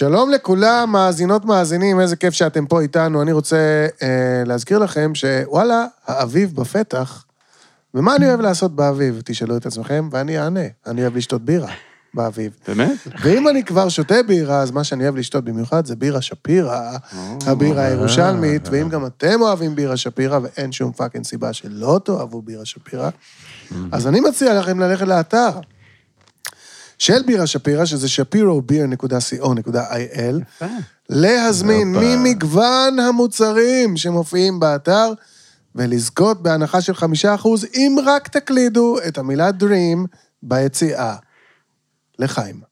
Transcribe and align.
שלום 0.00 0.30
לכולם, 0.30 0.92
מאזינות, 0.92 1.44
מאזינים, 1.44 2.00
איזה 2.00 2.16
כיף 2.16 2.34
שאתם 2.34 2.66
פה 2.66 2.80
איתנו. 2.80 3.22
אני 3.22 3.32
רוצה 3.32 3.86
אה, 4.02 4.42
להזכיר 4.46 4.78
לכם 4.78 5.14
שוואלה, 5.14 5.84
האביב 6.06 6.54
בפתח. 6.54 7.24
ומה 7.94 8.16
אני 8.16 8.28
אוהב 8.28 8.40
לעשות 8.40 8.76
באביב? 8.76 9.22
תשאלו 9.24 9.56
את 9.56 9.66
עצמכם, 9.66 10.08
ואני 10.12 10.38
אענה. 10.40 10.60
אני 10.86 11.02
אוהב 11.02 11.16
לשתות 11.16 11.44
בירה 11.44 11.72
באביב. 12.14 12.52
באמת? 12.68 12.96
ואם 13.22 13.48
אני 13.48 13.64
כבר 13.64 13.88
שותה 13.88 14.22
בירה, 14.26 14.60
אז 14.60 14.70
מה 14.70 14.84
שאני 14.84 15.04
אוהב 15.04 15.16
לשתות 15.16 15.44
במיוחד 15.44 15.86
זה 15.86 15.96
בירה 15.96 16.22
שפירא, 16.22 16.96
הבירה 17.46 17.82
הירושלמית, 17.82 18.68
ואם 18.70 18.88
גם 18.88 19.06
אתם 19.06 19.40
אוהבים 19.40 19.74
בירה 19.74 19.96
שפירא, 19.96 20.38
ואין 20.42 20.72
שום 20.72 20.92
פאקינג 20.92 21.24
סיבה 21.24 21.52
שלא 21.52 22.00
תאהבו 22.04 22.42
בירה 22.42 22.64
שפירא, 22.64 23.10
אז 23.92 24.06
אני 24.06 24.20
מציע 24.20 24.60
לכם 24.60 24.80
ללכת 24.80 25.06
לאתר 25.06 25.50
של 27.00 27.22
בירה 27.22 27.46
שפירא, 27.46 27.84
שזה 27.84 28.08
שפירו.co.il, 28.08 30.64
להזמין. 31.08 31.96
ממגוון 32.00 32.98
המוצרים 32.98 33.96
שמופיעים 33.96 34.60
באתר, 34.60 35.12
ולזכות 35.74 36.42
בהנחה 36.42 36.80
של 36.80 36.94
חמישה 36.94 37.34
אחוז, 37.34 37.66
אם 37.74 37.96
רק 38.04 38.28
תקלידו 38.28 38.96
את 39.08 39.18
המילה 39.18 39.50
Dream 39.60 40.06
ביציאה. 40.42 41.16
לחיים. 42.18 42.69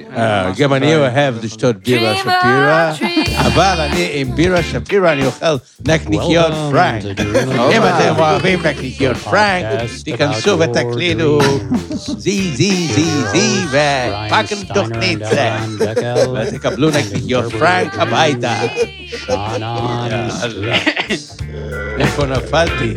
אה, 0.00 0.50
גם 0.58 0.74
אני 0.74 0.96
אוהב 0.96 1.44
לשתות 1.44 1.76
בירה 1.76 2.16
שפירא, 2.16 2.92
אבל 3.38 3.76
אני 3.80 4.10
עם 4.14 4.36
בירה 4.36 4.62
שפירא 4.62 5.12
אני 5.12 5.26
אוכל 5.26 5.56
נקניקיות 5.88 6.52
פרנק. 6.70 7.04
אם 7.72 7.82
אתם 7.82 8.14
אוהבים 8.18 8.66
נקניקיות 8.66 9.16
פרנק, 9.16 9.66
תיכנסו 10.04 10.58
ותקלידו 10.58 11.38
זי 11.94 12.50
זי 12.54 12.88
זי 12.88 13.22
זי 13.32 13.64
ופאקינג 13.68 14.72
תוכנית 14.74 15.18
זה. 15.18 15.50
ותקבלו 16.34 16.90
נקניקיות 16.90 17.52
פרנק 17.52 17.94
הביתה. 17.98 18.54
איפה 22.00 22.26
נפלתי? 22.26 22.94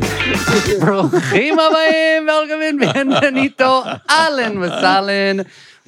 ברוכים 0.80 1.58
הבאים, 1.60 2.28
ולקום 2.28 2.80
ביenvenido, 2.82 3.88
אהלן 4.10 4.58
וסהלן. 4.58 5.38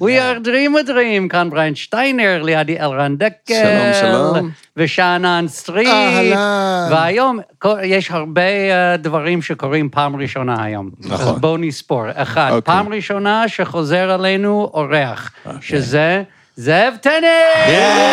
We 0.00 0.18
are 0.18 0.38
Dream 0.38 0.76
a 0.76 0.82
Dream, 0.88 1.28
כאן 1.28 1.50
בריין 1.50 1.74
שטיינר, 1.74 2.42
לידי 2.42 2.80
אלרן 2.80 3.16
דקל. 3.16 3.54
שלום, 3.54 3.92
שלום. 4.00 4.50
ושאנן 4.76 5.44
סטריט. 5.48 5.88
אהלן. 5.88 6.88
והיום 6.90 7.38
יש 7.82 8.10
הרבה 8.10 8.42
אה, 8.42 8.96
דברים 8.96 9.42
שקורים 9.42 9.90
פעם 9.90 10.16
ראשונה 10.16 10.64
היום. 10.64 10.90
נכון. 10.98 11.34
אז 11.34 11.40
בואו 11.40 11.56
נספור. 11.56 12.04
אחד, 12.14 12.50
אוקיי. 12.52 12.74
פעם 12.74 12.92
ראשונה 12.92 13.48
שחוזר 13.48 14.10
עלינו 14.10 14.70
אורח, 14.74 15.30
שזה 15.60 16.22
זאב 16.56 16.94
טנא! 17.00 17.26
אה, 17.66 18.06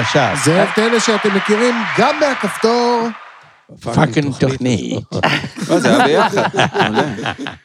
עכשיו, 0.00 0.34
זה 0.44 0.64
אלה 0.78 1.00
שאתם 1.00 1.34
מכירים 1.34 1.74
גם 1.98 2.20
מהכפתור. 2.20 3.08
fucking 3.80 4.34
תוכנית. 4.40 5.04
לא, 5.68 5.78
זה 5.82 6.04
היה 6.04 6.28
ביחד. 6.28 6.48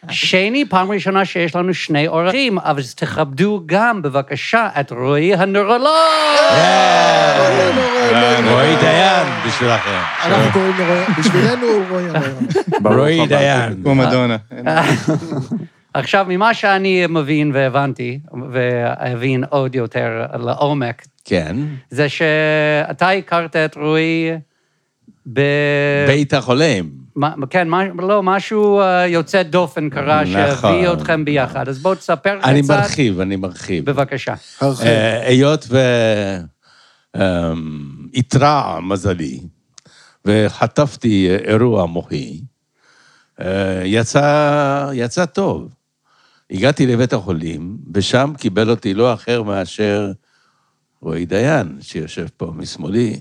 שני, 0.10 0.66
פעם 0.70 0.92
ראשונה 0.92 1.26
שיש 1.26 1.56
לנו 1.56 1.74
שני 1.74 2.08
אורחים, 2.08 2.60
אבל 2.60 2.82
תכבדו 2.96 3.62
גם, 3.66 4.02
בבקשה, 4.02 4.68
את 4.80 4.92
רועי 4.92 5.36
הנוירולוג! 5.36 5.88
רועי 8.52 8.76
דיין 8.82 9.28
בשבילכם. 9.48 10.00
אנחנו 10.26 10.52
קוראים 10.54 10.74
לו 10.78 10.86
רועי, 10.86 11.06
בשבילנו 11.20 11.66
הוא 11.66 11.84
רועי 11.90 12.06
הרעיון. 12.10 12.38
רועי. 12.98 13.28
דיין. 13.28 13.80
כמו 13.84 13.96
מדונה. 13.96 14.38
עכשיו, 15.94 16.26
ממה 16.30 16.54
שאני 16.54 17.06
מבין 17.10 17.52
והבנתי, 17.54 18.20
והבין 18.52 19.44
עוד 19.50 19.76
יותר 19.76 20.26
לעומק, 20.40 21.06
כן. 21.26 21.56
זה 21.90 22.10
שאתה 22.10 23.10
הכרת 23.10 23.56
את 23.56 23.76
רועי 23.76 24.32
ב... 25.34 25.42
בית 26.08 26.34
החולים. 26.34 26.92
מה- 27.16 27.34
כן, 27.50 27.68
מה- 27.68 27.84
לא, 28.00 28.24
משהו 28.24 28.80
אה, 28.80 29.08
יוצא 29.08 29.44
דופן 29.44 29.90
קרה 29.90 30.22
נכון. 30.24 30.34
שהביא 30.34 30.94
אתכם 30.94 31.26
ביחד. 31.26 31.70
אז 31.70 31.80
בואו 31.80 31.96
תספר 31.96 32.40
אני 32.44 32.62
קצת. 32.62 32.74
מרחיב, 32.78 33.20
אני 33.20 33.36
מרחיב. 33.36 33.86
בבקשה. 33.86 34.34
הרחיב. 34.62 34.88
אה, 34.88 35.28
היות 35.28 35.68
ו... 35.70 35.78
אמ, 37.16 37.82
התרע 38.14 38.80
מזלי, 38.82 39.40
וחטפתי 40.26 41.30
אירוע 41.46 41.86
מוחי, 41.86 42.42
אה, 43.42 43.82
יצא, 43.86 44.90
יצא 44.94 45.26
טוב. 45.26 45.70
הגעתי 46.52 46.88
לבית 46.88 47.14
החולים, 47.14 47.78
ושם 47.94 48.34
קיבל 48.38 48.70
אותי 48.70 48.94
לא 48.94 49.14
אחר 49.14 49.44
מאשר 49.44 50.12
רועי 51.02 51.26
דיין, 51.26 51.78
שיושב 51.82 52.26
פה 52.38 52.52
משמאלי. 52.56 53.20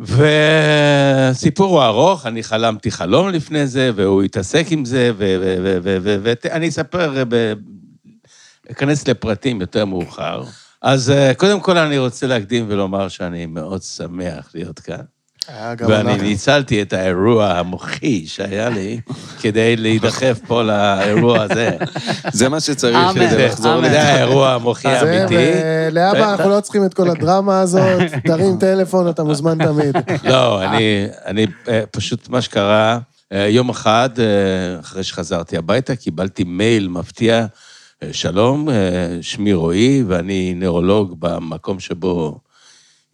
וסיפור 0.00 1.70
הוא 1.74 1.82
ארוך, 1.84 2.26
אני 2.26 2.42
חלמתי 2.42 2.90
חלום 2.90 3.28
לפני 3.28 3.66
זה, 3.66 3.90
והוא 3.94 4.22
התעסק 4.22 4.66
עם 4.70 4.84
זה, 4.84 5.12
ואני 5.16 6.68
אספר, 6.68 7.24
ב- 7.28 7.52
אכנס 8.70 9.08
לפרטים 9.08 9.60
יותר 9.60 9.84
מאוחר. 9.84 10.42
אז 10.82 11.10
אה, 11.10 11.34
קודם 11.34 11.60
כל 11.60 11.78
אני 11.78 11.98
רוצה 11.98 12.26
להקדים 12.26 12.66
ולומר 12.68 13.08
שאני 13.08 13.46
מאוד 13.46 13.82
שמח 13.82 14.50
להיות 14.54 14.78
כאן. 14.78 15.00
ואני. 15.88 16.16
ניצלתי 16.16 16.82
את 16.82 16.92
האירוע 16.92 17.46
המוחי 17.46 18.26
שהיה 18.26 18.68
לי 18.68 19.00
כדי 19.40 19.76
להידחף 19.76 20.38
פה 20.46 20.62
לאירוע 20.62 21.42
הזה. 21.42 21.70
זה 22.32 22.48
מה 22.48 22.60
שצריך. 22.60 22.96
כדי 23.14 23.46
לחזור. 23.46 23.76
לזה. 23.76 23.90
זה 23.90 24.02
האירוע 24.02 24.50
המוחי 24.50 24.88
האמיתי. 24.88 25.34
ולהבא 25.34 26.32
אנחנו 26.32 26.50
לא 26.50 26.60
צריכים 26.60 26.84
את 26.84 26.94
כל 26.94 27.10
הדרמה 27.20 27.60
הזאת, 27.60 28.02
תרים 28.24 28.58
טלפון, 28.58 29.08
אתה 29.08 29.24
מוזמן 29.24 29.64
תמיד. 29.64 29.96
לא, 30.24 30.64
אני, 30.64 31.06
אני, 31.26 31.46
אה, 31.68 31.82
פשוט 31.90 32.28
מה 32.28 32.42
שקרה, 32.42 32.98
אה, 33.32 33.48
יום 33.48 33.68
אחד, 33.68 34.10
אה, 34.18 34.80
אחרי 34.80 35.02
שחזרתי 35.02 35.56
הביתה, 35.56 35.96
קיבלתי 35.96 36.44
מייל 36.44 36.88
מפתיע, 36.88 37.46
אה, 38.02 38.08
שלום, 38.12 38.68
אה, 38.68 38.74
שמי 39.20 39.52
רועי, 39.52 40.04
ואני 40.06 40.54
נוירולוג 40.54 41.16
במקום 41.18 41.80
שבו 41.80 42.38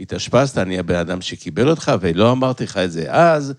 התאשפזת, 0.01 0.59
אני 0.59 0.79
הבן 0.79 0.95
אדם 0.95 1.21
שקיבל 1.21 1.69
אותך, 1.69 1.93
ולא 2.01 2.33
אמרתי 2.33 2.65
לך 2.65 2.77
את 2.77 2.93
זה 2.93 3.07
אז, 3.09 3.55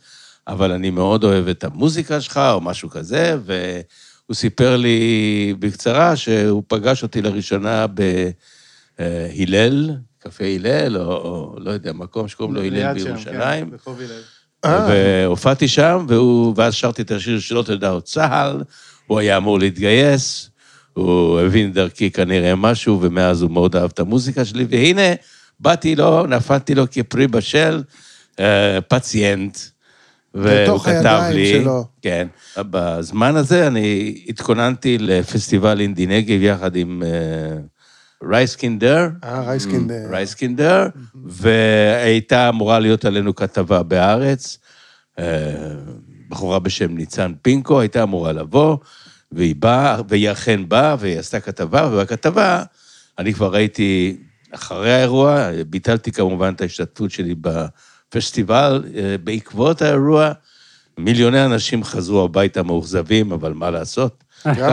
אבל 0.47 0.71
אני 0.71 0.89
מאוד 0.89 1.23
אוהב 1.23 1.47
את 1.47 1.63
המוזיקה 1.63 2.21
שלך, 2.21 2.37
או 2.37 2.61
משהו 2.61 2.89
כזה, 2.89 3.37
והוא 3.45 4.35
סיפר 4.35 4.77
לי 4.77 5.53
בקצרה 5.59 6.15
שהוא 6.15 6.63
פגש 6.67 7.03
אותי 7.03 7.21
לראשונה 7.21 7.85
בהלל, 8.97 9.91
קפה 10.19 10.45
הלל, 10.45 10.97
או, 10.97 11.03
או 11.03 11.55
לא 11.59 11.71
יודע, 11.71 11.93
מקום 11.93 12.27
שקוראים 12.27 12.55
לו 12.55 12.63
הלל 12.63 12.93
בירושלים. 12.93 13.71
אה. 14.65 14.87
והופעתי 14.89 15.67
שם, 15.67 16.05
והוא, 16.09 16.53
ואז 16.57 16.73
שרתי 16.73 17.01
את 17.01 17.11
השיר 17.11 17.39
שלו, 17.39 17.63
תדע, 17.63 17.93
צה"ל, 18.03 18.63
הוא 19.07 19.19
היה 19.19 19.37
אמור 19.37 19.59
להתגייס, 19.59 20.49
הוא 20.93 21.39
הבין 21.39 21.73
דרכי 21.73 22.11
כנראה 22.11 22.55
משהו, 22.55 23.01
ומאז 23.01 23.41
הוא 23.41 23.51
מאוד 23.51 23.75
אהב 23.75 23.89
את 23.93 23.99
המוזיקה 23.99 24.45
שלי, 24.45 24.65
והנה, 24.69 25.13
באתי 25.59 25.95
לו, 25.95 26.27
נפלתי 26.27 26.75
לו 26.75 26.83
כפרי 26.91 27.27
בשל, 27.27 27.83
אה, 28.39 28.81
פציינט, 28.87 29.57
והוא 30.33 30.63
בתוך 30.63 30.83
כתב 30.83 30.95
הידיים 30.95 31.35
לי, 31.35 31.61
שלו. 31.61 31.85
כן. 32.01 32.27
בזמן 32.57 33.35
הזה 33.35 33.67
אני 33.67 34.15
התכוננתי 34.27 34.97
לפסטיבל 34.97 35.79
אינדי 35.81 36.07
נגב 36.07 36.41
יחד 36.41 36.75
עם 36.75 37.03
אה, 37.05 37.57
רייסקינדר, 38.23 39.09
אה, 39.23 39.41
רייסקינד. 39.41 39.91
אה, 39.91 40.09
רייסקינדר, 40.09 40.87
והייתה 41.25 42.49
אמורה 42.49 42.79
להיות 42.79 43.05
עלינו 43.05 43.35
כתבה 43.35 43.83
בהארץ. 43.83 44.57
אה, 45.19 45.25
בחורה 46.29 46.59
בשם 46.59 46.95
ניצן 46.95 47.33
פינקו 47.41 47.79
הייתה 47.79 48.03
אמורה 48.03 48.31
לבוא, 48.31 48.77
והיא 49.31 49.55
באה, 49.55 50.01
והיא 50.07 50.31
אכן 50.31 50.69
באה, 50.69 50.95
והיא 50.99 51.19
עשתה 51.19 51.39
כתבה, 51.39 51.89
ובכתבה 51.91 52.63
אני 53.19 53.33
כבר 53.33 53.53
ראיתי, 53.53 54.17
אחרי 54.51 54.93
האירוע, 54.93 55.49
ביטלתי 55.69 56.11
כמובן 56.11 56.53
את 56.55 56.61
ההשתתפות 56.61 57.11
שלי 57.11 57.35
בפסטיבל. 57.41 58.83
אה, 58.95 59.15
בעקבות 59.23 59.81
האירוע, 59.81 60.31
מיליוני 60.97 61.45
אנשים 61.45 61.83
חזרו 61.83 62.23
הביתה 62.23 62.63
מאוכזבים, 62.63 63.31
אבל 63.31 63.53
מה 63.53 63.69
לעשות? 63.69 64.23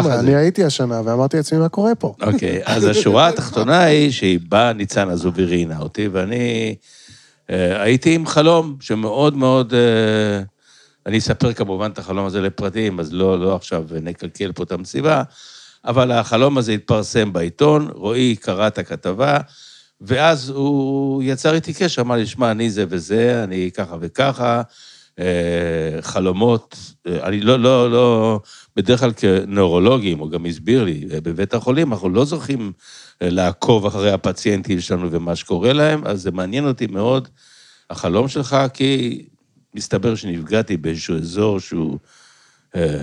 זה. 0.03 0.21
אני 0.21 0.35
הייתי 0.35 0.65
השנה 0.65 1.00
ואמרתי 1.05 1.37
לעצמי 1.37 1.59
מה 1.59 1.69
קורה 1.69 1.94
פה. 1.94 2.15
אוקיי, 2.23 2.61
אז 2.65 2.85
השורה 2.85 3.29
התחתונה 3.29 3.81
היא 3.81 4.11
שהיא 4.11 4.38
באה, 4.49 4.73
ניצן 4.73 5.09
הזו 5.09 5.32
וראיינה 5.35 5.79
אותי, 5.79 6.09
ואני 6.09 6.75
אה, 7.50 7.82
הייתי 7.82 8.15
עם 8.15 8.26
חלום 8.26 8.76
שמאוד 8.81 9.37
מאוד... 9.37 9.75
אה, 9.75 10.43
אני 11.06 11.19
אספר 11.19 11.53
כמובן 11.53 11.91
את 11.91 11.99
החלום 11.99 12.26
הזה 12.26 12.41
לפרטים, 12.41 13.00
אז 13.00 13.12
לא, 13.12 13.41
לא 13.41 13.56
עכשיו 13.56 13.85
נקלקל 14.03 14.53
פה 14.53 14.62
את 14.62 14.73
המסיבה, 14.73 15.23
אבל 15.85 16.12
החלום 16.12 16.59
הזה 16.59 16.73
התפרסם 16.73 17.32
בעיתון, 17.32 17.91
רועי 17.94 18.37
קרא 18.37 18.67
את 18.67 18.79
הכתבה, 18.79 19.38
ואז 20.00 20.49
הוא 20.49 21.23
יצר 21.23 21.55
איתי 21.55 21.75
קשר, 21.75 22.02
אמר 22.02 22.17
לי, 22.17 22.26
שמע, 22.26 22.50
אני 22.50 22.70
זה 22.70 22.85
וזה, 22.88 23.44
אני 23.44 23.70
ככה 23.75 23.96
וככה, 24.00 24.62
אה, 25.19 25.99
חלומות, 26.00 26.76
אה, 27.06 27.26
אני 27.26 27.41
לא, 27.41 27.58
לא, 27.58 27.91
לא 27.91 28.41
בדרך 28.76 29.00
כלל 29.00 29.12
כנוירולוגים, 29.17 30.19
הוא 30.19 30.31
גם 30.31 30.46
הסביר 30.46 30.85
לי, 30.85 31.06
בבית 31.23 31.55
החולים 31.55 31.93
אנחנו 31.93 32.08
לא 32.08 32.25
זוכים 32.25 32.73
אה, 33.23 33.31
לעקוב 33.31 33.87
אחרי 33.87 34.12
הפציינטים 34.12 34.81
שלנו 34.81 35.11
ומה 35.11 35.37
שקורה 35.37 35.73
להם, 35.73 36.06
אז 36.06 36.23
זה 36.23 36.31
מעניין 36.31 36.67
אותי 36.67 36.87
מאוד, 36.87 37.29
החלום 37.90 38.29
שלך, 38.29 38.56
כי 38.75 39.25
מסתבר 39.75 40.14
שנפגעתי 40.14 40.76
באיזשהו 40.76 41.17
אזור 41.17 41.61
שהוא 41.61 41.99
אה, 42.76 43.02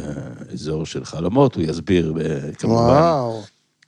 אזור 0.53 0.85
של 0.85 1.05
חלומות, 1.05 1.55
הוא 1.55 1.63
יסביר 1.63 2.13
אה, 2.21 2.53
כמובן. 2.53 2.81
וואו. 2.81 3.41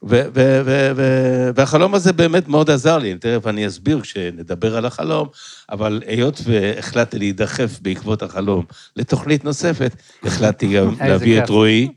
ו- 0.10 0.22
ו- 0.34 0.62
ו- 0.66 0.92
ו- 0.96 1.50
והחלום 1.56 1.96
הזה 1.96 2.14
באמת 2.14 2.48
מאוד 2.48 2.70
עזר 2.70 2.98
לי, 2.98 3.16
תכף 3.16 3.48
אני 3.48 3.68
אסביר 3.68 4.02
כשנדבר 4.02 4.78
על 4.78 4.86
החלום, 4.86 5.28
אבל 5.72 6.02
היות 6.08 6.42
והחלטתי 6.46 7.20
להידחף 7.20 7.80
בעקבות 7.82 8.24
החלום 8.24 8.66
לתוכנית 8.96 9.46
נוספת, 9.46 9.96
החלטתי 10.24 10.74
גם 10.74 10.96
להביא. 11.06 11.44
את 11.44 11.50
רועי, 11.50 11.88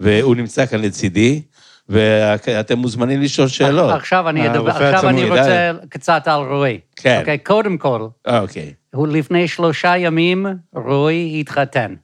והוא 0.00 0.36
נמצא 0.36 0.66
כאן 0.66 0.80
לצידי, 0.80 1.42
ואתם 1.88 2.78
מוזמנים 2.78 3.20
לשאול 3.20 3.48
שאלות. 3.48 3.94
עכשיו 3.94 4.28
אני 4.28 4.48
אדבר, 4.48 4.70
הרופא 4.70 4.84
עכשיו 4.84 5.08
אני. 5.08 5.30
רוצה 5.30 5.72
קצת 5.88 6.22
על 6.26 6.40
רועי. 6.40 6.80
כן. 6.96 7.18
אוקיי, 7.20 7.38
קודם 7.38 7.78
כל, 7.78 8.06
אה, 8.28 8.40
אוקיי. 8.40 8.72
הוא 8.94 9.08
לפני 9.08 9.48
שלושה 9.48 9.96
ימים, 9.96 10.46
רועי 10.74 11.40
התחתן. 11.40 11.94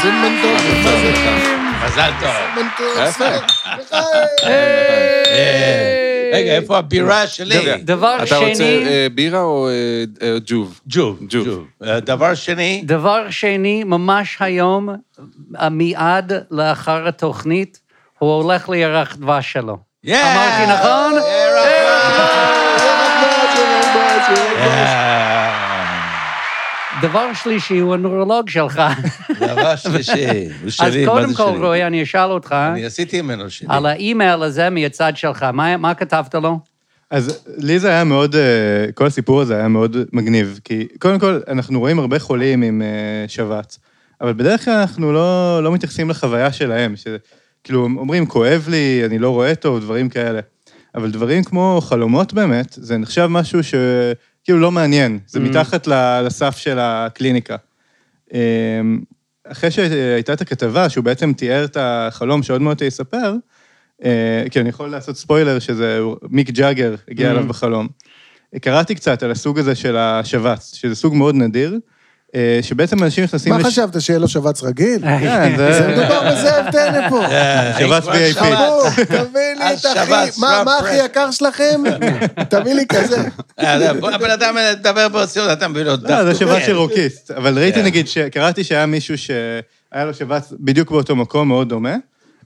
סימן 0.00 0.34
טוב, 0.42 0.60
מה 0.84 0.90
זה? 0.90 1.54
מזל 1.86 2.10
טוב. 2.20 2.30
אה, 4.44 6.30
רגע, 6.34 6.52
איפה 6.52 6.78
הבירה 6.78 7.26
שלי? 7.26 7.82
דבר 7.82 8.16
אתה 8.22 8.36
רוצה 8.36 8.54
שני, 8.54 8.86
אה, 8.86 9.06
בירה 9.14 9.40
או 9.40 9.68
אה, 10.22 10.36
ג'וב? 10.46 10.80
ג'וב, 10.86 11.18
ג'וב. 11.28 11.66
דבר 11.98 12.34
שני, 12.34 12.82
דבר 12.84 13.30
שני, 13.30 13.84
ממש 13.84 14.36
היום, 14.40 14.88
מיד 15.70 16.32
לאחר 16.50 17.08
התוכנית, 17.08 17.80
הוא 18.18 18.42
הולך 18.42 18.68
לירח 18.68 19.16
דבש 19.16 19.52
שלו. 19.52 19.78
אמרתי 20.06 20.72
נכון? 20.72 21.14
דבר 27.08 27.32
שלישי, 27.34 27.78
הוא 27.78 27.94
הנורולוג 27.94 28.48
שלך. 28.48 28.82
דבר 29.40 29.76
שלישי, 29.76 30.26
הוא 30.60 30.66
אז 30.66 30.72
שלי, 30.72 31.06
מה 31.06 31.12
קודם 31.12 31.28
זה 31.28 31.36
כל, 31.36 31.50
שלי? 31.50 31.58
רועי, 31.58 31.86
אני 31.86 32.02
אשאל 32.02 32.30
אותך, 32.30 32.52
אני 32.52 32.84
עשיתי 32.84 33.22
ממנו 33.22 33.50
שלי. 33.50 33.68
על 33.70 33.86
האימייל 33.86 34.42
הזה 34.42 34.70
מהצד 34.70 35.12
שלך, 35.16 35.42
מה 35.42 35.76
מה 35.76 35.94
כתבת 35.94 36.34
לו? 36.34 36.58
אז 37.10 37.44
לי 37.58 37.78
זה 37.78 37.88
היה 37.88 38.04
מאוד, 38.04 38.34
אה, 38.36 38.92
כל 38.94 39.06
הסיפור 39.06 39.40
הזה 39.40 39.56
היה 39.56 39.68
מאוד 39.68 39.96
מגניב, 40.12 40.60
כי 40.64 40.86
קודם 40.98 41.18
כל, 41.18 41.40
אנחנו 41.48 41.80
רואים 41.80 41.98
הרבה 41.98 42.18
חולים 42.18 42.62
עם 42.62 42.82
אה, 42.82 43.28
שבץ, 43.28 43.78
אבל 44.20 44.32
בדרך 44.32 44.64
כלל 44.64 44.74
אנחנו 44.74 45.12
לא, 45.12 45.60
לא 45.62 45.72
מתייחסים 45.72 46.10
לחוויה 46.10 46.52
שלהם, 46.52 46.94
שכאילו 46.96 47.82
אומרים, 47.82 48.26
כואב 48.26 48.66
לי, 48.70 49.02
אני 49.06 49.18
לא 49.18 49.30
רואה 49.30 49.54
טוב, 49.54 49.80
דברים 49.80 50.08
כאלה. 50.08 50.40
אבל 50.94 51.10
דברים 51.10 51.44
כמו 51.44 51.80
חלומות 51.82 52.32
באמת, 52.32 52.66
זה 52.70 52.98
נחשב 52.98 53.26
משהו 53.26 53.60
שכאילו 54.44 54.60
לא 54.60 54.70
מעניין, 54.72 55.18
זה 55.26 55.38
Mm. 55.38 55.42
מתחת 55.42 55.86
לסף 56.24 56.56
של 56.56 56.78
הקליניקה. 56.80 57.56
אה, 58.34 58.40
אחרי 59.44 59.70
שהייתה 59.70 60.32
את 60.32 60.40
הכתבה, 60.40 60.88
שהוא 60.88 61.04
בעצם 61.04 61.32
תיאר 61.32 61.64
את 61.64 61.76
החלום 61.80 62.42
שעוד 62.42 62.62
מעט 62.62 62.80
יספר, 62.82 63.34
אה, 64.04 64.44
כי 64.50 64.60
אני 64.60 64.68
יכול 64.68 64.88
לעשות 64.90 65.16
ספוילר 65.16 65.58
שזה 65.58 66.00
מיק 66.30 66.50
ג'אגר 66.50 66.94
הגיע 67.08 67.28
Mm. 67.28 67.32
אליו 67.32 67.48
בחלום. 67.48 67.88
קראתי 68.60 68.94
קצת 68.94 69.22
על 69.22 69.30
הסוג 69.30 69.58
הזה 69.58 69.74
של 69.74 69.96
השבץ, 69.96 70.74
שזה 70.74 70.94
סוג 70.94 71.14
מאוד 71.14 71.34
נדיר, 71.34 71.78
שבעצם 72.62 73.02
אנשים 73.02 73.24
נכנסים... 73.24 73.52
מה 73.52 73.64
חשבת, 73.64 74.00
שיהיה 74.02 74.18
לו 74.18 74.28
שבץ 74.28 74.62
רגיל? 74.62 75.00
כן, 75.00 75.54
זה 75.56 75.72
זה... 75.72 75.88
מדובר 75.88 76.30
בזאב 76.30 76.70
טנא 76.72 77.08
פה. 77.10 77.24
שבץ 77.78 78.04
VIP. 78.04 78.34
חמוד, 78.34 78.92
תביא 79.04 79.54
לי 79.58 79.74
את 79.74 79.84
הכי... 79.96 80.40
מה. 80.40 80.76
הכי 80.80 81.04
יקר 81.04 81.30
שלכם? 81.30 81.82
תביא 82.48 82.74
לי 82.74 82.86
כזה. 82.88 83.16
אה, 83.60 83.90
הבן 83.90 84.30
אדם 84.30 84.56
מדבר 84.72 85.08
ברצינות, 85.08 85.50
אתה 85.52 85.68
מביא 85.68 85.82
לו 85.82 85.96
דף. 85.96 86.10
לא, 86.10 86.24
זה 86.24 86.34
שבץ 86.34 86.58
כן. 86.58 86.66
של 86.66 86.76
רוקיסט. 86.76 87.30
אבל 87.30 87.58
ראיתי 87.58 87.78
כן. 87.78 87.84
נגיד, 87.84 88.08
שקראתי 88.08 88.64
שהיה 88.64 88.86
מישהו 88.86 89.18
שהיה 89.18 90.04
לו 90.04 90.14
שבץ 90.14 90.52
בדיוק 90.60 90.90
באותו 90.90 91.16
מקום, 91.16 91.48
מאוד 91.48 91.68
דומה. 91.68 91.96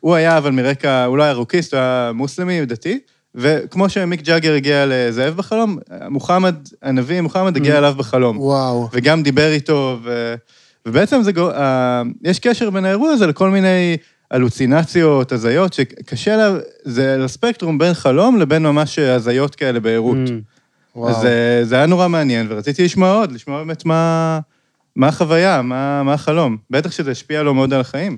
הוא 0.01 0.15
היה 0.15 0.39
אבל 0.39 0.51
מרקע, 0.51 1.05
הוא 1.05 1.19
לא 1.19 1.23
היה 1.23 1.33
רוקיסט, 1.33 1.75
הוא 1.75 1.81
היה 1.81 2.11
מוסלמי, 2.15 2.67
דתי. 2.67 2.99
וכמו 3.39 3.89
שמיק 3.89 4.23
ג'אגר 4.23 4.55
הגיע 4.55 4.85
לזאב 4.89 5.35
בחלום, 5.35 5.79
מוחמד, 6.11 6.55
הנביא 6.83 7.21
מוחמד 7.21 7.57
הגיע 7.57 7.79
אליו 7.79 7.95
בחלום. 7.97 8.39
וואו. 8.39 8.89
וגם 8.93 9.23
דיבר 9.23 9.53
איתו, 9.53 9.99
ו... 10.03 10.35
ובעצם 10.87 11.23
זה, 11.23 11.31
אה, 11.55 12.03
יש 12.25 12.39
קשר 12.39 12.71
בין 12.71 12.85
האירוע 12.85 13.11
הזה 13.11 13.27
לכל 13.27 13.51
מיני 13.51 13.97
הלוצינציות, 14.31 15.33
הזיות, 15.33 15.73
שקשה 15.73 16.37
לה, 16.37 16.57
זה 16.85 17.17
לספקטרום 17.19 17.79
בין 17.79 17.95
חלום 17.95 18.39
לבין 18.39 18.63
ממש 18.63 18.99
הזיות 18.99 19.55
כאלה 19.55 19.81
בעירות. 19.81 20.17
Mm. 20.27 20.31
וואו. 20.97 21.11
אז 21.11 21.25
אה, 21.25 21.61
זה 21.65 21.75
היה 21.75 21.87
נורא 21.87 22.09
מעניין, 22.09 22.47
ורציתי 22.51 22.85
לשמוע 22.85 23.13
עוד, 23.13 23.33
לשמוע 23.33 23.65
באמת 23.65 23.85
מה, 23.85 24.41
מה 24.97 25.09
החוויה, 25.09 25.63
מה, 25.63 26.03
מה 26.03 26.15
החלום. 26.15 26.57
בטח 26.71 26.91
שזה 26.91 27.11
השפיע 27.11 27.43
לו 27.43 27.55
מאוד 27.55 27.73
על 27.73 27.81
החיים. 27.81 28.17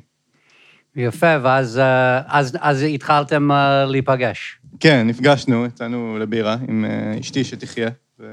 יפה, 0.97 1.37
ואז 1.43 1.79
אה, 1.79 2.21
אז, 2.27 2.57
אז 2.61 2.83
התחלתם 2.83 3.53
אה, 3.53 3.85
להיפגש. 3.85 4.59
כן, 4.81 5.07
נפגשנו, 5.07 5.67
יצאנו 5.67 6.19
לבירה 6.19 6.57
עם 6.69 6.85
אה, 6.85 7.21
אשתי 7.21 7.45
שתחיה. 7.45 7.89
ו... 8.21 8.25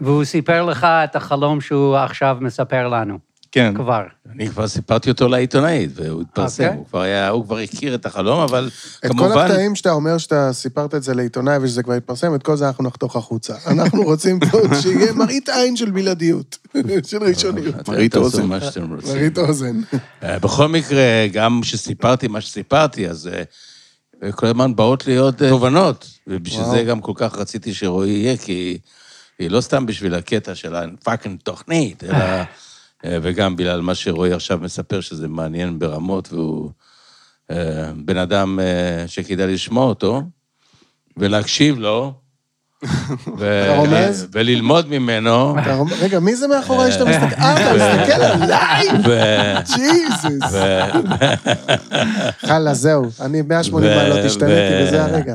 והוא 0.00 0.24
סיפר 0.24 0.62
לך 0.62 0.84
את 0.84 1.16
החלום 1.16 1.60
שהוא 1.60 1.96
עכשיו 1.96 2.38
מספר 2.40 2.88
לנו, 2.88 3.18
כן. 3.52 3.74
כבר. 3.76 4.02
אני 4.32 4.48
כבר 4.48 4.68
סיפרתי 4.68 5.10
אותו 5.10 5.28
לעיתונאית, 5.28 5.90
והוא 5.94 6.22
התפרסם. 6.22 6.64
אוקיי. 6.64 6.78
הוא 6.78 6.86
כבר 6.86 7.00
היה, 7.00 7.28
הוא 7.28 7.44
כבר 7.44 7.58
הכיר 7.58 7.94
את 7.94 8.06
החלום, 8.06 8.40
אבל 8.40 8.70
את 8.98 9.02
כל 9.02 9.08
כמובן... 9.08 9.38
הקטעים 9.38 9.74
שאתה 9.74 9.92
אומר 9.92 10.18
שאתה 10.18 10.52
סיפרת 10.52 10.94
את 10.94 11.02
זה 11.02 11.14
לעיתונאי 11.14 11.58
ושזה 11.62 11.82
כבר 11.82 11.92
התפרסם, 11.92 12.34
את 12.34 12.42
כל 12.42 12.56
זה 12.56 12.66
אנחנו 12.66 12.84
נחתוך 12.84 13.16
החוצה. 13.16 13.54
אנחנו 13.66 14.02
רוצים 14.02 14.40
פה 14.40 14.58
שיהיה 14.82 15.12
מראית 15.12 15.48
עין 15.48 15.76
של 15.76 15.90
בלעדיות, 15.90 16.58
של 17.08 17.22
ראשוניות. 17.22 17.88
מראית 17.88 18.16
אוזן. 18.16 18.46
מה 18.46 18.60
שאתם 18.60 18.94
רוצים. 18.94 19.14
מראית 19.14 19.38
אוזן. 19.38 19.80
אה, 20.22 20.38
בכל 20.38 20.68
מקרה, 20.68 21.26
גם 21.32 21.60
כשסיפרתי 21.62 22.28
מה 22.28 22.40
שסיפרתי, 22.40 23.08
אז 23.08 23.30
אה, 24.22 24.32
כל 24.32 24.46
הזמן 24.46 24.76
באות 24.76 25.06
לי 25.06 25.16
עוד 25.16 25.42
אה, 25.42 25.48
תובנות, 25.48 26.10
ובשביל 26.26 26.62
וואו. 26.62 26.76
זה 26.76 26.82
גם 26.82 27.00
כל 27.00 27.12
כך 27.14 27.34
רציתי 27.34 27.74
שרועי 27.74 28.10
יהיה, 28.10 28.36
כי 28.36 28.78
היא 29.38 29.50
לא 29.50 29.60
סתם 29.60 29.86
בשביל 29.86 30.14
הקטע 30.14 30.54
של 30.54 30.74
הפאקינג 30.74 31.40
תוכנית, 31.42 32.04
אלא... 32.04 32.16
אה, 33.04 33.18
וגם 33.22 33.56
בגלל 33.56 33.80
מה 33.80 33.94
שרועי 33.94 34.32
עכשיו 34.32 34.58
מספר, 34.62 35.00
שזה 35.00 35.28
מעניין 35.28 35.78
ברמות, 35.78 36.32
והוא 36.32 36.70
אה, 37.50 37.90
בן 37.96 38.16
אדם 38.16 38.60
אה, 38.60 39.04
שכדאי 39.08 39.54
לשמוע 39.54 39.86
אותו, 39.86 40.22
ולהקשיב 41.16 41.78
לו, 41.78 42.12
ו- 43.38 43.74
רומז? 43.76 44.26
וללמוד 44.32 44.88
ממנו, 44.88 45.56
רגע, 46.00 46.20
מי 46.20 46.36
זה 46.36 46.48
מאחוריי 46.48 46.92
שאתה 46.92 47.04
מסתכל? 47.04 47.42
אה, 47.42 47.56
אתה 47.56 47.74
מסתכל 47.74 48.22
עליי? 48.22 48.88
ג'יזוס. 49.76 50.52
חלה, 52.40 52.74
זהו. 52.74 53.04
אני 53.20 53.42
180 53.42 53.90
ו- 53.92 53.96
מעלות 53.96 54.24
השתניתי, 54.24 54.82
וזה 54.82 55.04
הרגע. 55.04 55.34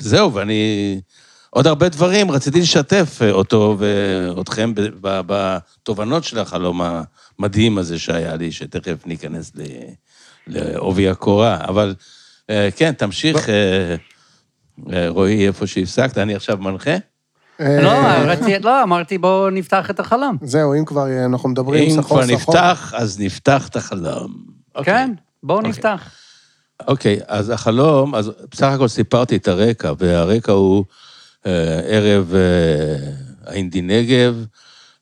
וזהו, 0.00 0.34
ואני... 0.34 1.00
עוד 1.50 1.66
הרבה 1.66 1.88
דברים, 1.88 2.30
רציתי 2.30 2.60
לשתף 2.60 3.18
אותו 3.30 3.76
ואתכם 3.78 4.74
ב- 4.74 4.80
ב- 5.00 5.20
בתובנות 5.26 6.24
של 6.24 6.38
החלום 6.38 6.80
המדהים 7.38 7.78
הזה 7.78 7.98
שהיה 7.98 8.36
לי, 8.36 8.52
שתכף 8.52 9.06
ניכנס 9.06 9.52
לעובי 10.46 11.08
הקורה. 11.08 11.58
אבל 11.68 11.94
אה, 12.50 12.68
כן, 12.76 12.92
תמשיך, 12.92 13.48
אה, 13.48 13.96
אה, 14.92 15.08
רועי, 15.08 15.46
איפה 15.46 15.66
שהפסקת, 15.66 16.18
אני 16.18 16.34
עכשיו 16.34 16.56
מנחה. 16.56 16.96
אה, 17.60 17.82
לא, 17.82 17.92
לא, 18.62 18.82
אמרתי 18.82 19.18
בואו 19.18 19.50
נפתח 19.50 19.90
את 19.90 20.00
החלום. 20.00 20.36
זהו, 20.42 20.74
אם 20.74 20.84
כבר 20.84 21.06
אנחנו 21.24 21.48
מדברים 21.48 21.84
אם 21.84 22.02
סחור 22.02 22.22
כבר 22.22 22.36
סחור. 22.36 22.54
נפתח, 22.54 22.94
אז 22.96 23.20
נפתח 23.20 23.68
את 23.68 23.76
החלום. 23.76 24.34
אוקיי. 24.74 24.94
כן, 24.94 25.12
בואו 25.42 25.58
אוקיי. 25.58 25.70
נפתח. 25.70 26.10
אוקיי, 26.88 27.18
אז 27.28 27.50
החלום, 27.50 28.14
אז 28.14 28.30
בסך 28.50 28.66
הכל 28.66 28.88
סיפרתי 28.88 29.36
את 29.36 29.48
הרקע, 29.48 29.92
והרקע 29.98 30.52
הוא 30.52 30.84
אה, 30.90 31.05
ערב 31.88 32.34
אה, 32.34 33.10
האינדי 33.46 33.82
נגב. 33.82 34.44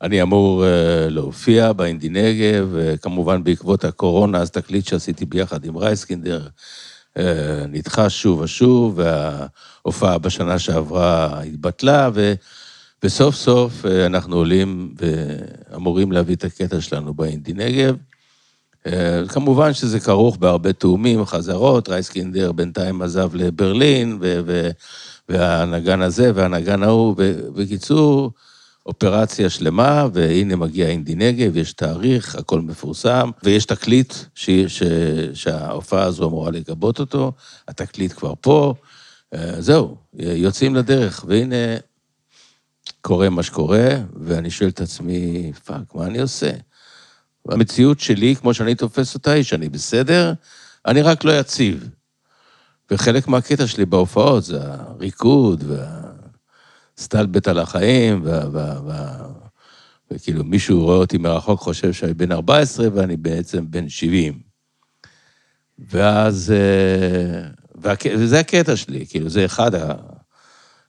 אני 0.02 0.22
אמור 0.22 0.64
אה, 0.66 1.08
להופיע 1.08 1.72
באינדי 1.72 2.08
נגב, 2.08 2.76
אה, 2.76 2.96
כמובן 2.96 3.44
בעקבות 3.44 3.84
הקורונה, 3.84 4.38
אז 4.38 4.50
תקליט 4.50 4.86
שעשיתי 4.86 5.24
ביחד 5.24 5.64
עם 5.64 5.76
רייסקינדר 5.76 6.46
אה, 7.18 7.66
נדחה 7.68 8.10
שוב 8.10 8.40
ושוב, 8.40 9.00
וההופעה 9.00 10.18
בשנה 10.18 10.58
שעברה 10.58 11.40
התבטלה, 11.42 12.10
ו... 12.14 12.34
וסוף 13.04 13.34
סוף 13.34 13.86
אה, 13.86 14.06
אנחנו 14.06 14.36
עולים 14.36 14.94
ואמורים 14.98 16.12
להביא 16.12 16.34
את 16.34 16.44
הקטע 16.44 16.80
שלנו 16.80 17.14
באינדי 17.14 17.52
נגב. 17.52 17.96
אה, 18.86 19.22
כמובן 19.28 19.72
שזה 19.72 20.00
כרוך 20.00 20.36
בהרבה 20.36 20.72
תאומים, 20.72 21.24
חזרות, 21.24 21.88
רייסקינדר 21.88 22.52
בינתיים 22.52 23.02
עזב 23.02 23.34
לברלין, 23.34 24.18
ו- 24.20 24.70
והנגן 25.28 26.02
הזה 26.02 26.32
והנגן 26.34 26.82
ההוא. 26.82 27.16
בקיצור, 27.54 28.32
אופרציה 28.86 29.50
שלמה, 29.50 30.06
והנה 30.12 30.56
מגיע 30.56 30.88
אינדי 30.88 31.14
נגב, 31.14 31.56
יש 31.56 31.72
תאריך, 31.72 32.34
הכל 32.34 32.60
מפורסם, 32.60 33.30
ויש 33.42 33.64
תקליט 33.64 34.14
ש... 34.34 34.50
ש... 34.50 34.82
שההופעה 35.34 36.02
הזו 36.02 36.28
אמורה 36.28 36.50
לגבות 36.50 37.00
אותו, 37.00 37.32
התקליט 37.68 38.12
כבר 38.12 38.34
פה, 38.40 38.74
אה, 39.34 39.60
זהו, 39.60 39.96
יוצאים 40.14 40.74
לדרך, 40.74 41.24
והנה 41.28 41.76
קורה 43.00 43.30
מה 43.30 43.42
שקורה, 43.42 43.88
ואני 44.20 44.50
שואל 44.50 44.68
את 44.68 44.80
עצמי, 44.80 45.52
fuck, 45.64 45.94
מה 45.94 46.06
אני 46.06 46.20
עושה? 46.20 46.50
המציאות 47.48 48.00
שלי, 48.00 48.36
כמו 48.36 48.54
שאני 48.54 48.74
תופס 48.74 49.14
אותה, 49.14 49.30
היא 49.30 49.42
שאני 49.42 49.68
בסדר, 49.68 50.32
אני 50.86 51.02
רק 51.02 51.24
לא 51.24 51.38
יציב. 51.38 51.88
וחלק 52.90 53.28
מהקטע 53.28 53.66
שלי 53.66 53.86
בהופעות 53.86 54.44
זה 54.44 54.58
הריקוד 54.62 55.64
והסטלבט 56.96 57.48
על 57.48 57.58
החיים, 57.58 58.20
וה, 58.24 58.48
וה, 58.52 58.80
וה, 58.84 59.28
וכאילו 60.10 60.44
מישהו 60.44 60.84
רואה 60.84 60.96
אותי 60.96 61.18
מרחוק, 61.18 61.60
חושב 61.60 61.92
שאני 61.92 62.14
בן 62.14 62.32
14 62.32 62.86
ואני 62.94 63.16
בעצם 63.16 63.70
בן 63.70 63.88
70. 63.88 64.40
ואז, 65.78 66.54
אה, 66.56 67.48
והק... 67.74 68.00
וזה 68.18 68.40
הקטע 68.40 68.76
שלי, 68.76 69.06
כאילו, 69.06 69.28
זה 69.28 69.44
אחד, 69.44 69.70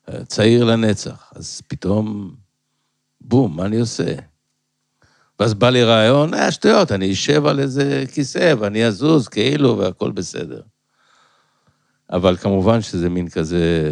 הצעיר 0.07 0.63
לנצח. 0.63 1.31
אז 1.35 1.61
פתאום, 1.67 2.35
בום, 3.21 3.57
מה 3.57 3.65
אני 3.65 3.79
עושה? 3.79 4.15
ואז 5.39 5.53
בא 5.53 5.69
לי 5.69 5.83
רעיון, 5.83 6.33
אה, 6.33 6.51
שטויות, 6.51 6.91
אני 6.91 7.11
אשב 7.11 7.45
על 7.45 7.59
איזה 7.59 8.03
כיסא 8.13 8.53
ואני 8.59 8.85
אזוז 8.85 9.27
כאילו 9.27 9.77
והכל 9.77 10.11
בסדר. 10.11 10.61
אבל 12.09 12.37
כמובן 12.37 12.81
שזה 12.81 13.09
מין 13.09 13.29
כזה... 13.29 13.91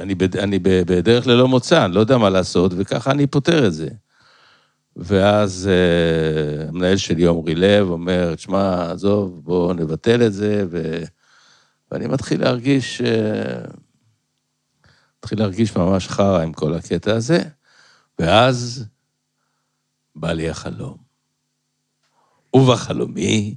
אני, 0.00 0.14
בד... 0.14 0.36
אני 0.36 0.58
בדרך 0.58 1.26
ללא 1.26 1.48
מוצא, 1.48 1.84
אני 1.84 1.94
לא 1.94 2.00
יודע 2.00 2.18
מה 2.18 2.30
לעשות, 2.30 2.72
וככה 2.76 3.10
אני 3.10 3.26
פותר 3.26 3.66
את 3.66 3.72
זה. 3.72 3.88
ואז 4.96 5.68
uh, 5.68 6.68
המנהל 6.68 6.96
שלי, 6.96 7.26
עמרי 7.26 7.54
לב, 7.54 7.88
אומר, 7.88 8.34
תשמע, 8.34 8.90
עזוב, 8.90 9.40
בואו 9.44 9.72
נבטל 9.72 10.26
את 10.26 10.32
זה, 10.32 10.64
ו... 10.70 11.02
ואני 11.90 12.06
מתחיל 12.06 12.40
להרגיש, 12.40 13.00
uh, 13.00 13.76
מתחיל 15.18 15.38
להרגיש 15.38 15.76
ממש 15.76 16.08
חרא 16.08 16.42
עם 16.42 16.52
כל 16.52 16.74
הקטע 16.74 17.14
הזה, 17.16 17.42
ואז 18.18 18.84
בא 20.16 20.32
לי 20.32 20.50
החלום. 20.50 20.96
ובחלומי, 22.54 23.54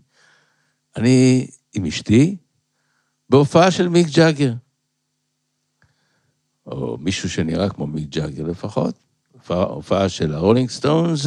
אני 0.96 1.48
עם 1.74 1.86
אשתי 1.86 2.38
בהופעה 3.34 3.72
של 3.72 3.88
מיק 3.90 4.08
ג'אגר. 4.08 4.54
או 6.66 6.98
מישהו 6.98 7.30
שנראה 7.30 7.70
כמו 7.70 7.88
מיק 7.88 8.10
ג'אגר 8.10 8.44
לפחות, 8.44 8.96
הופעה, 9.32 9.64
הופעה 9.64 10.10
של 10.10 10.34
הרולינג 10.34 10.70
סטונס, 10.70 11.26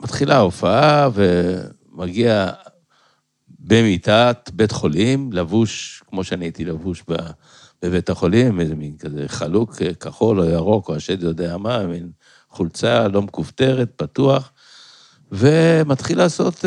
ומתחילה 0.00 0.36
ההופעה, 0.36 1.08
ומגיע 1.14 2.50
במיטת 3.58 4.50
בית 4.54 4.72
חולים, 4.72 5.32
לבוש, 5.32 6.02
כמו 6.06 6.24
שאני 6.24 6.44
הייתי 6.44 6.64
לבוש 6.64 7.04
בבית 7.82 8.10
החולים, 8.10 8.60
איזה 8.60 8.74
מין 8.74 8.96
כזה 8.96 9.24
חלוק, 9.28 9.74
כחול 10.00 10.40
או 10.40 10.44
ירוק, 10.44 10.88
או 10.88 10.94
השד 10.94 11.22
יודע 11.22 11.56
מה, 11.56 11.86
מין 11.86 12.10
חולצה 12.48 13.08
לא 13.08 13.22
מכופתרת, 13.22 13.92
פתוח, 13.96 14.52
ומתחיל 15.32 16.18
לעשות 16.18 16.54
אה, 16.54 16.64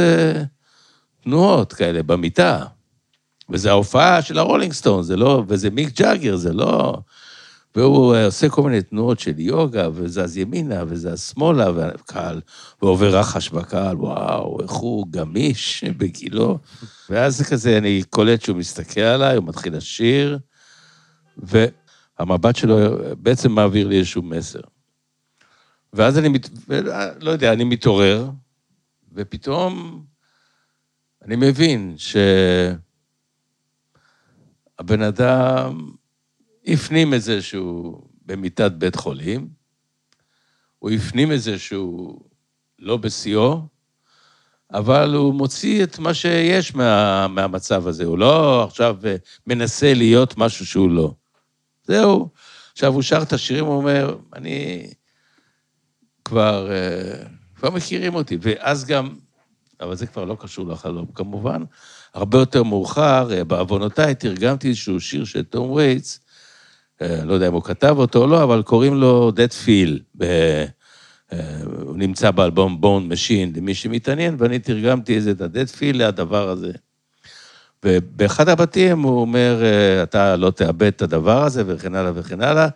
תנועות 1.24 1.74
כאלה 1.74 2.03
במיטה. 2.03 2.65
וזה 3.50 3.70
ההופעה 3.70 4.22
של 4.22 4.38
הרולינג 4.38 4.74
סטון, 4.74 5.03
זה 5.03 5.15
לא, 5.15 5.44
וזה 5.48 5.70
מיק 5.70 6.00
ג'אגר, 6.00 6.36
זה 6.36 6.53
לא... 6.53 6.98
והוא 7.75 8.15
אה, 8.15 8.18
עושה 8.18 8.50
כל 8.50 8.63
מיני 8.63 8.82
תנועות 8.82 9.20
של 9.20 9.39
יוגה, 9.39 9.89
וזז 9.94 10.38
ימינה, 10.38 10.84
וזז 10.88 11.22
שמאלה, 11.22 11.72
והקהל, 11.72 12.42
ועובר 12.82 13.18
רחש 13.18 13.50
בקהל, 13.50 13.98
וואו, 13.98 14.62
איך 14.62 14.72
הוא 14.72 15.08
גמיש 15.10 15.84
בגילו. 15.98 16.60
ואז 17.10 17.38
זה 17.38 17.46
כזה, 17.46 17.77
אני 17.77 18.03
קולט 18.10 18.42
שהוא 18.42 18.58
מסתכל 18.58 19.01
עליי, 19.01 19.36
הוא 19.36 19.46
מתחיל 19.46 19.77
לשיר, 19.77 20.39
והמבט 21.38 22.56
שלו 22.56 22.77
בעצם 23.18 23.51
מעביר 23.51 23.88
לי 23.88 23.98
איזשהו 24.00 24.22
מסר. 24.22 24.62
ואז 25.94 26.18
אני, 26.18 26.30
מת... 26.30 26.50
לא 27.20 27.32
יודע, 27.32 27.53
אני 27.53 27.63
מתעורר, 27.63 28.30
ופתאום 29.13 30.03
אני 31.25 31.36
מבין 31.36 31.96
שהבן 31.98 32.82
אדם 35.01 35.92
הפנים 36.68 37.13
את 37.13 37.22
זה 37.22 37.42
שהוא 37.42 38.01
במיטת 38.25 38.72
בית 38.72 38.96
חולים, 38.96 39.50
הוא 40.80 40.92
הפנים 40.92 41.32
את 41.32 41.42
זה 41.42 41.60
שהוא 41.60 42.22
לא 42.80 42.98
בשיאו, 42.98 43.62
אבל 44.74 45.13
הוא 45.13 45.34
מוציא 45.34 45.84
את 45.84 46.00
מה 46.00 46.13
שיש 46.13 46.75
מה, 46.75 47.27
מהמצב 47.27 47.88
הזה, 47.88 48.06
הוא 48.06 48.18
לא 48.18 48.63
עכשיו 48.63 48.98
מנסה 49.48 49.94
להיות 49.94 50.38
משהו 50.38 50.65
שהוא 50.65 50.92
לא. 50.92 51.13
זהו. 51.84 52.30
עכשיו, 52.72 52.94
הוא 52.94 53.01
שר 53.01 53.22
את 53.22 53.34
השירים, 53.34 53.65
הוא 53.65 53.75
אומר, 53.75 54.18
אני... 54.36 54.88
כבר, 56.25 56.72
אה, 56.72 57.25
כבר 57.56 57.70
מכירים 57.70 58.15
אותי, 58.15 58.38
ואז 58.42 58.86
גם, 58.86 59.15
אבל 59.84 59.96
זה 59.96 60.08
כבר 60.08 60.25
לא 60.25 60.38
קשור 60.40 60.68
לחלום 60.68 61.06
כמובן, 61.16 61.63
הרבה 62.13 62.38
יותר 62.38 62.63
מאוחר, 62.63 63.34
אה, 63.34 63.44
בעוונותיי, 63.44 64.16
תרגמתי 64.16 64.68
איזשהו 64.68 65.00
שיר 65.00 65.25
של 65.25 65.44
תום 65.44 65.72
וייטס, 65.72 66.20
אה, 67.02 67.25
לא 67.25 67.34
יודע 67.34 67.48
אם 67.48 67.54
הוא 67.54 67.63
כתב 67.63 67.96
אותו 67.98 68.22
או 68.22 68.28
לא, 68.28 68.44
אבל 68.44 68.62
קוראים 68.62 68.94
לו 68.94 69.32
That 69.36 69.65
Feel. 69.66 70.24
הוא 71.86 71.98
נמצא 71.98 72.32
באלבום 72.32 72.82
Bone 72.82 73.08
Machine, 73.08 73.53
למי 73.56 73.75
שמתעניין, 73.75 74.36
ואני 74.40 74.60
תרגמתי 74.60 75.16
איזה 75.16 75.32
את 75.32 75.42
ה-That 75.42 75.77
Feel 75.80 75.98
לדבר 75.98 76.50
הזה. 76.50 76.72
ובאחד 77.86 78.50
הבתים 78.50 79.02
הוא 79.02 79.22
אומר, 79.22 79.63
אתה 80.04 80.36
לא 80.36 80.52
תאבד 80.52 80.88
את 80.88 81.02
הדבר 81.02 81.44
הזה, 81.44 81.63
וכן 81.68 81.96
הלאה 81.96 82.12
וכן 82.16 82.42
הלאה. 82.42 82.68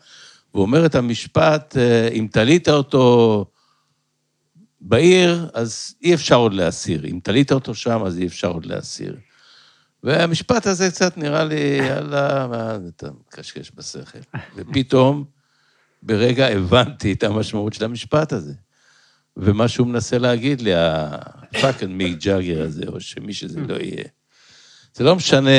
והוא 0.53 0.61
אומר 0.61 0.85
את 0.85 0.95
המשפט, 0.95 1.77
אם 2.13 2.27
תלית 2.31 2.69
אותו 2.69 3.45
בעיר, 4.81 5.49
אז 5.53 5.95
אי 6.01 6.13
אפשר 6.13 6.35
עוד 6.35 6.53
להסיר. 6.53 7.05
אם 7.05 7.19
תלית 7.23 7.51
אותו 7.51 7.75
שם, 7.75 8.03
אז 8.05 8.17
אי 8.17 8.27
אפשר 8.27 8.47
עוד 8.47 8.65
להסיר. 8.65 9.17
והמשפט 10.03 10.67
הזה 10.67 10.89
קצת 10.89 11.17
נראה 11.17 11.43
לי, 11.43 11.79
יאללה, 11.81 12.47
מה, 12.47 12.77
אתה 12.87 13.07
מקשקש 13.27 13.71
בשכל. 13.75 14.19
ופתאום, 14.55 15.25
ברגע 16.03 16.47
הבנתי 16.47 17.13
את 17.13 17.23
המשמעות 17.23 17.73
של 17.73 17.85
המשפט 17.85 18.33
הזה. 18.33 18.53
ומה 19.37 19.67
שהוא 19.67 19.87
מנסה 19.87 20.17
להגיד 20.17 20.61
לי, 20.61 20.71
הפאקינג 20.75 21.91
מיק 21.91 22.17
ג'אגר 22.17 22.63
הזה, 22.63 22.83
או 22.87 23.01
שמי 23.01 23.33
שזה 23.33 23.59
לא 23.59 23.73
יהיה. 23.73 24.03
זה 24.93 25.03
לא 25.03 25.15
משנה 25.15 25.49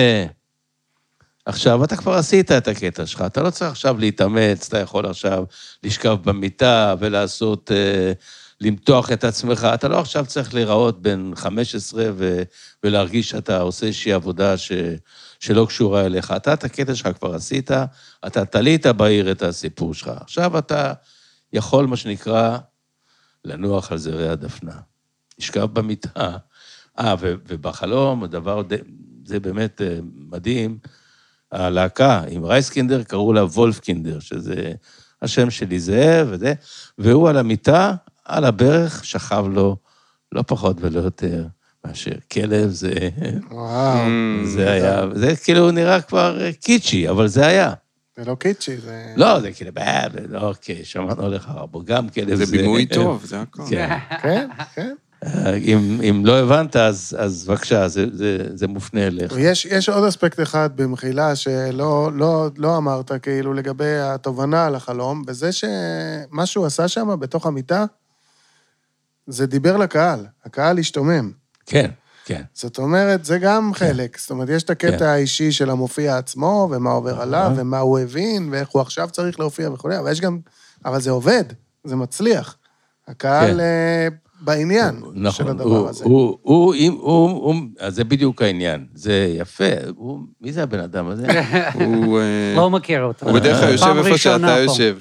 עכשיו, 1.44 1.84
אתה 1.84 1.96
כבר 1.96 2.12
עשית 2.12 2.52
את 2.52 2.68
הקטע 2.68 3.06
שלך, 3.06 3.22
אתה 3.26 3.42
לא 3.42 3.50
צריך 3.50 3.70
עכשיו 3.70 3.98
להתאמץ, 3.98 4.66
אתה 4.68 4.78
יכול 4.78 5.06
עכשיו 5.06 5.44
לשכב 5.82 6.16
במיטה 6.24 6.94
ולעשות, 6.98 7.72
אה, 7.72 8.12
למתוח 8.60 9.12
את 9.12 9.24
עצמך, 9.24 9.68
אתה 9.74 9.88
לא 9.88 10.00
עכשיו 10.00 10.26
צריך 10.26 10.54
להיראות 10.54 11.02
בן 11.02 11.32
15 11.34 12.04
ו, 12.16 12.42
ולהרגיש 12.82 13.30
שאתה 13.30 13.60
עושה 13.60 13.86
איזושהי 13.86 14.12
עבודה 14.12 14.56
ש, 14.56 14.72
שלא 15.40 15.66
קשורה 15.68 16.06
אליך. 16.06 16.32
אתה 16.36 16.52
את 16.52 16.64
הקטע 16.64 16.94
שלך 16.94 17.08
כבר 17.18 17.34
עשית, 17.34 17.70
אתה 18.26 18.44
תלית 18.44 18.86
בעיר 18.86 19.32
את 19.32 19.42
הסיפור 19.42 19.94
שלך. 19.94 20.08
עכשיו 20.20 20.58
אתה 20.58 20.92
יכול, 21.52 21.86
מה 21.86 21.96
שנקרא, 21.96 22.58
לנוח 23.44 23.92
על 23.92 23.98
זרי 23.98 24.28
הדפנה. 24.28 24.76
לשכב 25.38 25.64
במיטה. 25.64 26.36
אה, 26.98 27.14
ובחלום, 27.20 28.24
הדבר, 28.24 28.62
זה 29.24 29.40
באמת 29.40 29.82
אה, 29.82 29.98
מדהים, 30.14 30.78
הלהקה 31.52 32.22
עם 32.28 32.44
רייסקינדר, 32.44 33.02
קראו 33.02 33.32
לה 33.32 33.44
וולפקינדר, 33.44 34.20
שזה 34.20 34.72
השם 35.22 35.50
שלי 35.50 35.80
זאב 35.80 36.28
וזה, 36.30 36.54
והוא 36.98 37.28
על 37.28 37.36
המיטה, 37.36 37.94
על 38.28 38.44
הברך, 38.44 39.04
שכב 39.04 39.44
לו 39.50 39.76
לא 40.32 40.44
פחות 40.46 40.76
ולא 40.80 41.00
יותר 41.00 41.44
מאשר 41.84 42.14
כלב, 42.32 42.70
זה... 42.70 42.92
וואו. 43.50 43.98
זה 44.44 44.70
היה, 44.70 45.02
זה 45.14 45.36
כאילו 45.36 45.70
נראה 45.70 46.00
כבר 46.00 46.52
קיצ'י, 46.52 47.08
אבל 47.08 47.28
זה 47.28 47.46
היה. 47.46 47.72
זה 48.16 48.24
לא 48.24 48.34
קיצ'י, 48.34 48.76
זה... 48.76 49.12
לא, 49.16 49.40
זה 49.40 49.52
כאילו, 49.52 49.70
לא, 50.28 50.48
אוקיי, 50.48 50.84
שמענו 50.84 51.26
עליך 51.26 51.48
רבו, 51.54 51.82
גם 51.84 52.08
כלב 52.08 52.34
זה... 52.34 52.44
זה 52.44 52.56
בימוי 52.56 52.86
טוב, 52.86 53.24
זה 53.24 53.40
הכול. 53.40 53.64
כן. 53.70 53.98
כן, 54.22 54.48
כן. 54.74 54.94
אם, 55.56 56.00
אם 56.08 56.26
לא 56.26 56.38
הבנת, 56.38 56.76
אז, 56.76 57.16
אז 57.18 57.44
בבקשה, 57.48 57.88
זה, 57.88 58.06
זה, 58.12 58.38
זה 58.54 58.68
מופנה 58.68 59.06
אליך. 59.06 59.34
יש, 59.38 59.64
יש 59.64 59.88
עוד 59.88 60.04
אספקט 60.04 60.40
אחד 60.40 60.70
במחילה 60.74 61.36
שלא 61.36 62.10
לא, 62.14 62.48
לא 62.56 62.76
אמרת, 62.76 63.12
כאילו, 63.22 63.54
לגבי 63.54 63.98
התובנה 63.98 64.66
על 64.66 64.74
החלום, 64.74 65.22
וזה 65.26 65.50
שמה 65.52 66.46
שהוא 66.46 66.66
עשה 66.66 66.88
שם, 66.88 67.20
בתוך 67.20 67.46
המיטה, 67.46 67.84
זה 69.28 69.46
דיבר 69.46 69.76
לקהל. 69.76 70.26
הקהל 70.44 70.78
השתומם. 70.78 71.30
כן, 71.66 71.90
כן. 72.24 72.42
זאת 72.54 72.78
אומרת, 72.78 73.24
זה 73.24 73.38
גם 73.38 73.70
חלק. 73.74 74.18
זאת 74.18 74.30
אומרת, 74.30 74.48
יש 74.48 74.62
את 74.62 74.70
הקטע 74.70 74.98
כן. 74.98 75.04
האישי 75.04 75.52
של 75.52 75.70
המופיע 75.70 76.18
עצמו, 76.18 76.68
ומה 76.70 76.90
עובר 76.90 77.20
עליו. 77.20 77.52
ומה 77.56 77.78
הוא 77.78 77.98
הבין, 77.98 78.48
ואיך 78.52 78.68
הוא 78.68 78.82
עכשיו 78.82 79.08
צריך 79.12 79.40
להופיע 79.40 79.70
וכולי, 79.70 79.98
אבל 79.98 80.12
יש 80.12 80.20
גם... 80.20 80.38
אבל 80.84 81.00
זה 81.00 81.10
עובד, 81.10 81.44
זה 81.84 81.96
מצליח. 81.96 82.56
הקהל 83.08 83.60
כן. 83.60 84.16
בעניין 84.40 85.00
של 85.00 85.20
נכון, 85.20 85.48
הדבר 85.48 85.76
הוא, 85.76 85.88
הזה. 85.88 86.04
הוא, 86.04 86.38
הוא, 86.42 86.74
אם, 86.74 86.96
הוא, 87.00 87.30
הוא, 87.30 87.54
אז 87.80 87.94
זה 87.94 88.04
בדיוק 88.04 88.42
העניין, 88.42 88.86
זה 88.94 89.34
יפה. 89.38 89.64
הוא, 89.96 90.18
מי 90.40 90.52
זה 90.52 90.62
הבן 90.62 90.80
אדם 90.80 91.08
הזה? 91.08 91.26
הוא... 91.74 92.20
אה, 92.20 92.54
לא 92.56 92.70
מכיר 92.70 93.02
אותו. 93.02 93.26
הוא 93.26 93.34
בדרך 93.34 93.60
כלל 93.60 93.72
יושב 93.72 93.94
איפה 94.04 94.18
שאתה. 94.18 94.58
יושב. 94.58 94.96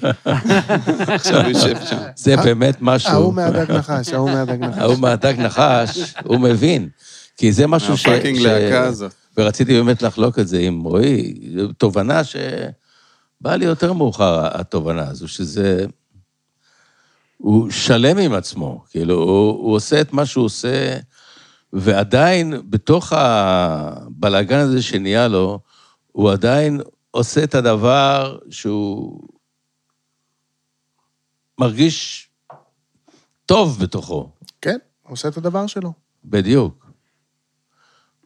עכשיו 1.14 1.40
הוא 1.40 1.48
יושב 1.48 1.76
שם. 1.84 1.96
זה 2.16 2.36
באמת 2.36 2.76
משהו. 2.80 3.12
ההוא 3.12 3.34
מהדג 3.34 3.72
נחש, 3.72 4.08
ההוא 4.08 4.30
מהדג 4.30 4.58
נחש. 4.60 4.78
ההוא 4.78 4.98
מהדג 4.98 5.34
נחש, 5.38 6.14
הוא 6.24 6.40
מבין. 6.40 6.88
כי 7.36 7.52
זה 7.52 7.66
משהו 7.66 7.96
ש... 7.96 8.06
הפאקינג 8.06 8.38
להקה 8.38 8.84
הזאת. 8.84 9.12
ורציתי 9.36 9.72
באמת 9.72 10.02
לחלוק 10.02 10.38
את 10.38 10.48
זה 10.48 10.58
עם 10.58 10.82
רועי, 10.82 11.34
תובנה 11.78 12.24
שבאה 12.24 13.56
לי 13.56 13.64
יותר 13.64 13.92
מאוחר, 13.92 14.60
התובנה 14.60 15.08
הזו, 15.08 15.28
שזה... 15.28 15.86
הוא 17.38 17.70
שלם 17.70 18.18
עם 18.18 18.32
עצמו, 18.32 18.84
כאילו, 18.90 19.14
הוא, 19.14 19.50
הוא 19.50 19.74
עושה 19.74 20.00
את 20.00 20.12
מה 20.12 20.26
שהוא 20.26 20.44
עושה, 20.44 20.98
ועדיין, 21.72 22.54
בתוך 22.70 23.12
הבלאגן 23.12 24.58
הזה 24.58 24.82
שנהיה 24.82 25.28
לו, 25.28 25.60
הוא 26.12 26.30
עדיין 26.30 26.80
עושה 27.10 27.44
את 27.44 27.54
הדבר 27.54 28.38
שהוא 28.50 29.20
מרגיש 31.58 32.28
טוב 33.46 33.78
בתוכו. 33.80 34.30
כן, 34.60 34.76
הוא 35.02 35.12
עושה 35.12 35.28
את 35.28 35.36
הדבר 35.36 35.66
שלו. 35.66 35.92
בדיוק. 36.24 36.90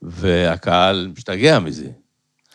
והקהל 0.03 1.13
משתגע 1.17 1.59
מזה. 1.59 1.91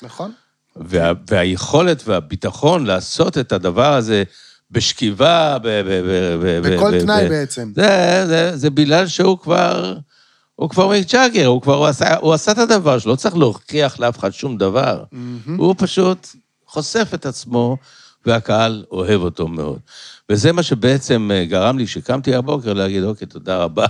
נכון. 0.02 0.32
וה, 0.76 1.12
והיכולת 1.30 2.04
והביטחון 2.06 2.86
לעשות 2.86 3.38
את 3.38 3.52
הדבר 3.52 3.94
הזה 3.94 4.24
בשכיבה, 4.72 5.58
ב... 5.60 5.68
ב, 5.68 5.90
ב, 5.90 6.40
ב 6.44 6.76
בכל 6.76 6.98
ב, 6.98 7.00
תנאי 7.00 7.26
ב, 7.26 7.30
בעצם. 7.30 7.72
זה, 7.76 8.24
זה, 8.28 8.58
זה 8.58 8.70
בגלל 8.70 9.08
שהוא 9.08 9.38
כבר... 9.38 9.98
הוא 10.56 10.70
כבר 10.70 10.88
מיק 10.88 11.12
ג'אגר, 11.12 11.46
הוא 11.46 11.62
כבר 11.62 11.76
הוא 11.76 11.86
עשה, 11.86 12.18
הוא 12.18 12.34
עשה 12.34 12.52
את 12.52 12.58
הדבר 12.58 13.00
שלו, 13.00 13.12
לא 13.12 13.16
צריך 13.16 13.38
להוכיח 13.38 14.00
לאף 14.00 14.20
אחד 14.20 14.34
שום 14.34 14.58
דבר. 14.58 15.04
מהמם. 15.12 15.60
הוא 15.60 15.76
פשוט 15.78 16.28
חושף 16.68 17.12
את 17.14 17.26
עצמו, 17.26 17.78
והקהל 18.26 18.86
אוהב 18.92 19.22
אותו 19.22 19.48
מאוד. 19.48 19.80
וזה 20.30 20.52
מה 20.52 20.64
שבעצם 20.64 21.32
אה, 21.34 21.46
גרם 21.46 21.78
לי, 21.78 21.88
שקמתי 21.88 22.36
הבוקר 22.36 22.74
להגיד, 22.74 23.04
אוקיי, 23.04 23.28
תודה 23.28 23.58
רבה, 23.58 23.86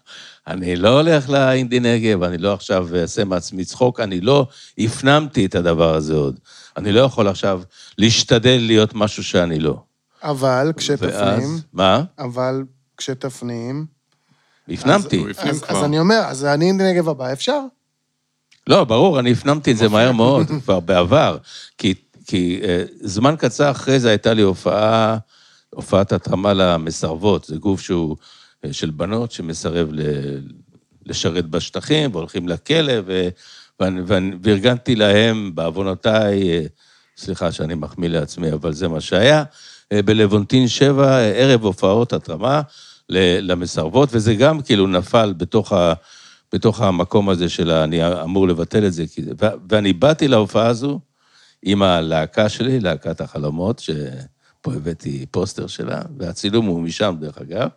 אני 0.46 0.76
לא 0.76 1.00
הולך 1.00 1.30
לאינדי 1.30 1.80
נגב, 1.80 2.22
אני 2.22 2.38
לא 2.38 2.52
עכשיו 2.52 2.88
אעשה 2.96 3.24
מעצמי 3.24 3.64
צחוק, 3.64 4.00
אני 4.00 4.20
לא 4.20 4.46
הפנמתי 4.78 5.46
את 5.46 5.54
הדבר 5.54 5.94
הזה 5.94 6.14
עוד. 6.14 6.38
אני 6.76 6.92
לא 6.92 7.00
יכול 7.00 7.28
עכשיו 7.28 7.62
להשתדל 7.98 8.58
להיות 8.60 8.94
משהו 8.94 9.24
שאני 9.24 9.58
לא. 9.58 9.89
אבל 10.22 10.72
כשתפנים, 10.76 11.10
ואז, 11.12 11.64
מה? 11.72 12.02
אבל 12.18 12.64
כשתפנים... 12.96 13.86
הפנמתי. 14.68 15.24
אז, 15.38 15.62
כבר. 15.62 15.78
אז 15.78 15.84
אני 15.84 15.98
אומר, 15.98 16.20
אז 16.26 16.44
אני 16.44 16.72
נגב 16.72 17.08
הבא, 17.08 17.32
אפשר? 17.32 17.60
לא, 18.66 18.84
ברור, 18.84 19.18
אני 19.20 19.32
הפנמתי 19.32 19.72
את 19.72 19.76
זה 19.76 19.88
מהר 19.88 20.12
מאוד, 20.12 20.46
כבר 20.64 20.80
בעבר. 20.80 21.38
כי, 21.78 21.94
כי 22.26 22.60
אה, 22.64 22.82
זמן 23.00 23.34
קצר 23.38 23.70
אחרי 23.70 24.00
זה 24.00 24.08
הייתה 24.10 24.34
לי 24.34 24.42
הופעה, 24.42 25.16
הופעת 25.70 26.12
התרמה 26.12 26.52
למסרבות. 26.52 27.44
זה 27.44 27.56
גוף 27.56 27.80
שהוא 27.80 28.16
אה, 28.64 28.72
של 28.72 28.90
בנות 28.90 29.32
שמסרב 29.32 29.88
ל, 29.92 30.00
לשרת 31.06 31.46
בשטחים, 31.46 32.10
והולכים 32.12 32.48
לכלא, 32.48 32.92
ו, 33.06 33.28
ואני- 33.80 34.00
ואני- 34.06 34.36
וארגנתי 34.42 34.96
להם, 34.96 35.54
בעוונותיי, 35.54 36.50
אה, 36.50 36.64
סליחה 37.16 37.52
שאני 37.52 37.74
מחמיא 37.74 38.08
לעצמי, 38.08 38.52
אבל 38.52 38.72
זה 38.72 38.88
מה 38.88 39.00
שהיה, 39.00 39.44
בלוונטין 39.92 40.68
7, 40.68 41.18
אה, 41.18 41.18
ערב 41.18 41.64
הופעות 41.64 42.12
התרמה 42.12 42.62
למסרבות, 43.40 44.08
וזה 44.12 44.34
גם 44.34 44.62
כאילו 44.62 44.86
נפל 44.86 45.34
בתוך 45.36 45.72
ה... 45.72 45.92
בתוך 46.54 46.80
המקום 46.80 47.28
הזה 47.28 47.48
של 47.48 47.70
אני 47.70 48.22
אמור 48.22 48.48
לבטל 48.48 48.86
את 48.86 48.92
זה. 48.92 49.04
ו- 49.40 49.46
ואני 49.70 49.92
באתי 49.92 50.28
להופעה 50.28 50.66
הזו 50.66 51.00
עם 51.62 51.82
הלהקה 51.82 52.48
שלי, 52.48 52.80
להקת 52.80 53.20
החלומות, 53.20 53.78
שפה 53.78 54.74
הבאתי 54.74 55.26
פוסטר 55.30 55.66
שלה, 55.66 56.02
והצילום 56.18 56.66
הוא 56.66 56.80
משם, 56.80 57.16
דרך 57.20 57.38
אגב, 57.38 57.68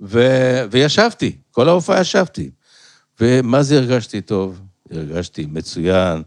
ו... 0.00 0.18
וישבתי, 0.70 1.36
כל 1.50 1.68
ההופעה 1.68 2.00
ישבתי. 2.00 2.50
ומה 3.20 3.62
זה 3.62 3.78
הרגשתי 3.78 4.20
טוב? 4.20 4.60
הרגשתי 4.90 5.46
מצוין, 5.46 6.22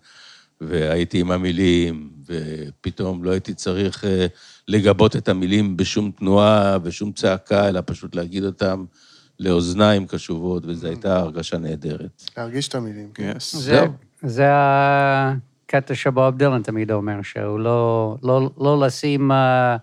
והייתי 0.61 1.19
עם 1.19 1.31
המילים, 1.31 2.09
ופתאום 2.25 3.23
לא 3.23 3.31
הייתי 3.31 3.53
צריך 3.53 4.05
אה, 4.05 4.27
לגבות 4.67 5.15
את 5.15 5.29
המילים 5.29 5.77
בשום 5.77 6.11
תנועה 6.11 6.77
ושום 6.83 7.11
צעקה, 7.11 7.69
אלא 7.69 7.81
פשוט 7.85 8.15
להגיד 8.15 8.43
אותם 8.43 8.85
לאוזניים 9.39 10.07
קשובות, 10.07 10.63
וזו 10.65 10.87
הייתה 10.87 11.19
הרגשה 11.19 11.57
נהדרת. 11.57 12.23
להרגיש 12.37 12.67
את 12.67 12.75
המילים, 12.75 13.09
כן. 13.13 13.31
Yes. 13.35 13.39
זה, 13.39 13.59
זהו. 13.59 13.87
זה 14.23 14.45
הקטע 14.51 15.95
שבוב 15.95 16.37
דילן 16.37 16.61
תמיד 16.61 16.91
אומר, 16.91 17.21
שהוא 17.21 17.59
לא, 17.59 18.15
לא, 18.23 18.49
לא 18.57 18.79
לשים 18.79 19.31
אה, 19.31 19.77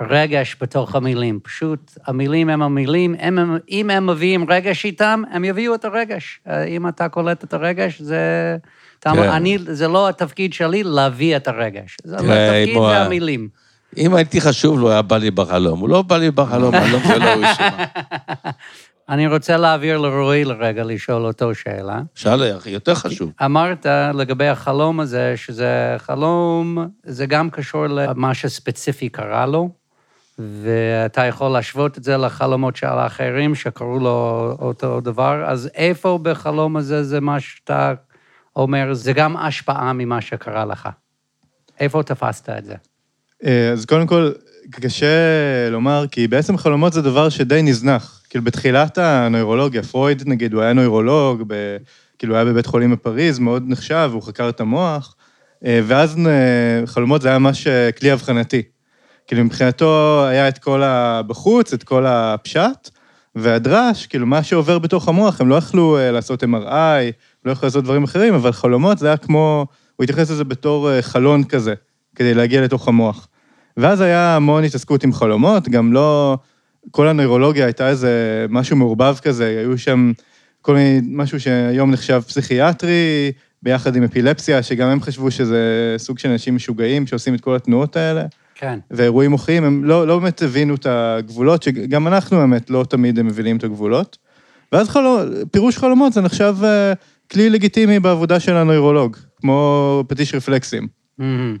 רגש 0.00 0.56
בתוך 0.60 0.94
המילים. 0.94 1.40
פשוט 1.42 1.92
המילים 2.06 2.48
הם 2.48 2.62
המילים, 2.62 3.14
הם, 3.18 3.38
הם, 3.38 3.58
אם 3.70 3.90
הם 3.90 4.06
מביאים 4.06 4.50
רגש 4.50 4.84
איתם, 4.84 5.22
הם 5.30 5.44
יביאו 5.44 5.74
את 5.74 5.84
הרגש. 5.84 6.40
אה, 6.48 6.64
אם 6.64 6.88
אתה 6.88 7.08
קולט 7.08 7.44
את 7.44 7.54
הרגש, 7.54 8.00
זה... 8.00 8.56
אתה 8.98 9.10
כן. 9.10 9.18
אומר, 9.18 9.36
אני, 9.36 9.58
זה 9.58 9.88
לא 9.88 10.08
התפקיד 10.08 10.52
שלי 10.52 10.82
להביא 10.82 11.36
את 11.36 11.48
הרגש. 11.48 11.96
זה 12.04 12.16
תראה, 12.16 12.62
התפקיד 12.62 12.78
זה 12.90 12.98
המילים. 12.98 13.48
אם 13.96 14.14
הייתי 14.14 14.40
חשוב 14.40 14.78
לו, 14.78 14.90
היה 14.90 15.02
בא 15.02 15.16
לי 15.16 15.30
בחלום. 15.30 15.80
הוא 15.80 15.88
לא 15.88 16.02
בא 16.02 16.16
לי 16.16 16.30
בחלום, 16.30 16.74
זה 17.06 17.18
לא 17.18 17.34
הוא 17.34 17.44
שמע. 17.56 17.84
אני 19.08 19.26
רוצה 19.26 19.56
להעביר 19.56 19.98
לרועי 19.98 20.44
לרגע 20.44 20.84
לשאול 20.84 21.26
אותו 21.26 21.54
שאלה. 21.54 22.00
שאל, 22.14 22.42
יותר 22.66 22.94
חשוב. 22.94 23.30
אמרת 23.44 23.86
לגבי 24.14 24.48
החלום 24.48 25.00
הזה, 25.00 25.32
שזה 25.36 25.94
חלום, 25.98 26.78
זה 27.04 27.26
גם 27.26 27.50
קשור 27.50 27.86
למה 27.86 28.34
שספציפי 28.34 29.08
קרה 29.08 29.46
לו, 29.46 29.70
ואתה 30.38 31.24
יכול 31.24 31.48
להשוות 31.48 31.98
את 31.98 32.04
זה 32.04 32.16
לחלומות 32.16 32.76
של 32.76 32.86
האחרים 32.86 33.54
שקראו 33.54 33.98
לו 33.98 34.50
אותו 34.58 35.00
דבר, 35.00 35.44
אז 35.46 35.70
איפה 35.74 36.18
בחלום 36.22 36.76
הזה 36.76 37.04
זה 37.04 37.20
מה 37.20 37.40
שאתה 37.40 37.94
אומר, 38.56 38.94
זה 38.94 39.12
גם 39.12 39.36
השפעה 39.36 39.92
ממה 39.92 40.20
שקרה 40.20 40.64
לך? 40.64 40.88
איפה 41.80 42.02
תפסת 42.02 42.48
את 42.48 42.64
זה? 42.64 42.74
אה, 43.46 43.70
אז 43.72 43.84
קודם 43.84 44.06
כל, 44.06 44.30
קשה 44.70 45.06
לומר, 45.70 46.04
כי 46.10 46.28
בעצם 46.28 46.56
חלומות 46.56 46.92
זה 46.92 47.02
דבר 47.02 47.28
שדי 47.28 47.62
נזנח. 47.62 48.22
כאילו, 48.30 48.44
בתחילת 48.44 48.98
הנוירולוגיה, 48.98 49.82
פרויד, 49.82 50.22
נגיד, 50.26 50.52
הוא 50.52 50.62
היה 50.62 50.72
נוירולוג, 50.72 51.42
ב... 51.46 51.76
כאילו, 52.18 52.34
הוא 52.34 52.36
היה 52.36 52.52
בבית 52.52 52.66
חולים 52.66 52.92
בפריז, 52.92 53.38
מאוד 53.38 53.64
נחשב, 53.66 54.10
הוא 54.12 54.22
חקר 54.22 54.48
את 54.48 54.60
המוח, 54.60 55.16
אה, 55.64 55.80
ואז 55.84 56.16
אה, 56.26 56.86
חלומות 56.86 57.22
זה 57.22 57.28
היה 57.28 57.38
ממש 57.38 57.66
כלי 57.98 58.12
אבחנתי. 58.12 58.62
כאילו, 59.26 59.44
מבחינתו 59.44 60.24
היה 60.28 60.48
את 60.48 60.58
כל 60.58 60.82
ה... 60.82 61.22
בחוץ, 61.26 61.72
את 61.72 61.82
כל 61.82 62.06
הפשט, 62.06 62.90
והדרש, 63.34 64.06
כאילו, 64.06 64.26
מה 64.26 64.42
שעובר 64.42 64.78
בתוך 64.78 65.08
המוח, 65.08 65.40
הם 65.40 65.48
לא 65.48 65.54
יכלו 65.54 65.98
לעשות 66.12 66.42
MRI, 66.42 67.12
לא 67.44 67.52
יכלו 67.52 67.66
לעשות 67.66 67.84
דברים 67.84 68.04
אחרים, 68.04 68.34
אבל 68.34 68.52
חלומות 68.52 68.98
זה 68.98 69.06
היה 69.06 69.16
כמו, 69.16 69.66
הוא 69.96 70.04
התייחס 70.04 70.30
לזה 70.30 70.44
בתור 70.44 71.00
חלון 71.00 71.44
כזה, 71.44 71.74
כדי 72.14 72.34
להגיע 72.34 72.60
לתוך 72.60 72.88
המוח. 72.88 73.28
ואז 73.76 74.00
היה 74.00 74.36
המון 74.36 74.64
התעסקות 74.64 75.04
עם 75.04 75.12
חלומות, 75.12 75.68
גם 75.68 75.92
לא... 75.92 76.38
כל 76.90 77.08
הנוירולוגיה 77.08 77.64
הייתה 77.64 77.88
איזה 77.88 78.46
משהו 78.50 78.76
מעורבב 78.76 79.16
כזה, 79.22 79.46
היו 79.46 79.78
שם 79.78 80.12
כל 80.62 80.74
מיני, 80.74 81.00
משהו 81.04 81.40
שהיום 81.40 81.90
נחשב 81.90 82.20
פסיכיאטרי, 82.26 83.32
ביחד 83.62 83.96
עם 83.96 84.02
אפילפסיה, 84.02 84.62
שגם 84.62 84.88
הם 84.88 85.00
חשבו 85.00 85.30
שזה 85.30 85.94
סוג 85.98 86.18
של 86.18 86.30
אנשים 86.30 86.56
משוגעים 86.56 87.06
שעושים 87.06 87.34
את 87.34 87.40
כל 87.40 87.56
התנועות 87.56 87.96
האלה, 87.96 88.24
כן. 88.54 88.78
ואירועים 88.90 89.30
מוחיים, 89.30 89.64
הם 89.64 89.84
לא, 89.84 90.06
לא 90.06 90.18
באמת 90.18 90.42
הבינו 90.42 90.74
את 90.74 90.86
הגבולות, 90.86 91.62
שגם 91.62 92.06
אנחנו 92.06 92.36
באמת 92.36 92.70
לא 92.70 92.84
תמיד 92.88 93.18
הם 93.18 93.26
מבינים 93.26 93.56
את 93.56 93.64
הגבולות. 93.64 94.18
ואז 94.72 94.88
חלום, 94.88 95.20
פירוש 95.50 95.78
חלומות 95.78 96.12
זה 96.12 96.20
נחשב 96.20 96.56
אה, 96.64 96.92
כלי 97.32 97.50
לגיטימי 97.50 98.00
בעבודה 98.00 98.40
של 98.40 98.56
הנוירולוג, 98.56 99.16
כמו 99.40 100.04
פטיש 100.08 100.34
רפלקסים. 100.34 100.88
מהמם. 101.18 101.56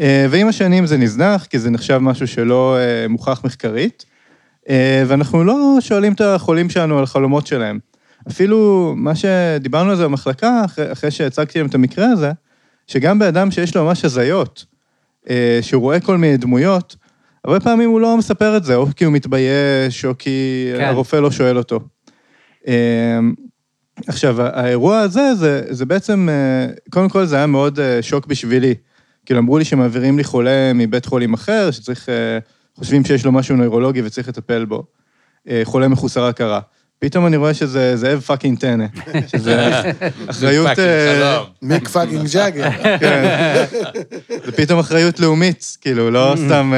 אה, 0.00 0.26
ועם 0.30 0.48
השנים 0.48 0.86
זה 0.86 0.96
נזנח, 0.96 1.44
כי 1.44 1.58
זה 1.58 1.70
נחשב 1.70 1.98
משהו 1.98 2.26
שלא 2.26 2.76
אה, 2.78 3.08
מוכח 3.08 3.40
מחקרית, 3.44 4.04
אה, 4.68 5.04
ואנחנו 5.06 5.44
לא 5.44 5.76
שואלים 5.80 6.12
את 6.12 6.20
החולים 6.20 6.70
שלנו 6.70 6.98
על 6.98 7.04
החלומות 7.04 7.46
שלהם. 7.46 7.78
אפילו 8.28 8.92
מה 8.96 9.14
שדיברנו 9.14 9.90
על 9.90 9.96
זה 9.96 10.04
במחלקה, 10.04 10.62
אחרי, 10.64 10.92
אחרי 10.92 11.10
שהצגתי 11.10 11.58
להם 11.58 11.68
את 11.68 11.74
המקרה 11.74 12.06
הזה, 12.06 12.32
שגם 12.86 13.18
באדם 13.18 13.50
שיש 13.50 13.76
לו 13.76 13.84
ממש 13.84 14.04
הזיות, 14.04 14.64
שהוא 15.60 15.82
רואה 15.82 16.00
כל 16.00 16.16
מיני 16.16 16.36
דמויות, 16.36 16.96
הרבה 17.44 17.60
פעמים 17.60 17.90
הוא 17.90 18.00
לא 18.00 18.16
מספר 18.16 18.56
את 18.56 18.64
זה, 18.64 18.74
או 18.74 18.86
כי 18.96 19.04
הוא 19.04 19.12
מתבייש, 19.12 20.04
או 20.04 20.18
כי 20.18 20.68
כן. 20.78 20.84
הרופא 20.84 21.16
לא 21.16 21.30
שואל 21.30 21.58
אותו. 21.58 21.80
עכשיו, 24.06 24.42
האירוע 24.42 24.98
הזה, 24.98 25.34
זה, 25.34 25.62
זה 25.70 25.86
בעצם, 25.86 26.28
קודם 26.90 27.08
כל 27.08 27.26
זה 27.26 27.36
היה 27.36 27.46
מאוד 27.46 27.78
שוק 28.00 28.26
בשבילי. 28.26 28.74
כאילו, 29.28 29.40
אמרו 29.40 29.58
לי 29.58 29.64
שמעבירים 29.64 30.18
לי 30.18 30.24
חולה 30.24 30.72
מבית 30.74 31.06
חולים 31.06 31.34
אחר, 31.34 31.70
שצריך, 31.70 32.08
אה, 32.08 32.38
חושבים 32.76 33.04
שיש 33.04 33.24
לו 33.24 33.32
משהו 33.32 33.56
נוירולוגי 33.56 34.02
וצריך 34.02 34.28
לטפל 34.28 34.64
בו. 34.64 34.84
אה, 35.48 35.60
חולה 35.64 35.88
מחוסר 35.88 36.24
הכרה. 36.24 36.60
פתאום 36.98 37.26
אני 37.26 37.36
רואה 37.36 37.54
שזה 37.54 37.96
זאב 37.96 38.20
fucking 38.20 38.58
טנא, 38.58 38.86
שזה 39.30 39.82
אחריות... 40.30 40.78
אה. 40.78 41.42
מיק 41.62 41.88
fucking 41.88 42.28
ג'אגר. 42.32 42.70
כן. 43.00 43.64
זה 44.44 44.52
פתאום 44.52 44.78
אחריות 44.78 45.20
לאומית, 45.20 45.76
כאילו, 45.80 46.10
לא 46.10 46.34
סתם... 46.46 46.72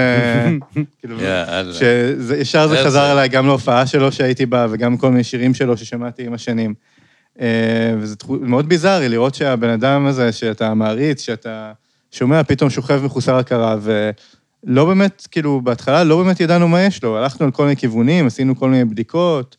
כאילו. 1.01 1.17
שישר 1.79 2.69
זה. 2.69 2.85
חזר 2.85 3.13
אליי, 3.13 3.29
גם 3.29 3.47
להופעה 3.47 3.87
שלו 3.87 4.13
שהייתי 4.13 4.47
בה, 4.47 4.67
וגם 4.71 4.97
כל 4.97 5.11
מיני 5.11 5.25
שירים 5.25 5.55
שלו 5.55 5.77
ששמעתי 5.77 6.27
עם 6.27 6.35
השנים. 6.35 6.75
וזה 7.99 8.17
מאוד 8.41 8.69
ביזארי 8.69 9.09
לראות 9.09 9.35
שהבן 9.35 9.69
אדם 9.69 10.07
הזה, 10.07 10.33
שאתה 10.33 10.75
מעריץ, 10.75 11.23
שאתה 11.23 11.73
שומע, 12.11 12.43
פתאום 12.43 12.71
שוכב 12.71 13.01
מחוסר 13.05 13.37
הכרה, 13.37 13.77
ולא 13.81 14.85
באמת, 14.85 15.27
כאילו, 15.31 15.61
בהתחלה 15.61 16.05
לא 16.05 16.17
באמת 16.17 16.41
ידענו 16.41 16.69
מה 16.69 16.83
יש 16.83 17.03
לו. 17.03 17.19
הלכנו 17.19 17.47
על 17.47 17.53
כל 17.53 17.63
מיני 17.63 17.77
כיוונים, 17.77 18.27
עשינו 18.27 18.57
כל 18.57 18.71
מיני 18.71 18.85
בדיקות, 18.85 19.57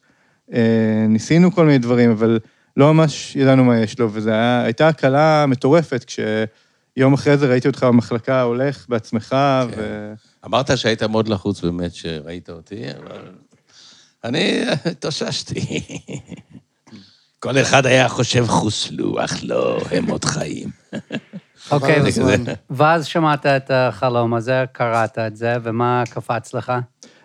אה, 0.53 1.05
ניסינו 1.09 1.51
כל 1.51 1.65
מיני 1.65 1.77
דברים, 1.77 2.11
אבל 2.11 2.39
לא 2.77 2.93
ממש 2.93 3.35
ידענו 3.35 3.63
מה 3.63 3.79
יש 3.79 3.99
לו, 3.99 4.09
וזו 4.13 4.31
הייתה 4.63 4.87
הקלה 4.87 5.45
מטורפת, 5.47 6.03
כשיום 6.03 7.13
אחרי 7.13 7.37
זה 7.37 7.47
ראיתי 7.47 7.67
אותך 7.67 7.83
במחלקה 7.83 8.41
הולך 8.41 8.85
בעצמך, 8.89 9.35
ו... 9.77 10.13
אמרת 10.45 10.77
שהיית 10.77 11.03
מאוד 11.03 11.27
לחוץ 11.27 11.61
באמת 11.61 11.95
שראית 11.95 12.49
אותי, 12.49 12.83
אבל 12.97 13.31
אני 14.23 14.61
התאוששתי. 14.91 15.81
כל 17.39 17.57
אחד 17.57 17.85
היה 17.85 18.09
חושב 18.09 18.45
חוסלו, 18.47 19.25
אך 19.25 19.39
לא, 19.43 19.81
הם 19.91 20.09
עוד 20.09 20.25
חיים. 20.25 20.69
אוקיי. 21.71 22.01
ואז 22.69 23.05
שמעת 23.05 23.45
את 23.45 23.71
החלום 23.73 24.33
הזה, 24.33 24.63
קראת 24.71 25.17
את 25.19 25.35
זה, 25.35 25.55
ומה 25.63 26.03
קפץ 26.09 26.53
לך? 26.53 26.73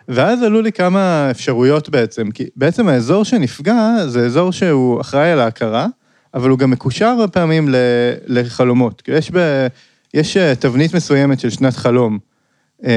ואז 0.07 0.43
עלו 0.43 0.61
לי 0.61 0.71
כמה 0.71 1.27
אפשרויות 1.31 1.89
בעצם, 1.89 2.31
כי 2.31 2.45
בעצם 2.55 2.87
האזור 2.87 3.25
שנפגע 3.25 4.07
זה 4.07 4.25
אזור 4.25 4.51
שהוא 4.51 5.01
אחראי 5.01 5.31
על 5.31 5.39
ההכרה, 5.39 5.87
אבל 6.33 6.49
הוא 6.49 6.59
גם 6.59 6.71
מקושר 6.71 7.05
הרבה 7.05 7.27
פעמים 7.27 7.69
לחלומות. 8.27 9.03
יש, 9.07 9.31
ב, 9.33 9.67
יש 10.13 10.37
אה, 10.37 10.55
תבנית 10.55 10.93
מסוימת 10.93 11.39
של 11.39 11.49
שנת 11.49 11.75
חלום, 11.75 12.19
אה, 12.85 12.91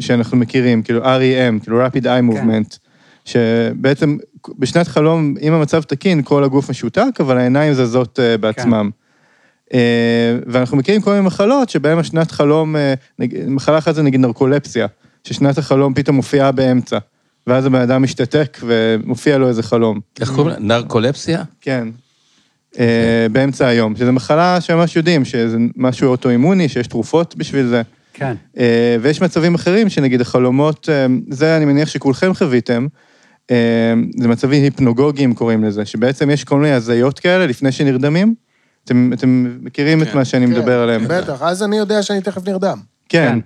שאנחנו 0.00 0.36
מכירים, 0.36 0.82
כאילו 0.82 1.04
REM, 1.04 1.62
כאילו 1.62 1.86
Rapid 1.86 2.04
Eye 2.04 2.32
Movement, 2.32 2.78
שבעצם 3.24 4.16
בשנת 4.58 4.88
חלום, 4.88 5.34
אם 5.40 5.52
המצב 5.52 5.82
תקין, 5.82 6.22
כל 6.22 6.44
הגוף 6.44 6.70
משותק, 6.70 7.20
אבל 7.20 7.38
העיניים 7.38 7.72
זזות 7.72 8.20
אה, 8.20 8.36
בעצמם. 8.36 8.90
אה, 8.94 9.07
ואנחנו 10.46 10.76
מכירים 10.76 11.00
כל 11.00 11.10
מיני 11.10 11.26
מחלות 11.26 11.68
שבהן 11.68 11.98
השנת 11.98 12.30
חלום, 12.30 12.76
אה, 12.76 12.94
מחלה 13.46 13.78
אחת 13.78 13.94
זה 13.94 14.02
נגיד 14.02 14.20
נרקולפסיה, 14.20 14.86
ששנת 15.24 15.58
החלום 15.58 15.94
פתאום 15.94 16.16
מופיעה 16.16 16.52
באמצע, 16.52 16.98
ואז 17.46 17.66
הבן 17.66 17.80
אדם 17.80 18.02
משתתק 18.02 18.58
ומופיע 18.62 19.38
לו 19.38 19.48
איזה 19.48 19.62
חלום. 19.62 20.00
איך 20.20 20.30
קוראים 20.30 20.48
לה? 20.48 20.56
נרקולפסיה? 20.58 21.42
כן. 21.60 21.88
אה, 22.78 23.26
באמצע 23.32 23.66
היום, 23.66 23.96
שזו 23.96 24.12
מחלה 24.12 24.60
שממש 24.60 24.96
יודעים, 24.96 25.24
שזה 25.24 25.56
משהו 25.76 26.08
אוטואימוני, 26.08 26.68
שיש 26.68 26.86
תרופות 26.86 27.36
בשביל 27.36 27.66
זה. 27.66 27.82
כן. 28.14 28.34
אה, 28.58 28.96
ויש 29.00 29.22
מצבים 29.22 29.54
אחרים, 29.54 29.88
שנגיד 29.88 30.20
החלומות, 30.20 30.88
אה, 30.88 31.06
זה 31.30 31.56
אני 31.56 31.64
מניח 31.64 31.88
שכולכם 31.88 32.34
חוויתם, 32.34 32.86
אה, 33.50 33.94
זה 34.18 34.28
מצבים 34.28 34.62
היפנוגוגיים 34.62 35.34
קוראים 35.34 35.64
לזה, 35.64 35.84
שבעצם 35.84 36.30
יש 36.30 36.44
כל 36.44 36.58
מיני 36.58 36.72
הזיות 36.72 37.18
כאלה 37.18 37.46
לפני 37.46 37.72
שנרדמים. 37.72 38.34
אתם, 38.88 39.10
אתם 39.12 39.56
מכירים 39.62 40.02
את 40.02 40.08
כן. 40.08 40.18
מה 40.18 40.24
שאני 40.24 40.46
מדבר 40.46 40.80
עליהם. 40.80 41.04
בטח, 41.08 41.42
אז 41.42 41.62
אני 41.62 41.78
יודע 41.78 42.02
שאני 42.02 42.20
תכף 42.20 42.48
נרדם. 42.48 42.78
כן. 43.08 43.28
כן. 43.32 43.38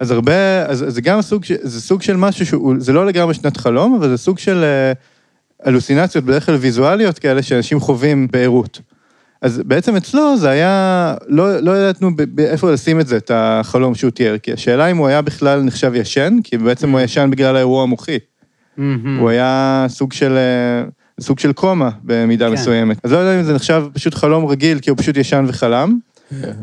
אז 0.00 0.10
הרבה, 0.10 0.66
אז 0.66 0.84
זה 0.88 1.00
גם 1.00 1.22
סוג, 1.22 1.44
זה 1.62 1.80
סוג 1.80 2.02
של 2.02 2.16
משהו 2.16 2.46
שהוא, 2.46 2.74
זה 2.78 2.92
לא 2.92 3.06
לגמרי 3.06 3.34
שנת 3.34 3.56
חלום, 3.56 3.94
אבל 3.94 4.08
זה 4.08 4.16
סוג 4.16 4.38
של 4.38 4.64
אה, 4.64 4.92
הלוסינציות, 5.64 6.24
בדרך 6.24 6.46
כלל 6.46 6.54
ויזואליות 6.54 7.18
כאלה, 7.18 7.42
שאנשים 7.42 7.80
חווים 7.80 8.28
בערות. 8.32 8.80
אז 9.42 9.62
בעצם 9.66 9.96
אצלו 9.96 10.36
זה 10.36 10.50
היה, 10.50 11.14
לא, 11.26 11.60
לא 11.60 11.70
ידענו 11.78 12.10
איפה 12.38 12.70
לשים 12.70 13.00
את 13.00 13.06
זה, 13.06 13.16
את 13.16 13.30
החלום 13.34 13.94
שהוא 13.94 14.10
תיאר, 14.10 14.38
כי 14.38 14.52
השאלה 14.52 14.86
אם 14.86 14.96
הוא 14.96 15.06
היה 15.08 15.22
בכלל 15.22 15.62
נחשב 15.62 15.92
ישן, 15.94 16.36
כי 16.44 16.58
בעצם 16.58 16.90
הוא 16.90 17.00
ישן 17.00 17.30
בגלל 17.30 17.56
האירוע 17.56 17.82
המוחי. 17.82 18.18
מהמם. 18.76 19.18
הוא 19.18 19.30
היה 19.30 19.86
סוג 19.88 20.12
של, 20.12 20.36
אה, 20.36 20.88
סוג 21.20 21.38
של 21.38 21.52
קומה 21.52 21.90
במידה 22.04 22.46
כן. 22.46 22.52
מסוימת. 22.52 22.98
אז 23.04 23.12
לא 23.12 23.16
יודע 23.18 23.40
אם 23.40 23.44
זה 23.44 23.54
נחשב 23.54 23.84
פשוט 23.92 24.14
חלום 24.14 24.46
רגיל, 24.46 24.78
כי 24.78 24.90
הוא 24.90 24.98
פשוט 24.98 25.16
ישן 25.16 25.44
וחלם, 25.48 25.98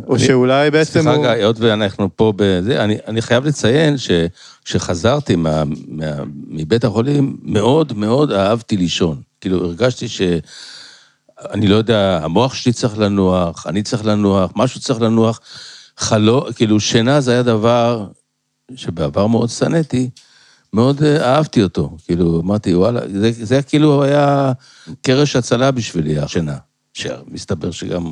או 0.07 0.15
אני- 0.15 0.23
שאולי 0.25 0.71
בעצם 0.71 0.91
סליחה, 0.91 1.13
הוא... 1.13 1.23
רגע, 1.23 1.31
היות 1.31 1.59
ואנחנו 1.59 2.09
פה 2.15 2.33
בזה, 2.35 2.83
אני, 2.83 2.97
אני 3.07 3.21
חייב 3.21 3.45
לציין 3.45 3.95
שכשחזרתי 3.97 5.35
מה, 5.35 5.63
מה, 5.87 6.05
מבית 6.47 6.83
החולים, 6.83 7.37
מאוד 7.43 7.93
מאוד 7.97 8.31
אהבתי 8.31 8.77
לישון. 8.77 9.21
כאילו, 9.41 9.65
הרגשתי 9.65 10.07
ש... 10.07 10.21
אני 11.51 11.67
לא 11.67 11.75
יודע, 11.75 12.19
המוח 12.23 12.53
שלי 12.53 12.73
צריך 12.73 12.97
לנוח, 12.97 13.67
אני 13.67 13.83
צריך 13.83 14.05
לנוח, 14.05 14.51
משהו 14.55 14.79
צריך 14.79 15.01
לנוח. 15.01 15.39
חלום, 15.97 16.51
כאילו, 16.55 16.79
שינה 16.79 17.21
זה 17.21 17.31
היה 17.31 17.43
דבר 17.43 18.05
שבעבר 18.75 19.27
מאוד 19.27 19.49
שנאתי, 19.49 20.09
מאוד 20.73 21.03
אה, 21.03 21.35
אהבתי 21.35 21.63
אותו. 21.63 21.97
כאילו, 22.05 22.41
אמרתי, 22.41 22.75
וואלה, 22.75 23.01
זה, 23.07 23.31
זה 23.31 23.61
כאילו 23.61 24.03
היה 24.03 24.51
קרש 25.01 25.35
הצלה 25.35 25.71
בשבילי, 25.71 26.19
השינה. 26.19 26.57
שמסתבר 26.93 27.71
שגם 27.71 28.11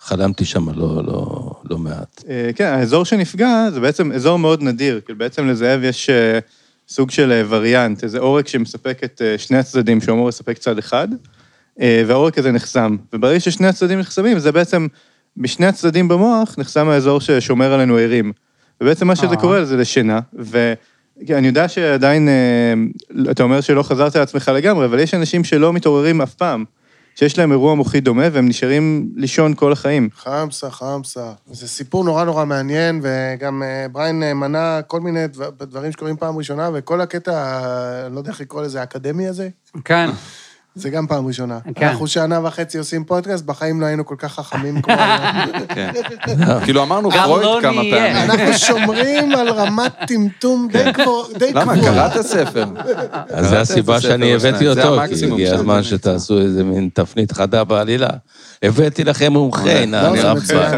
חלמתי 0.00 0.44
שם 0.44 0.68
לא, 0.68 1.04
לא, 1.04 1.50
לא 1.70 1.78
מעט. 1.78 2.24
אה, 2.28 2.50
כן, 2.54 2.64
האזור 2.64 3.04
שנפגע 3.04 3.70
זה 3.72 3.80
בעצם 3.80 4.12
אזור 4.12 4.38
מאוד 4.38 4.62
נדיר, 4.62 5.00
כאילו 5.04 5.18
בעצם 5.18 5.48
לזאב 5.48 5.80
יש 5.82 6.10
אה, 6.10 6.38
סוג 6.88 7.10
של 7.10 7.46
וריאנט, 7.48 8.04
איזה 8.04 8.18
עורק 8.18 8.48
שמספק 8.48 9.04
את 9.04 9.22
שני 9.36 9.58
הצדדים, 9.58 10.00
שהוא 10.00 10.14
אמור 10.14 10.28
לספק 10.28 10.58
צד 10.58 10.78
אחד, 10.78 11.08
והעורק 12.06 12.38
הזה 12.38 12.52
נחסם. 12.52 12.96
וברגע 13.12 13.40
ששני 13.40 13.66
הצדדים 13.66 13.98
נחסמים, 13.98 14.38
זה 14.38 14.52
בעצם, 14.52 14.86
בשני 15.36 15.66
הצדדים 15.66 16.08
במוח 16.08 16.54
נחסם 16.58 16.88
האזור 16.88 17.20
ששומר 17.20 17.72
עלינו 17.72 17.96
ערים. 17.96 18.32
ובעצם 18.80 19.06
מה 19.06 19.16
שזה. 19.16 19.36
קורה 19.36 19.64
זה 19.64 19.76
לשינה, 19.76 20.20
ואני 21.26 21.46
יודע 21.46 21.68
שעדיין, 21.68 22.28
אה, 22.28 22.74
אתה 23.30 23.42
אומר 23.42 23.60
שלא 23.60 23.82
חזרת 23.82 24.16
לעצמך 24.16 24.50
לגמרי, 24.54 24.84
אבל 24.84 24.98
יש 24.98 25.14
אנשים 25.14 25.44
שלא 25.44 25.72
מתעוררים 25.72 26.22
אף 26.22 26.34
פעם, 26.34 26.64
שיש 27.14 27.38
להם 27.38 27.52
אירוע 27.52 27.74
מוחי 27.74 28.00
דומה 28.00 28.24
והם 28.32 28.48
נשארים 28.48 29.08
לישון 29.16 29.54
כל 29.54 29.72
החיים. 29.72 30.08
חמסה, 30.16 30.70
חמסה. 30.70 31.32
זה 31.50 31.68
סיפור 31.68 32.04
נורא 32.04 32.24
נורא 32.24 32.44
מעניין, 32.44 33.00
וגם 33.02 33.62
אה, 33.62 33.86
בריין 33.92 34.22
אה, 34.22 34.34
מנה 34.34 34.80
כל 34.86 35.00
מיני 35.00 35.26
דבר- 35.26 35.50
דברים 35.60 35.92
שקורים 35.92 36.16
פעם 36.16 36.36
ראשונה, 36.36 36.70
וכל 36.74 37.00
הקטע, 37.00 37.60
אני 38.06 38.14
לא 38.14 38.20
יודע 38.20 38.30
איך 38.30 38.40
לקרוא 38.40 38.62
לזה, 38.62 38.80
האקדמי 38.80 39.28
הזה, 39.28 39.48
כן. 39.84 40.10
זה 40.74 40.90
גם 40.90 41.06
פעם 41.06 41.26
ראשונה. 41.26 41.58
כן. 41.74 41.86
אנחנו 41.86 42.06
שנה 42.06 42.40
וחצי 42.46 42.78
עושים 42.78 43.04
פודקאסט, 43.04 43.44
בחיים 43.44 43.80
לא 43.80 43.86
היינו 43.86 44.06
כל 44.06 44.14
כך 44.18 44.34
חכמים 44.34 44.82
כמו 44.82 44.94
היום. 44.98 45.66
כן. 45.68 45.92
כאילו 46.64 46.82
אמרנו 46.82 47.10
פרויד 47.10 47.42
לא 47.44 47.58
כמה. 47.62 47.72
פעמים. 47.72 47.92
אנחנו 48.16 48.52
שומרים 48.58 49.32
על 49.34 49.48
רמת 49.48 49.92
טמטום 50.06 50.68
די 50.72 50.84
קבוע- 50.92 51.26
די 51.38 51.52
למה? 51.52 51.76
קבועה. 51.76 52.10
קראת 52.10 52.22
ספר. 52.26 52.64
אז 53.30 53.48
זו 53.48 53.56
הסיבה 53.56 54.00
שאני 54.00 54.34
הבאתי 54.34 54.68
אותו, 54.68 54.96
כי 55.08 55.26
הגיע 55.26 55.54
הזמן. 55.54 55.82
שתעשו 55.82 56.38
איזה 56.40 56.64
מין 56.64 56.88
תפנית 56.94 57.32
חדה 57.32 57.64
בעלילה. 57.64 58.08
הבאתי 58.62 59.04
לכם 59.04 59.32
מומחה, 59.32 59.86
נא, 59.86 59.96
לא, 59.96 60.32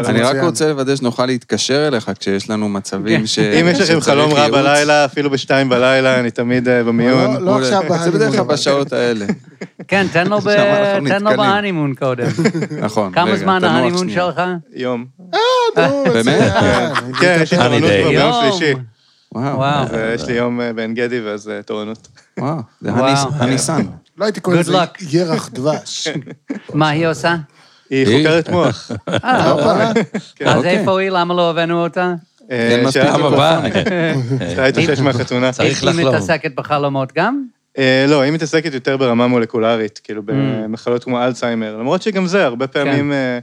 אני 0.05 0.21
רק. 0.21 0.35
רוצה 0.43 0.67
לוודא 0.69 0.95
שנוכל 0.95 1.25
להתקשר 1.25 1.87
אליך 1.87 2.11
כשיש 2.19 2.49
לנו 2.49 2.69
מצבים 2.69 3.27
ש... 3.27 3.39
אם 3.39 3.67
יש 3.67 3.79
לכם 3.81 4.01
חלום 4.01 4.31
רע. 4.33 4.47
בלילה, 4.49 5.05
אפילו 5.05 5.29
בשתיים 5.29 5.69
בלילה, 5.69 6.19
אני 6.19 6.31
תמיד 6.31 6.67
אה, 6.67 6.83
במיון. 6.83 7.33
לא, 7.33 7.39
לא 7.39 7.45
מעולה. 7.45 7.79
עכשיו 7.79 8.03
זה. 8.03 8.11
בדרך 8.11 8.31
כלל 8.35 8.43
בשעות 8.43 8.93
האלה. 8.93 9.25
כן, 9.87 10.05
תן 10.13 10.27
לו 10.27 10.39
ב- 10.41 10.51
שם 10.51 10.59
אנחנו 10.59 11.07
תן 11.09 11.23
לו 11.23 11.29
נתקלים. 11.29 11.37
בהנימון 11.51 11.93
קודם. 11.93 12.27
נכון. 12.85 13.11
כמה 13.13 13.25
רגע, 13.31 13.35
זמן 13.39 13.59
תנוח 13.59 13.71
ההנימון 13.71 13.99
שנייה. 14.09 14.25
שלך? 14.25 14.41
יום. 14.73 15.05
נו, 15.77 16.03
באמת? 16.13 16.27
מצוין. 16.27 17.13
כן, 17.19 17.39
יש 17.41 17.53
לי 17.53 17.57
תורנות. 17.59 17.77
כבר 17.79 18.09
ביום 18.09 18.13
יום. 18.13 18.51
שלישי. 18.57 18.73
וואו. 19.35 19.57
וואו. 19.57 19.89
ויש 19.89 20.25
לי 20.27 20.33
יום 20.33 20.61
אה, 20.61 20.73
בעין 20.73 20.93
גדי 20.93 21.19
ואז 21.21 21.49
אה, 21.49 21.63
תורנות. 21.63 22.07
וואו. 22.39 22.57
זה 22.81 22.91
וואו. 22.93 23.05
הניס- 23.07 23.25
הניסן. 23.39 23.81
לא 24.17 24.25
הייתי 24.25 24.39
קורא 24.39 24.55
Good 24.55 24.59
לזה 24.59 24.83
luck. 24.83 24.87
ירח 25.09 25.49
דבש. 25.53 26.07
מה 26.73 26.89
היא 26.89 27.07
עושה? 27.07 27.35
היא 27.89 28.07
היא- 28.07 28.17
חוקרת 28.27 28.49
מוח. 28.49 28.91
אה, 29.23 29.49
הופה. 29.51 29.71
אז 30.45 30.57
אוקיי. 30.57 30.77
איפה 30.79 30.99
היא? 30.99 31.09
למה 31.09 31.33
לא 31.33 31.49
הבאנו 31.49 31.83
אותה? 31.83 32.13
אה, 32.51 32.69
אין 32.71 32.85
מספיק 32.85 33.03
שאלתי 33.03 33.17
פעם 33.21 33.33
הבאה. 33.33 33.61
התאושש 34.67 34.99
מהחתונה. 34.99 35.51
צריך 35.51 35.83
היא 35.83 35.89
לחלום. 35.89 36.07
מתעסקת 36.15 36.51
בחלומות 36.55 37.13
גם? 37.15 37.43
אה, 37.77 38.05
לא, 38.07 38.21
היא 38.21 38.31
מתעסקת 38.31 38.73
יותר 38.73 38.97
ברמה 38.97 39.27
מולקולרית, 39.27 40.01
כאילו 40.03 40.21
במחלות 40.25 41.03
כמו 41.03 41.23
אלצהיימר, 41.23 41.77
למרות 41.77 42.01
שגם 42.01 42.27
זה, 42.27 42.45
הרבה 42.45 42.67
פעמים 42.67 43.11
אה, 43.11 43.39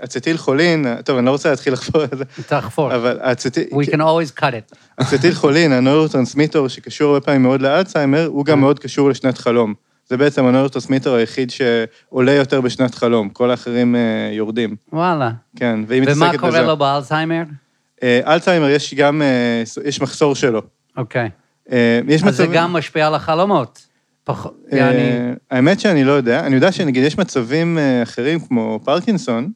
האצטילכולין, 0.00 0.86
טוב, 1.04 1.16
אני 1.16 1.26
לא 1.26 1.30
רוצה 1.30 1.50
להתחיל 1.50 1.72
לחפור 1.72 2.02
על 2.02 2.08
זה, 2.18 2.24
תחפור. 2.46 2.94
אבל 2.94 3.18
האצטיל... 3.22 3.64
We 3.72 3.86
can 3.86 3.98
always 3.98 4.40
cut 4.40 4.42
it. 4.42 4.76
אצטילכולין, 5.02 5.72
הנוירוטרנסמיטור 5.72 6.68
שקשור 6.68 7.14
הרבה 7.14 7.26
פעמים 7.26 7.42
מאוד 7.42 7.62
לאלצהיימר, 7.62 8.26
הוא 8.26 8.44
גם 8.44 8.60
מאוד 8.60 8.78
קשור 8.78 9.10
לשנת 9.10 9.38
חלום. 9.38 9.74
זה 10.06 10.16
בעצם 10.16 10.44
הנוירוטרנסמיטור 10.46 11.14
היחיד 11.14 11.50
שעולה 11.50 12.32
יותר 12.32 12.60
בשנת 12.60 12.94
חלום, 12.94 13.28
כל 13.28 13.50
האחרים 13.50 13.96
אה, 13.96 14.00
יורדים. 14.32 14.76
וואלה. 14.92 15.30
כן, 15.56 15.80
והיא 15.86 16.02
מתעסקת 16.02 16.20
בזה. 16.20 16.28
ומה 16.28 16.38
קורה 16.38 16.62
לו 16.62 16.76
באלצהיימר? 16.76 17.42
אלצהיימר, 18.02 18.68
יש 18.68 18.94
גם, 18.94 19.22
יש 19.84 20.00
מחסור 20.00 20.34
שלו. 20.34 20.62
אוקיי. 20.96 21.30
יש 21.68 21.74
אז 22.12 22.20
זה 22.20 22.26
מצבים- 22.26 22.50
גם 22.52 22.72
משפיע 22.72 23.06
על 23.06 23.14
החלומות. 23.14 23.86
פחות, 24.24 24.56
אה, 24.72 24.78
יעני... 24.78 25.10
האמת 25.50 25.80
שאני 25.80 26.04
לא 26.04 26.12
יודע, 26.12 26.40
אני 26.46 26.54
יודע 26.54 26.72
שנגיד 26.72 27.04
יש 27.04 27.18
מצבים 27.18 27.78
אה, 27.78 28.02
אחרים 28.02 28.40
כמו 28.40 28.80
פרקינסון, 28.84 29.50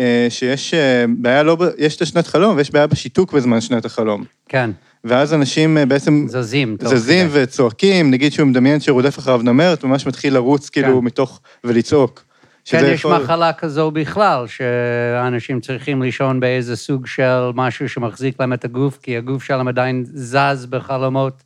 אה, 0.00 0.26
שיש 0.28 0.74
אה, 0.74 1.04
בעיה 1.18 1.42
לא, 1.42 1.56
יש 1.78 1.96
את 1.96 2.02
השנת 2.02 2.26
חלום 2.26 2.56
ויש 2.56 2.70
בעיה 2.70 2.86
בשיתוק 2.86 3.32
בזמן 3.32 3.60
שנת 3.60 3.84
החלום. 3.84 4.24
כן, 4.48 4.70
ואז 5.04 5.34
אנשים 5.34 5.78
אה, 5.78 5.86
בעצם 5.86 6.26
זזים. 6.28 6.76
זזים. 6.82 7.28
וצועקים, 7.32 8.10
נגיד 8.10 8.32
שהוא 8.32 8.46
מדמיין 8.48 8.80
שרודף 8.80 9.18
אחריו 9.18 9.40
נמרת, 9.42 9.84
ממש 9.84 10.06
מתחיל 10.06 10.34
לרוץ 10.34 10.68
כאילו 10.68 11.02
מתוך 11.02 11.40
ולצעוק. 11.64 12.25
כן, 12.66 12.84
יש 12.84 13.00
יכול- 13.00 13.16
מחלה 13.22 13.52
כזו 13.52 13.90
בכלל, 13.90 14.44
שאנשים 14.46 15.60
צריכים 15.60 16.02
לישון 16.02 16.40
באיזה 16.40 16.76
סוג 16.76 17.06
של 17.06 17.50
משהו 17.54 17.88
שמחזיק 17.88 18.40
להם 18.40 18.52
את 18.52 18.64
הגוף, 18.64 18.98
כי 19.02 19.16
הגוף 19.16 19.42
שלהם 19.42 19.68
עדיין 19.68 20.04
זז 20.14 20.66
בחלומות, 20.70 21.42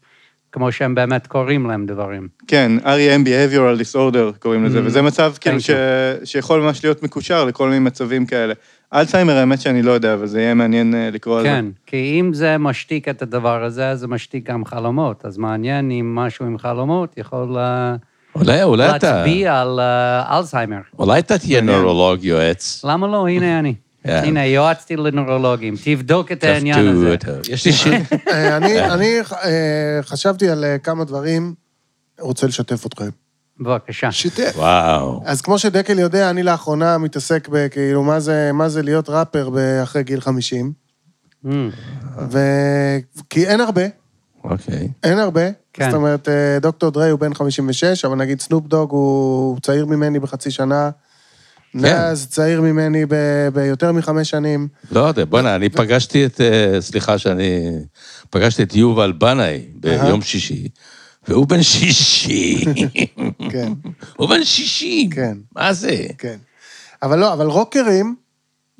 כמו 0.52 0.72
שהם 0.72 0.94
באמת 0.94 1.26
קוראים 1.26 1.66
להם 1.66 1.86
דברים. 1.86 2.28
כן, 2.46 2.72
REM 2.84 3.26
Behavioral 3.26 3.80
Disorder 3.82 4.38
קוראים 4.38 4.64
לזה, 4.64 4.78
Mm. 4.78 4.82
וזה 4.84 5.02
מצב 5.02 5.32
כאילו 5.40 5.60
ש... 5.60 5.70
שיכול 6.24 6.60
ממש 6.60 6.84
להיות 6.84 7.02
מקושר 7.02 7.44
לכל 7.44 7.68
מיני 7.68 7.78
מצבים 7.78 8.26
כאלה. 8.26 8.54
אלצהיימר, 8.94 9.36
האמת 9.36 9.60
שאני 9.60 9.82
לא 9.82 9.90
יודע, 9.92 10.14
אבל 10.14 10.26
זה 10.26 10.40
יהיה 10.40 10.54
מעניין 10.54 10.94
אה, 10.94 11.10
לקרוא 11.12 11.36
על 11.38 11.42
זה. 11.42 11.48
כן, 11.48 11.64
כי 11.86 12.16
אם 12.20 12.34
זה 12.34 12.58
משתיק 12.58 13.08
את 13.08 13.22
הדבר 13.22 13.64
הזה, 13.64 13.88
אז 13.90 13.98
זה 14.00 14.08
משתיק 14.08 14.50
גם 14.50 14.64
חלומות. 14.64 15.24
אז 15.24 15.38
מעניין 15.38 15.90
אם 15.90 16.14
משהו 16.14 16.46
עם 16.46 16.58
חלומות 16.58 17.14
יכול 17.16 17.58
אה, 17.58 17.94
אולי, 18.34 18.62
אולי 18.62 18.96
אתה... 18.96 19.12
להצביע 19.12 19.60
על 19.60 19.80
אה, 19.80 20.38
אלצהיימר. 20.38 20.80
אולי 20.98 21.18
אתה 21.18 21.38
תהיה 21.38 21.60
נורולוג 21.60 22.24
יועץ. 22.24 22.84
למה 22.84 23.06
לא? 23.06 23.28
הנה 23.28 23.58
אני. 23.58 23.74
הנה, 24.04 24.46
יועצתי 24.46 24.96
לנורולוגים. 24.96 25.74
תבדוק 25.84 26.32
את 26.32 26.44
העניין 26.44 26.88
הזה. 26.88 27.16
יש 27.48 27.66
לי 27.66 27.72
שיר. 27.72 27.92
אה, 28.32 28.56
אני, 28.56 28.80
אני 28.80 29.20
אה, 29.20 30.02
חשבתי 30.02 30.48
על 30.48 30.64
כמה 30.82 31.04
דברים, 31.04 31.54
רוצה 32.20 32.46
לשתף 32.46 32.86
אתכם. 32.86 33.08
בבקשה. 33.60 34.12
שיתף. 34.12 34.52
וואו. 34.56 35.22
אז 35.24 35.42
כמו 35.42 35.58
שדקל 35.58 35.98
יודע, 35.98 36.30
אני 36.30 36.42
לאחרונה 36.42 36.98
מתעסק 36.98 37.48
בכאילו, 37.52 38.02
מה 38.02 38.20
זה, 38.20 38.50
מה 38.54 38.68
זה 38.68 38.82
להיות 38.82 39.08
ראפר 39.08 39.50
אחרי 39.82 40.02
גיל 40.02 40.20
50. 40.20 40.72
אמ, 41.44 41.70
ו... 42.30 42.38
כי 43.30 43.46
אין 43.46 43.60
הרבה, 43.60 43.82
אוקיי. 44.44 44.88
אין 45.02 45.18
הרבה. 45.18 45.42
כן. 45.80 45.90
זאת 45.90 45.94
אומרת, 45.96 46.28
אה, 46.28 46.58
דוקטור 46.60 46.90
דריי 46.90 47.10
הוא 47.10 47.20
בן 47.20 47.34
56, 47.34 48.04
אבל 48.04 48.16
נגיד 48.16 48.40
סנופ 48.40 48.66
דוג 48.66 48.90
הוא 48.90 49.58
צעיר 49.62 49.86
ממני 49.86 50.18
בחצי 50.18 50.50
שנה. 50.50 50.90
נאז 51.74 52.26
צעיר 52.30 52.60
ממני 52.60 53.06
ב- 53.08 53.48
ביותר 53.52 53.92
מחמש 53.92 54.30
שנים. 54.30 54.68
לא 54.90 55.00
יודע, 55.00 55.24
בוא'נה, 55.24 55.54
אני 55.54 55.68
פגשתי 55.68 56.26
את, 56.26 56.40
אה, 56.40 56.80
סליחה 56.80 57.18
שאני... 57.18 57.70
פגשתי 58.30 58.62
את 58.62 58.74
יובל 58.74 59.12
בנאי 59.12 59.62
ביום 59.74 60.22
שישי, 60.22 60.68
והוא 61.28 61.46
בן 61.46 61.62
שישי. 61.62 62.64
כן, 63.52 63.72
הוא 64.16 64.28
בן 64.28 64.44
שישי. 64.44 65.08
כן. 65.14 65.36
מה 65.56 65.72
זה? 65.72 65.96
כן. 66.18 66.36
אבל 67.02 67.18
לא, 67.18 67.32
אבל 67.32 67.46
רוקרים, 67.46 68.14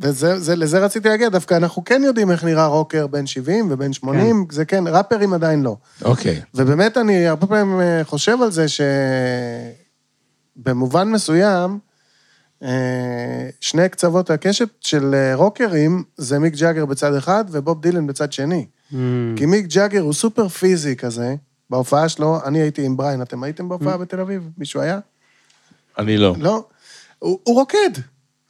ולזה 0.00 0.78
רציתי 0.78 1.08
להגיע, 1.08 1.28
דווקא 1.28 1.54
אנחנו 1.54 1.84
כן 1.84 2.02
יודעים 2.04 2.30
איך 2.30 2.44
נראה 2.44 2.66
רוקר 2.66 3.06
בן 3.06 3.26
70 3.26 3.68
ובן 3.70 3.92
80, 3.92 4.46
זה 4.50 4.64
כן, 4.64 4.84
ראפרים 4.86 5.32
עדיין 5.32 5.62
לא. 5.62 5.76
אוקיי. 6.02 6.40
ובאמת, 6.54 6.96
אני 6.96 7.26
הרבה 7.26 7.46
פעמים 7.46 7.80
אה, 7.80 8.04
חושב 8.04 8.42
על 8.42 8.50
זה 8.50 8.66
שבמובן 10.56 11.08
מסוים, 11.08 11.78
אה, 12.62 13.48
שני 13.60 13.88
קצוות 13.88 14.30
הקשת 14.30 14.68
של 14.80 15.14
אה, 15.14 15.34
רוקרים 15.34 16.02
זה 16.16 16.38
מיק 16.38 16.54
ג'אגר 16.54 16.84
בצד 16.84 17.14
אחד 17.14 17.44
ובוב 17.50 17.82
דילן 17.82 18.06
בצד 18.06 18.32
שני. 18.32 18.66
אמ, 18.92 19.34
כי 19.38 19.46
מיק 19.46 19.66
ג'אגר 19.66 20.00
הוא 20.00 20.12
סופר 20.12 20.48
פיזי 20.48 20.96
כזה, 20.96 21.34
בהופעה 21.70 22.08
שלו, 22.08 22.38
אני 22.44 22.60
הייתי 22.60 22.86
עם 22.86 22.96
בריין, 22.96 23.22
אתם 23.22 23.42
הייתם 23.42 23.68
בהופעה 23.68 23.96
בתל 23.96 24.20
אביב? 24.20 24.50
מישהו 24.58 24.80
היה? 24.80 24.98
אני 25.98 26.16
לא. 26.16 26.34
לא. 26.38 26.64
הוא, 27.18 27.38
הוא 27.42 27.54
רוקד. 27.54 27.90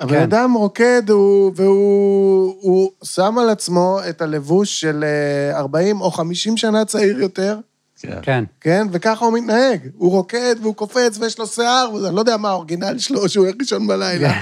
הבן 0.01 0.15
כן. 0.15 0.23
אדם 0.23 0.53
רוקד, 0.53 1.11
הוא, 1.11 1.53
והוא 1.57 2.55
הוא 2.61 2.91
שם 3.05 3.39
על 3.39 3.51
עצמו 3.51 3.99
את 4.09 4.23
הלבוש 4.23 4.81
של 4.81 5.05
אה, 5.53 5.59
40 5.59 6.01
או 6.01 6.11
50 6.11 6.57
שנה 6.57 6.85
צעיר 6.85 7.21
יותר, 7.21 7.59
כן. 8.01 8.19
כן. 8.23 8.45
כן? 8.61 8.87
וככה 8.93 9.25
הוא 9.25 9.33
מתנהג. 9.39 9.89
הוא 9.97 10.11
רוקד 10.11 10.57
והוא 10.63 10.75
קופץ 10.75 11.19
ויש 11.21 11.39
לו 11.39 11.47
שיער, 11.47 11.91
ואני 11.95 12.15
לא 12.15 12.21
יודע 12.21 12.37
מה 12.37 12.49
האורגינל 12.49 12.99
שלו, 12.99 13.29
שהוא 13.29 13.47
הולך 13.47 13.57
לישון 13.61 13.87
בלילה. 13.87 14.33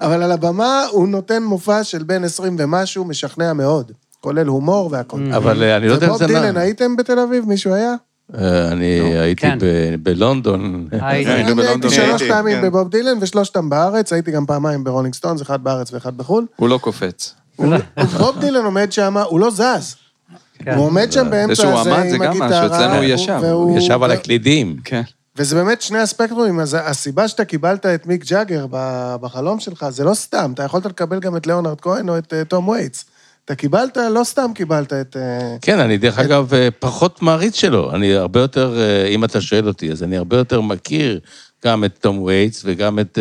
אבל 0.00 0.22
על 0.22 0.32
הבמה 0.32 0.84
הוא 0.90 1.08
נותן 1.08 1.42
מופע 1.42 1.84
של 1.84 2.02
בין 2.02 2.24
20 2.24 2.56
ומשהו, 2.58 3.04
משכנע 3.04 3.52
מאוד. 3.52 3.92
כולל 4.20 4.46
הומור 4.46 4.88
והכל. 4.92 5.32
אבל 5.36 5.62
אה, 5.62 5.76
אני 5.76 5.88
לא 5.88 5.92
יודע 5.92 6.06
אם 6.06 6.12
ובוב 6.12 6.26
זה... 6.26 6.26
דילן, 6.26 6.54
נע. 6.54 6.60
הייתם 6.60 6.96
בתל 6.96 7.18
אביב? 7.18 7.44
מישהו 7.48 7.74
היה? 7.74 7.94
אני 8.34 8.84
הייתי 9.18 9.40
כן. 9.42 9.58
ב- 9.60 9.94
בלונדון. 10.02 10.88
הייתי. 11.00 11.30
היינו 11.32 11.48
אני 11.48 11.54
בלונדון. 11.54 11.90
הייתי 11.90 11.96
שלוש 11.96 12.22
הייתי, 12.22 12.34
פעמים 12.34 12.56
כן. 12.60 12.62
בבוב 12.66 12.88
דילן 12.90 13.18
ושלושתם 13.20 13.70
בארץ, 13.70 14.12
הייתי 14.12 14.30
גם 14.30 14.46
פעמיים 14.46 14.84
ברולינג 14.84 15.14
סטונס, 15.14 15.42
אחד 15.42 15.64
בארץ 15.64 15.92
ואחד 15.92 16.16
בחו"ל. 16.16 16.46
הוא 16.56 16.68
לא 16.68 16.78
קופץ. 16.78 17.34
בוב 18.18 18.38
דילן 18.40 18.64
עומד 18.64 18.92
שם, 18.92 19.16
הוא 19.16 19.40
לא 19.40 19.50
זז. 19.50 19.94
כן. 20.58 20.74
הוא 20.74 20.86
עומד 20.86 21.12
שם 21.12 21.30
באמצע 21.30 21.54
שהוא 21.54 21.72
הזה 21.72 21.94
עמד 21.96 22.08
זה 22.08 22.14
עם 22.16 22.22
גם 22.24 22.30
משהו, 22.32 22.44
הגיטרה. 22.44 22.66
אצלנו 22.66 22.94
הוא 22.94 23.04
ישב. 23.04 23.40
הוא 23.42 23.78
ישב 23.78 24.02
על 24.02 24.10
הקלידים. 24.10 24.76
כן. 24.84 25.02
וזה 25.36 25.54
באמת 25.56 25.82
שני 25.82 25.98
הספקטרומים, 25.98 26.60
אז 26.60 26.76
הסיבה 26.80 27.28
שאתה 27.28 27.44
קיבלת 27.44 27.86
את 27.86 28.06
מיק 28.06 28.24
ג'אגר 28.24 28.66
ב- 28.70 29.16
בחלום 29.20 29.60
שלך, 29.60 29.86
זה 29.90 30.04
לא 30.04 30.14
סתם, 30.14 30.50
אתה 30.54 30.62
יכולת 30.62 30.86
לקבל 30.86 31.20
גם 31.20 31.36
את 31.36 31.46
ליאונרד 31.46 31.80
כהן 31.80 32.08
או 32.08 32.18
את 32.18 32.32
אה, 32.32 32.44
תום 32.44 32.68
וייטס. 32.68 33.04
אתה 33.44 33.54
קיבלת, 33.54 33.96
לא 33.96 34.24
סתם 34.24 34.50
קיבלת 34.54 34.92
את... 34.92 35.16
אה, 35.16 35.56
כן, 35.62 35.78
אני 35.78 35.98
דרך 35.98 36.18
אגב 36.18 36.54
אה, 36.54 36.68
פחות 36.78 37.22
מעריץ 37.22 37.54
שלו. 37.54 37.94
אני 37.94 38.14
הרבה 38.14 38.40
יותר, 38.40 38.78
אה, 38.78 39.06
אם 39.06 39.24
אתה 39.24 39.40
שואל 39.40 39.68
אותי, 39.68 39.92
אז 39.92 40.02
אני 40.02 40.16
הרבה 40.16 40.36
יותר 40.36 40.60
מכיר 40.60 41.20
גם 41.64 41.84
את 41.84 41.98
תום 42.00 42.22
וייטס 42.22 42.62
וגם 42.64 42.98
את 42.98 43.18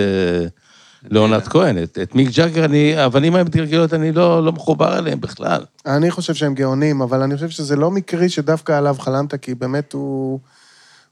ליאונרד 1.10 1.48
כהן. 1.48 1.84
את 1.84 2.00
את 2.02 2.16
מיק 2.16 2.30
ג'אגר, 2.30 2.66
אני, 2.66 2.96
האבנים 2.96 3.36
המתגלגלות, 3.36 3.94
אני 3.94 4.12
לא 4.12 4.46
לא 4.46 4.52
מחובר 4.52 4.98
אליהם 5.00 5.22
בכלל. 5.22 5.66
אני 5.86 6.12
חושב 6.12 6.34
שהם 6.34 6.54
גאונים, 6.54 7.02
אבל 7.02 7.22
אני 7.22 7.36
חושב 7.36 7.50
שזה 7.50 7.76
לא 7.76 7.92
מקרי 7.92 8.30
שדווקא 8.30 8.72
עליו 8.72 8.96
חלמת, 9.00 9.36
כי 9.36 9.56
באמת 9.56 9.94
הוא, 9.94 10.40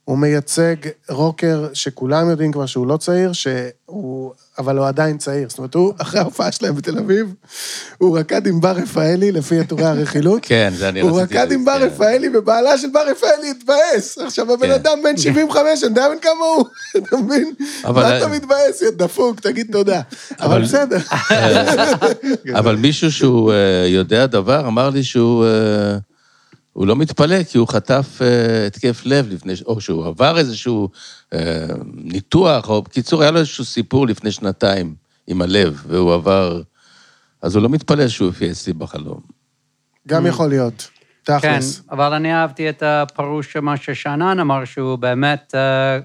הוא 0.06 0.18
מייצג 0.18 0.76
רוקר 1.10 1.68
שכולם 1.74 2.30
יודעים 2.30 2.52
כבר 2.52 2.66
שהוא 2.66 2.88
לא 2.88 2.98
צעיר, 2.98 3.32
שהוא, 3.34 4.32
אבל 4.58 4.78
הוא 4.78 4.88
עדיין 4.88 5.18
צעיר. 5.18 5.50
זאת 5.50 5.58
אומרת, 5.58 5.76
הוא, 5.76 5.94
אחרי 5.98 6.20
ההופעה 6.20 6.52
שלהם 6.52 6.76
בתל 6.76 6.98
אביב, 6.98 7.34
הוא 7.98 8.20
רקד 8.20 8.48
עם 8.48 8.62
בר 8.62 8.72
רפאלי, 8.72 9.32
לפי 9.32 9.60
אתרי 9.60 9.86
הרכילות. 9.86 10.40
כן, 10.42 10.74
זה 10.78 10.90
אני 10.90 11.00
הוא 11.00 11.22
רציתי... 11.22 11.40
רקד 11.40 11.52
עם 11.52 11.66
בר 11.66 11.80
כן. 11.80 11.86
רפאלי, 11.86 12.30
ובעלה 12.38 12.78
של 12.78 12.88
בר 12.94 13.08
רפאלי 13.12 13.52
התבאס. 13.52 14.18
עכשיו, 14.18 14.54
הבן 14.54 14.68
כן. 14.68 14.74
אדם 14.74 15.00
בן 15.04 15.18
75, 15.18 15.58
אני 15.84 15.90
יודע 15.90 16.10
בן 16.10 16.20
כמה 16.22 16.46
הוא, 16.56 16.66
אתה 16.98 17.18
מבין? 17.18 17.54
מה 17.84 18.18
אתה 18.18 18.28
מתבאס, 18.28 18.82
יא 18.82 18.90
דפוק, 18.96 19.40
תגיד 19.40 19.68
תודה. 19.72 20.02
אבל 20.40 20.52
אבל- 20.52 20.62
בסדר. 20.62 20.98
אבל 22.60 22.76
מישהו 22.76 23.12
שהוא 23.12 23.52
אה, 23.54 23.88
יודע 23.88 24.26
דבר 24.26 24.68
אמר 24.68 24.90
לי 24.90 25.04
שהוא 25.04 25.46
אה, 25.46 25.98
הוא 26.74 26.88
לא 26.88 26.96
מתפלא, 26.96 27.44
כי 27.44 27.58
הוא 27.58 27.68
חטף 27.68 28.20
אה, 28.22 28.68
התקף 28.68 29.02
לב 29.06 29.28
לפני, 29.30 29.54
או 29.66 29.82
שהוא 29.82 30.08
עבר 30.08 30.38
איזשהו 30.38 30.90
אה, 31.34 31.66
ניתוח, 31.94 32.70
או 32.70 32.82
בקיצור, 32.82 33.22
היה 33.22 33.32
לו 33.32 33.40
איזשהו 33.40 33.66
סיפור 33.66 34.08
לפני 34.08 34.32
שנתיים 34.32 34.96
עם 35.28 35.42
הלב, 35.42 35.84
והוא 35.88 36.14
עבר... 36.14 36.62
אז 37.42 37.56
הוא 37.56 37.64
לא 37.64 37.70
מתפלא 37.70 38.08
שהוא 38.08 38.28
הופיע 38.28 38.52
אצלי 38.52 38.74
בחלום. 38.74 39.20
גם 40.08 40.26
יכול 40.26 40.50
להיות. 40.50 40.90
כן, 41.26 41.38
תכלס. 41.38 41.82
אבל 41.92 42.14
אני 42.14 42.34
אהבתי 42.34 42.70
את 42.70 42.84
הפירוש 42.86 43.54
של 43.54 43.60
מה 43.60 43.78
ששאנן 43.78 44.40
אמר, 44.40 44.66
שהוא 44.66 44.96
באמת, 44.96 45.54
אה, 45.56 46.00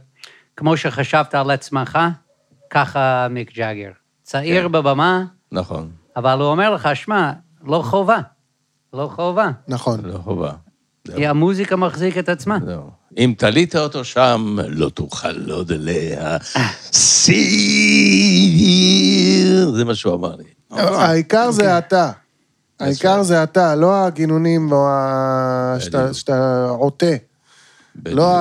כמו 0.57 0.77
שחשבת 0.77 1.35
על 1.35 1.51
עצמך, 1.51 1.99
ככה 2.71 3.27
מיק 3.31 3.53
ג'אגר. 3.57 3.91
צעיר 4.23 4.63
כן. 4.63 4.73
בבמה, 4.73 5.25
נכון, 5.53 5.91
אבל 6.17 6.41
הוא 6.41 6.49
אומר 6.49 6.75
לך, 6.75 6.89
שמע, 6.95 7.33
לא 7.65 7.83
חובה. 7.85 8.21
לא 8.97 9.11
חובה. 9.15 9.51
נכון. 9.69 10.01
לא 10.05 10.19
חובה. 10.25 10.53
כי 11.17 11.27
המוזיקה 11.27 11.77
מחזיק 11.77 12.19
את 12.19 12.29
עצמה. 12.29 12.59
אם 13.19 13.35
תלית 13.39 13.77
אותו 13.77 14.05
שם, 14.05 14.57
לא 14.69 14.89
תוכל 14.89 15.51
עוד 15.51 15.73
להסיר. 18.87 19.71
זה 19.77 19.85
מה 19.85 19.95
שהוא 19.95 20.15
אמר 20.15 20.37
לי. 20.37 20.45
העיקר 20.71 21.51
זה 21.51 21.79
אתה. 21.79 22.11
העיקר 22.81 23.23
זה 23.23 23.43
אתה, 23.43 23.75
לא 23.75 24.05
הגינונים 24.05 24.73
או 24.73 24.89
ה... 24.89 25.77
שאתה- 26.15 26.67
עוטה. 26.69 27.07
לא. 28.07 28.37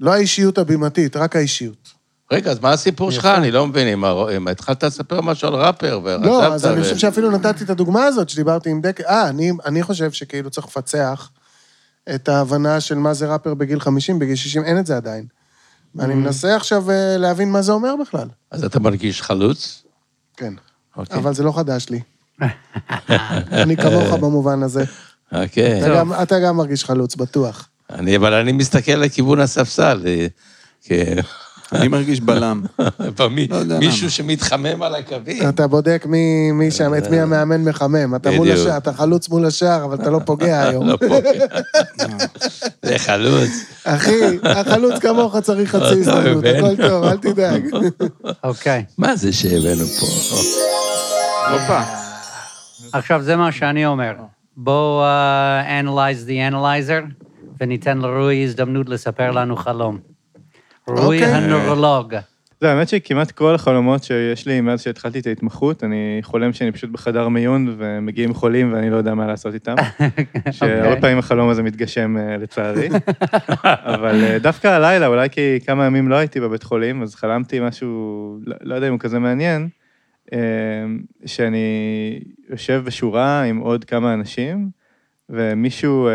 לא 0.00 0.12
האישיות 0.14 0.58
הבימתית, 0.58 1.16
רק 1.16 1.36
האישיות. 1.36 1.93
רגע, 2.34 2.50
אז 2.50 2.60
מה 2.60 2.72
הסיפור 2.72 3.10
שלך? 3.10 3.24
אני 3.26 3.50
לא 3.50 3.66
מבין, 3.66 4.04
אם 4.36 4.48
התחלת 4.48 4.84
לספר 4.84 5.20
משהו 5.20 5.48
על 5.48 5.54
ראפר 5.54 6.00
ורצבת... 6.04 6.26
לא, 6.26 6.44
אז 6.54 6.66
אני 6.66 6.82
חושב 6.82 6.96
שאפילו 6.96 7.30
נתתי 7.30 7.64
את 7.64 7.70
הדוגמה 7.70 8.04
הזאת 8.04 8.28
שדיברתי 8.28 8.70
עם 8.70 8.80
דקל. 8.80 9.02
אה, 9.04 9.28
אני, 9.66 9.82
חושב 9.82 10.12
שכאילו 10.12 10.50
צריך 10.50 10.66
לפצח 10.66 11.30
את 12.14 12.28
ההבנה 12.28 12.80
של 12.80 12.94
מה 12.94 13.14
זה 13.14 13.32
ראפר 13.32 13.54
בגיל 13.54 13.80
50, 13.80 14.18
בגיל 14.18 14.36
60, 14.36 14.64
אין 14.64 14.78
את 14.78 14.86
זה 14.86 14.96
עדיין. 14.96 15.24
ואני 15.94 16.14
מנסה 16.14 16.56
עכשיו 16.56 16.90
אה, 16.90 17.16
להבין 17.18 17.52
מה 17.52 17.62
זה 17.62 17.72
אומר 17.72 17.94
בכלל. 18.00 18.28
אז 18.50 18.64
אתה 18.64 18.80
מרגיש 18.80 19.22
חלוץ? 19.22 19.82
כן. 20.36 20.54
אוקיי. 20.96 21.18
אבל 21.18 21.34
זה 21.34 21.42
לא 21.42 21.52
חדש 21.56 21.86
לי. 21.88 22.00
אני 23.52 23.76
כמוך 23.76 24.12
במובן 24.20 24.62
הזה. 24.62 24.84
אוקיי. 25.32 25.80
אתה 26.22 26.40
גם- 26.40 26.56
מרגיש 26.56 26.84
חלוץ, 26.84 27.16
בטוח. 27.16 27.68
אני, 27.90 28.16
אבל 28.16 28.34
אני 28.34 28.52
מסתכל 28.52 28.92
לכיוון 28.92 29.40
הספסל. 29.40 30.02
אה, 30.06 30.26
כ- 30.84 30.92
אני 31.72 31.88
מרגיש 31.88 32.20
בלם. 32.20 32.62
לא 33.18 33.28
מישהו. 33.78 34.10
שמתחמם 34.10 34.82
על 34.82 34.94
הקווים. 34.94 35.48
אתה 35.48 35.66
בודק 35.66 36.06
מי, 36.08 36.52
מי 36.52 36.70
שם, 36.70 36.94
את 36.98 37.10
מי 37.10 37.20
המאמן 37.20 37.64
מחמם. 37.64 38.14
אתה 38.14 38.30
מול. 38.30 38.52
השער, 38.52 38.76
אתה 38.76 38.92
חלוץ 38.92 39.28
מול 39.28 39.46
השער, 39.46 39.84
אבל 39.84 39.94
אתה 39.94 40.10
לא 40.10 40.20
פוגע 40.26 40.62
היום. 40.68 40.88
לא 40.88 40.96
פה. 40.96 41.18
זה 42.88 42.98
חלוץ. 42.98 43.50
אחי, 43.84 44.20
החלוץ 44.42 44.98
כמוך 44.98 45.36
צריך 45.36 45.70
חצי 45.70 45.84
לא, 45.84 45.92
הזדמנות. 45.92 46.44
הכל 46.44 46.88
טוב, 46.88 47.04
אל 47.04 47.16
תדאג. 47.16 47.64
אוקיי. 48.44 48.84
מה 48.98 49.16
זה 49.16 49.32
שהבאנו 49.32 49.86
פה? 49.86 50.06
הופה. 51.50 51.80
עכשיו, 52.92 53.22
זה 53.22 53.36
מה 53.36 53.52
שאני 53.52 53.86
אומר. 53.86 54.12
בואו 54.56 55.02
uh, 55.04 55.84
analyze 55.84 56.28
the 56.28 56.52
analyzer, 56.52 57.24
וניתן 57.60 57.98
לרועי 57.98 58.44
הזדמנות 58.44 58.88
לספר 58.88 59.30
לנו 59.30 59.56
חלום. 59.56 60.13
רועי 60.88 61.24
אוקיי. 61.24 61.34
הנורולוג. 61.34 62.14
זה, 62.60 62.72
האמת 62.72 62.88
שכמעט 62.88 63.30
כל 63.30 63.54
החלומות 63.54 64.04
שיש 64.04 64.46
לי 64.46 64.60
מאז 64.60 64.82
שהתחלתי 64.82 65.18
את 65.18 65.26
ההתמחות, 65.26 65.84
אני 65.84 66.18
חולם 66.22 66.52
שאני 66.52 66.72
פשוט 66.72 66.90
בחדר 66.90 67.28
מיון 67.28 67.74
ומגיעים 67.78 68.34
חולים 68.34 68.72
ואני 68.72 68.90
לא 68.90 68.96
יודע 68.96 69.14
מה 69.14 69.26
לעשות 69.26 69.54
איתם. 69.54 69.74
שהרבה 70.50 70.86
אוקיי. 70.86 71.00
פעמים 71.00 71.18
החלום 71.18 71.48
הזה 71.48 71.62
מתגשם 71.62 72.16
אה, 72.16 72.36
לצערי. 72.36 72.88
אבל 73.94 74.24
אה, 74.24 74.38
דווקא 74.38 74.68
הלילה, 74.68 75.06
אולי 75.06 75.30
כי 75.30 75.58
כמה 75.66 75.86
ימים 75.86 76.08
לא 76.08 76.14
הייתי 76.14 76.40
בבית 76.40 76.62
חולים, 76.62 77.02
אז 77.02 77.14
חלמתי 77.14 77.60
משהו, 77.60 78.38
לא 78.46 78.56
לא 78.60 78.74
יודע 78.74 78.88
אם 78.88 78.92
הוא 78.92 79.00
כזה 79.00 79.18
מעניין, 79.18 79.68
אה, 80.32 80.38
שאני 81.26 81.66
יושב 82.50 82.82
בשורה 82.86 83.42
עם 83.42 83.58
עוד 83.58 83.84
כמה 83.84 84.14
אנשים, 84.14 84.70
ומישהו, 85.28 86.08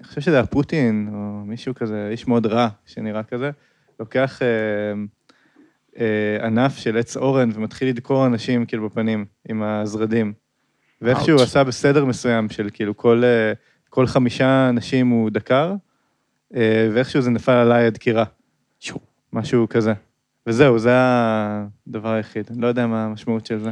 אני 0.00 0.08
חושב 0.08 0.20
שזה 0.20 0.36
היה 0.36 0.46
פוטין, 0.46 1.10
או 1.12 1.44
מישהו 1.44 1.74
כזה, 1.74 2.08
איש 2.10 2.28
מאוד 2.28 2.46
רע, 2.46 2.68
שנראה 2.86 3.22
כזה, 3.22 3.50
לוקח 4.00 4.42
אה, 4.42 4.46
אה, 5.98 6.46
ענף 6.46 6.76
של 6.76 6.96
עץ 6.96 7.16
אורן 7.16 7.50
ומתחיל 7.54 7.88
לדקור 7.88 8.26
אנשים 8.26 8.66
כאילו 8.66 8.88
בפנים 8.88 9.24
עם 9.48 9.62
הזרדים. 9.62 10.32
ואיכשהו. 11.02 11.42
עשה 11.42 11.64
בסדר 11.64 12.04
מסוים 12.04 12.48
של 12.50 12.68
כאילו 12.72 12.96
כל, 12.96 13.22
אה, 13.24 13.52
כל 13.90 14.06
חמישה 14.06 14.68
אנשים 14.68 15.08
הוא 15.08 15.30
דקר, 15.30 15.74
אה, 16.54 16.88
ואיכשהו 16.92 17.20
זה 17.20 17.30
נפל 17.30 17.52
עליי 17.52 17.86
הדקירה, 17.86 18.24
שו. 18.80 18.98
משהו 19.32 19.66
כזה. 19.68 19.92
וזהו, 20.46 20.78
זה 20.78 20.90
הדבר 20.94 22.12
היחיד. 22.12 22.46
אני 22.50 22.60
לא 22.60 22.66
יודע 22.66 22.86
מה 22.86 23.04
המשמעות 23.04 23.46
של 23.46 23.58
זה. 23.58 23.70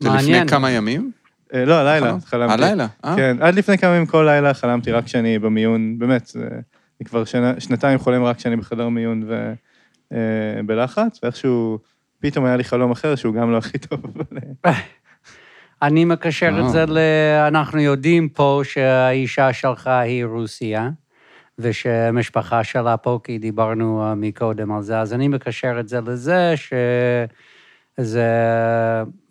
זה 0.00 0.08
מעניין. 0.08 0.36
לפני 0.36 0.48
כמה 0.48 0.70
ימים? 0.70 1.10
אה, 1.54 1.64
לא, 1.64 1.74
הלילה 1.74 2.06
חלום? 2.06 2.20
חלמתי. 2.20 2.52
הלילה? 2.52 2.86
אה? 3.04 3.16
כן, 3.16 3.36
עד 3.40 3.54
לפני 3.54 3.78
כמה 3.78 3.94
ימים 3.94 4.06
כל 4.06 4.22
לילה 4.28 4.54
חלמתי 4.54 4.92
רק 4.92 5.04
כשאני 5.04 5.38
במיון, 5.38 5.98
באמת, 5.98 6.26
זה, 6.26 6.48
אני 7.00 7.06
כבר 7.08 7.24
שנה, 7.24 7.60
שנתיים 7.60 7.98
חולם 7.98 8.24
רק 8.24 8.36
כשאני 8.36 8.56
בחדר 8.56 8.88
מיון 8.88 9.28
ובלחץ, 10.12 11.20
ואיכשהו 11.22 11.78
פתאום 12.20 12.44
היה 12.44 12.56
לי 12.56 12.64
חלום 12.64 12.90
אחר 12.90 13.14
שהוא 13.14 13.34
גם 13.34 13.52
לא 13.52 13.56
הכי 13.56 13.78
טוב, 13.78 14.00
אבל... 14.04 14.24
אה, 14.66 14.72
אני 15.82 16.04
מקשר 16.04 16.54
אה. 16.54 16.66
את 16.66 16.70
זה 16.70 16.84
ל... 16.86 16.98
אנחנו 17.48 17.80
יודעים 17.80 18.28
פה 18.28 18.60
שהאישה 18.64 19.52
שלך 19.52 19.86
היא 19.86 20.24
רוסיה, 20.24 20.90
ושהמשפחה 21.58 22.64
שלה 22.64 22.96
פה, 22.96 23.20
כי 23.24 23.38
דיברנו 23.38 24.04
אה, 24.04 24.14
מקודם 24.14 24.72
על 24.72 24.82
זה, 24.82 25.00
אז 25.00 25.12
אני 25.12 25.28
מקשר 25.28 25.80
את 25.80 25.88
זה 25.88 26.00
לזה 26.06 26.54
שזה 27.98 28.24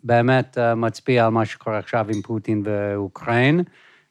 באמת 0.04 0.58
אה, 0.58 0.74
מצביע 0.74 1.24
על 1.24 1.30
מה 1.30 1.44
שקורה 1.44 1.78
עכשיו 1.78 2.06
עם 2.14 2.22
פוטין 2.22 2.62
ואוקראין, 2.64 3.60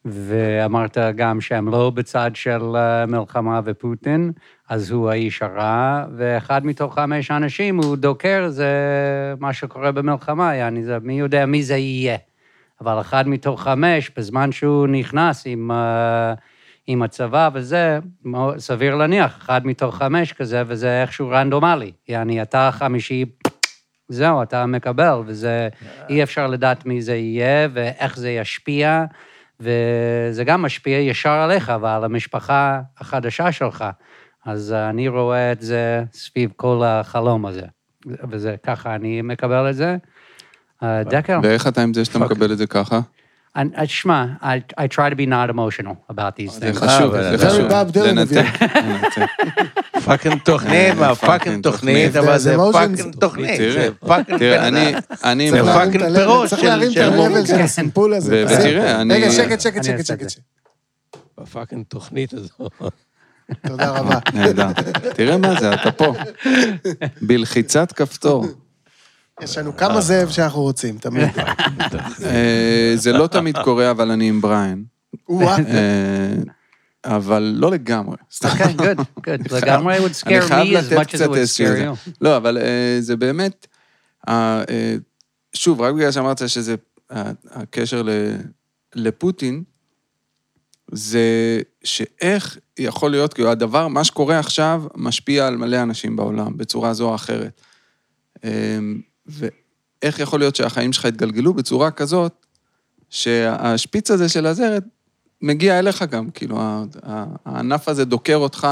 ואמרת 0.05 0.97
גם 1.15 1.41
שהם 1.41 1.69
לא 1.69 1.89
בצד 1.89 2.31
של 2.33 2.75
אה, 2.75 3.05
מלחמה 3.05 3.61
ופוטין, 3.65 4.31
אז 4.69 4.91
הוא 4.91 5.09
האיש 5.09 5.41
הרע, 5.41 6.05
ואחד 6.17 6.65
מתוך 6.65 6.95
חמש 6.95 7.31
אנשים 7.31 7.77
הוא 7.77 7.95
דוקר, 7.95 8.45
זה 8.49 8.73
מה 9.39 9.53
שקורה 9.53 9.91
במלחמה, 9.91 10.55
יעני, 10.55 10.83
זה, 10.83 10.97
מי 11.01 11.19
יודע 11.19 11.45
מי 11.45 11.63
זה 11.63 11.77
יהיה. 11.77 12.17
אבל 12.81 13.01
אחד 13.01 13.27
מתוך 13.27 13.63
חמש, 13.63 14.11
בזמן 14.17 14.51
שהוא 14.51 14.87
נכנס 14.87 15.43
עם, 15.45 15.71
אה, 15.71 16.33
עם 16.87 17.01
הצבא 17.01 17.49
וזה, 17.53 17.99
סביר 18.57 18.95
להניח, 18.95 19.37
אחד 19.37 19.67
מתוך 19.67 19.95
חמש 19.95 20.33
כזה, 20.33 20.63
וזה 20.67 21.01
איכשהו 21.01 21.29
רנדומלי. 21.29 21.91
יעני, 22.07 22.41
אתה 22.41 22.69
חמישי, 22.71 23.25
זהו, 24.09 24.43
אתה 24.43 24.65
מקבל, 24.65 25.19
וזה, 25.25 25.69
אי 26.09 26.23
אפשר 26.23 26.47
לדעת 26.47 26.85
מי 26.85 27.01
זה 27.01 27.15
יהיה 27.15 27.67
ואיך 27.73 28.17
זה 28.17 28.29
ישפיע, 28.29 29.05
וזה 29.59 30.43
גם 30.43 30.61
משפיע 30.61 30.99
ישר 30.99 31.29
עליך 31.29 31.71
ועל 31.81 32.03
המשפחה 32.03 32.81
החדשה 32.97 33.51
שלך. 33.51 33.85
אז 34.45 34.73
אני 34.73 35.07
רואה 35.07 35.51
את 35.51 35.61
זה 35.61 36.03
סביב 36.13 36.51
כל 36.55 36.81
החלום 36.85 37.45
הזה, 37.45 37.65
וזה 38.29 38.55
ככה 38.63 38.95
אני 38.95 39.21
מקבל 39.21 39.69
את 39.69 39.75
זה. 39.75 39.97
אה, 40.83 41.03
דקל? 41.03 41.39
ואיך 41.43 41.67
אתה 41.67 41.83
עם 41.83 41.93
זה 41.93 42.05
שאתה 42.05 42.19
מקבל 42.19 42.51
את 42.51 42.57
זה 42.57 42.67
ככה? 42.67 42.99
אני- 43.55 43.69
אה, 43.77 43.87
שמע, 43.87 44.25
I, 44.41 44.45
I 44.79 44.83
try 44.83 45.11
to 45.11 45.15
be 45.15 45.27
not 45.29 45.49
emotional 45.55 46.11
about 46.11 46.35
these 46.39 46.51
זה 46.51 46.71
things. 46.71 46.75
חשוב, 46.75 47.13
אבל 47.15 47.37
זה 47.37 47.45
Very 47.47 47.49
חשוב. 47.49 47.69
Bob 47.71 47.95
Dylan 47.95 47.99
לנתק. 47.99 48.45
לנתק. 48.75 49.31
פאקינג 50.05 50.39
תוכנית, 50.43 50.93
פאקינג 51.21 51.63
תוכנית, 51.63 52.15
אבל 52.15 52.37
זה 52.37 52.57
זה 52.57 52.57
פאקינג. 52.73 53.15
תוכנית. 53.19 53.57
תראה, 53.59 53.89
זה 54.39 54.67
אני, 54.67 54.93
אני, 55.23 55.51
זה 55.51 55.63
פאקינג 55.63 55.95
את 55.95 56.01
הלב- 56.01 56.15
פירות 56.17 56.49
צריך 56.49 56.61
של- 56.61 56.67
להרים 56.67 56.87
את 56.87 56.93
של 56.93 57.09
מורים. 57.15 57.45
של 57.45 57.61
הסימפול 57.61 58.13
הזה. 58.13 58.43
ו- 58.45 58.47
תשים- 58.47 58.59
ותראה, 58.59 59.01
אני- 59.01 59.13
רגע, 59.13 59.31
שקט, 59.31 59.61
שקט, 59.61 59.83
שקט, 59.83 60.05
שקט. 60.05 60.29
זה. 60.29 60.35
בפאקינג 61.41 61.83
תוכנית 61.87 62.33
הזו. 62.33 62.69
תודה 63.67 63.89
רבה. 63.89 64.19
נהדר. 64.33 64.67
תראה 65.15 65.37
מה 65.37 65.59
זה, 65.59 65.73
אתה 65.73 65.91
פה. 65.91 66.13
בלחיצת 67.21 67.91
כפתור. 67.91 68.45
יש 69.41 69.57
לנו 69.57 69.77
כמה 69.77 70.01
זאב 70.01 70.29
שאנחנו 70.29 70.61
רוצים, 70.61 70.97
תמיד. 70.97 71.29
אה, 72.25 72.93
זה 72.95 73.11
לא 73.13 73.27
תמיד 73.27 73.57
קורה, 73.63 73.91
אבל 73.91 74.11
אני 74.11 74.29
עם 74.29 74.41
בריין. 74.41 74.83
אה, 75.31 75.45
אבל 77.05 77.53
לא 77.55 77.71
לגמרי. 77.71 78.15
סתם. 78.33 78.47
Okay, 78.47 78.81
good, 78.81 79.21
good. 79.27 79.55
לגמרי 79.55 79.97
would 79.97 80.27
אני 80.27 80.39
scare 80.39 80.47
חייב 80.47 80.77
me 80.77 80.79
as 80.79 80.83
לתת 80.83 80.97
much 80.97 81.01
as 81.01 81.15
קצת 81.15 81.25
it 81.25 81.29
would 81.29 81.37
איזשהו 81.37 81.65
scare 81.65 82.07
you. 82.07 82.09
לא, 82.21 82.37
אבל 82.37 82.57
אה, 82.57 82.97
זה 82.99 83.15
באמת, 83.15 83.67
אה, 84.27 84.63
אה, 84.69 84.95
שוב, 85.53 85.81
רק 85.81 85.93
בגלל 85.93 86.11
שאמרת 86.11 86.49
שזה, 86.49 86.75
אה, 87.11 87.31
הקשר 87.51 88.03
לפוטין, 88.95 89.63
זה 90.91 91.59
שאיך 91.83 92.57
יכול 92.79 93.11
להיות, 93.11 93.33
כאילו 93.33 93.51
הדבר, 93.51 93.87
מה 93.87 94.03
שקורה 94.03 94.39
עכשיו, 94.39 94.83
משפיע 94.95 95.47
על 95.47 95.57
מלא 95.57 95.83
אנשים 95.83 96.15
בעולם, 96.15 96.57
בצורה 96.57 96.93
זו 96.93 97.09
או 97.09 97.15
אחרת. 97.15 97.61
ואיך 99.27 100.19
יכול 100.19 100.39
להיות 100.39 100.55
שהחיים 100.55 100.93
שלך 100.93 101.05
התגלגלו 101.05 101.53
בצורה 101.53 101.91
כזאת, 101.91 102.45
שהשפיץ 103.09 104.11
הזה 104.11 104.29
של 104.29 104.45
הזרת 104.45 104.83
מגיע 105.41 105.79
אליך 105.79 106.03
גם, 106.03 106.29
כאילו, 106.29 106.59
הענף 107.45 107.89
הזה 107.89 108.05
דוקר 108.05 108.35
אותך, 108.35 108.67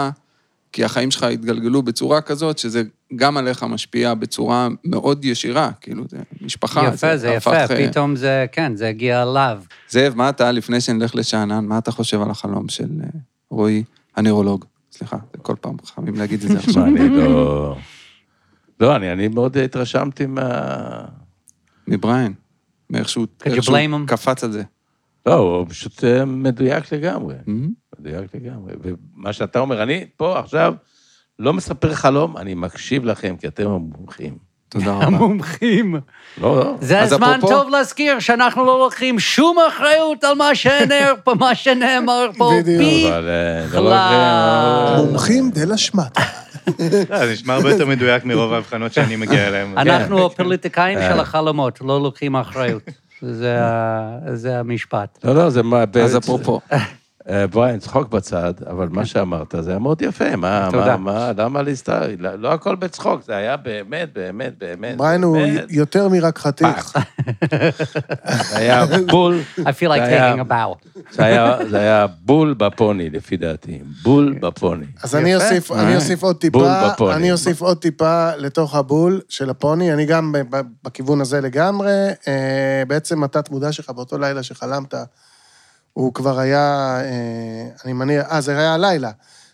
כי 0.71 0.83
החיים 0.83 1.11
שלך 1.11 1.23
התגלגלו 1.23 1.81
בצורה 1.81 2.21
כזאת, 2.21 2.57
שזה 2.57 2.83
גם 3.15 3.37
עליך 3.37 3.63
משפיע 3.63 4.13
בצורה 4.13 4.67
מאוד 4.83 5.25
ישירה, 5.25 5.71
כאילו, 5.81 6.03
זה 6.09 6.17
משפחה. 6.41 6.87
יפה, 6.93 7.17
זה 7.17 7.27
יפה, 7.27 7.51
הפך, 7.51 7.71
אה, 7.71 7.89
פתאום 7.89 8.15
זה, 8.15 8.45
כן, 8.51 8.75
זה 8.75 8.87
הגיע 8.87 9.23
אליו. 9.23 9.61
זאב, 9.89 10.13
מה 10.15 10.29
אתה, 10.29 10.51
לפני 10.51 10.81
שנלך 10.81 11.15
לשאנן, 11.15 11.65
מה 11.65 11.77
אתה 11.77 11.91
חושב 11.91 12.21
על 12.21 12.31
החלום 12.31 12.69
של 12.69 12.89
אה, 13.03 13.07
רועי, 13.49 13.83
הנוירולוג? 14.15 14.65
סליחה, 14.91 15.17
זה 15.33 15.37
כל 15.41 15.55
פעם 15.61 15.75
חייבים 15.95 16.15
להגיד 16.15 16.43
את 16.43 16.49
זה 16.49 16.59
עכשיו. 16.67 16.83
לא... 18.79 18.95
אני 18.95 19.11
אני 19.13 19.27
מאוד 19.27 19.57
התרשמתי 19.57 20.25
מה... 20.25 20.49
מבריין, 21.87 22.33
מאיך 22.89 23.09
שהוא? 23.09 23.25
קפץ 24.07 24.43
על 24.43 24.51
זה. 24.51 24.63
לא, 25.25 25.33
הוא 25.33 25.65
פשוט 25.69 26.03
אה, 26.03 26.25
מדויק 26.25 26.93
לגמרי. 26.93 27.35
Mhm. 27.47 27.49
מדויק 27.99 28.35
לגמרי. 28.35 28.73
ומה 28.81 29.33
שאתה 29.33 29.59
אומר, 29.59 29.83
אני 29.83 30.05
פה 30.17 30.39
עכשיו 30.39 30.73
לא 31.39 31.53
מספר 31.53 31.93
חלום, 31.93 32.37
אני 32.37 32.53
מקשיב 32.53 33.05
לכם, 33.05 33.35
כי 33.39 33.47
אתם 33.47 33.67
המומחים. 33.67 34.37
תודה 34.69 34.91
רבה. 34.93 35.05
המומחים. 35.05 35.95
לא, 36.41 36.59
לא. 36.59 36.77
זה 36.81 37.01
הזמן 37.01 37.37
אפרופו- 37.39 37.47
טוב 37.49 37.69
להזכיר 37.69 38.19
שאנחנו 38.19 38.65
לא 38.65 38.79
לוקחים 38.79 39.19
שום 39.19 39.57
אחריות 39.69 40.23
על 40.23 40.33
מה 40.37 40.55
שנאמר 40.55 41.13
פה, 41.23 41.33
מה 41.39 41.55
שנאמר 41.55 42.29
פה. 42.37 42.51
בדיוק. 42.59 43.11
אבל... 43.13 43.29
אה, 43.29 43.65
בכלל. 43.67 43.83
לא 43.83 44.95
לוקחים, 44.97 45.05
מומחים 45.11 45.49
דה 45.51 45.65
לשמט. 45.65 46.17
לא, 47.09 47.25
זה 47.25 47.33
נשמע 47.33 47.53
הרבה 47.53 47.71
יותר 47.71 47.85
מדויק 47.85 48.25
מרוב 48.25 48.53
ההבחנות 48.53 48.93
שאני 48.93 49.15
מגיע 49.15 49.47
אליהן. 49.47 49.77
אנחנו 49.77 50.25
הפוליטיקאים 50.25 50.99
של 50.99 51.19
החלומות, 51.19 51.81
לא 51.81 52.01
לוקחים 52.01 52.35
אחריות. 52.35 52.83
זה 54.33 54.59
המשפט. 54.59 55.19
לא, 55.23 55.35
לא, 55.35 55.49
זה 55.49 55.63
מה... 55.63 55.83
אז 56.03 56.17
אפרופו, 56.17 56.59
אה, 57.29 57.47
בריין, 57.47 57.79
צחוק 57.79 58.09
בצד, 58.09 58.53
אבל 58.69 58.87
מה 58.91 59.05
שאמרת 59.05 59.55
זה 59.59 59.69
היה 59.69 59.79
מאוד 59.79 60.01
יפה. 60.01 60.35
מה, 60.35 60.67
תודה. 60.71 60.97
מה, 60.97 61.13
מה, 61.13 61.43
למה 61.43 61.61
להסתכל? 61.61 61.93
לא 62.19 62.35
לא 62.35 62.53
הכל 62.53 62.75
בצחוק, 62.75 63.23
זה 63.25 63.35
היה 63.35 63.57
באמת, 63.57 64.09
באמת, 64.13 64.53
באמת. 64.57 64.97
בריין 64.97 65.23
הוא. 65.23 65.37
יותר 65.69 66.09
מרק 66.09 66.37
חתיך. 66.39 66.93
זה 68.49 68.57
היה 68.57 68.85
בול, 69.11 69.39
I 69.57 69.61
feel 69.61 69.65
like 69.65 69.95
זה 69.95 70.03
היה- 70.03 70.33
taking 70.35 70.47
a 70.47 70.51
bow. 70.51 70.99
זה 71.11 71.25
היה- 71.25 71.57
זה 71.69 71.77
היה 71.79 72.05
בול 72.21 72.53
בפוני, 72.53 73.09
לפי 73.09 73.37
דעתי. 73.37 73.79
בול 74.03 74.35
בפוני. 74.41 74.85
אז 75.03 75.15
אני 75.15 75.29
יפה. 75.33 75.43
אוסיף, 75.45 75.71
אני 75.71 75.91
אה. 75.91 75.95
אוסיף 75.95 76.23
עוד 76.23 76.35
בול 76.51 76.63
טיפה, 76.63 76.89
בפוני. 76.93 77.15
אני 77.15 77.31
אוסיף 77.31 77.61
עוד 77.61 77.77
טיפה 77.77 78.35
לתוך 78.37 78.75
הבול 78.75 79.21
של 79.29 79.49
הפוני, 79.49 79.93
אני 79.93 80.05
גם 80.05 80.35
בכיוון 80.83 81.21
הזה 81.21 81.41
לגמרי. 81.41 81.91
אה, 82.27 82.83
בעצם 82.87 83.23
התת-מודע 83.23 83.71
שלך 83.71 83.89
באותו 83.89 84.17
לילה 84.17 84.43
שחלמת, 84.43 84.93
הוא 85.93 86.13
כבר 86.13 86.39
היה, 86.39 86.97
אה, 87.03 87.69
אני 87.85 87.93
מניח, 87.93 88.25
אה, 88.31 88.41
זה 88.41 88.59
היה 88.59 88.73
הלילה. 88.73 89.11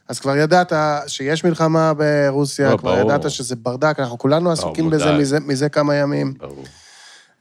אז 0.08 0.20
כבר 0.20 0.38
ידעת 0.38 0.74
שיש 1.08 1.44
מלחמה 1.44 1.94
ברוסיה, 1.94 2.72
לא, 2.72 2.78
כבר 2.78 2.96
ברור. 2.96 3.12
ידעת 3.12 3.32
שזה 3.32 3.56
ברדק, 3.56 4.00
אנחנו 4.00 4.18
כולנו 4.18 4.52
עסוקים 4.52 4.90
בזה. 4.90 5.12
מזה, 5.12 5.40
מזה 5.40 5.70
כמה 5.70 5.96
ימים. 5.96 6.34
ברור. 6.38 6.64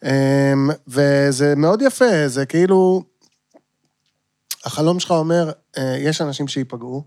אמ, 0.04 0.70
וזה 0.88 1.54
מאוד 1.56 1.82
יפה, 1.82 2.28
זה 2.28 2.46
כאילו... 2.46 3.02
החלום 4.64 5.00
שלך 5.00 5.10
אומר, 5.10 5.50
אה, 5.78 5.96
יש 5.98 6.20
אנשים 6.20 6.48
שייפגעו 6.48 7.04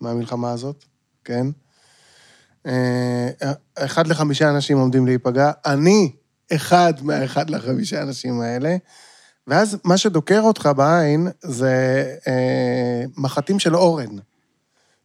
מהמלחמה 0.00 0.52
הזאת, 0.52 0.84
כן? 1.24 1.46
אה, 2.66 3.28
אחד 3.78 4.06
לחמישה 4.06 4.50
אנשים 4.50 4.78
עומדים 4.78 5.06
להיפגע, 5.06 5.50
אני 5.66 6.12
אחד 6.52 6.92
מהאחד 7.02 7.50
לחמישה 7.50 8.02
אנשים 8.02 8.40
האלה, 8.40 8.76
ואז 9.48 9.76
מה 9.84 9.96
שדוקר 9.98 10.40
אותך 10.40 10.68
בעין 10.76 11.28
זה 11.42 12.04
אה, 12.28 13.04
מחטים 13.16 13.58
של 13.58 13.76
אורן. 13.76 14.16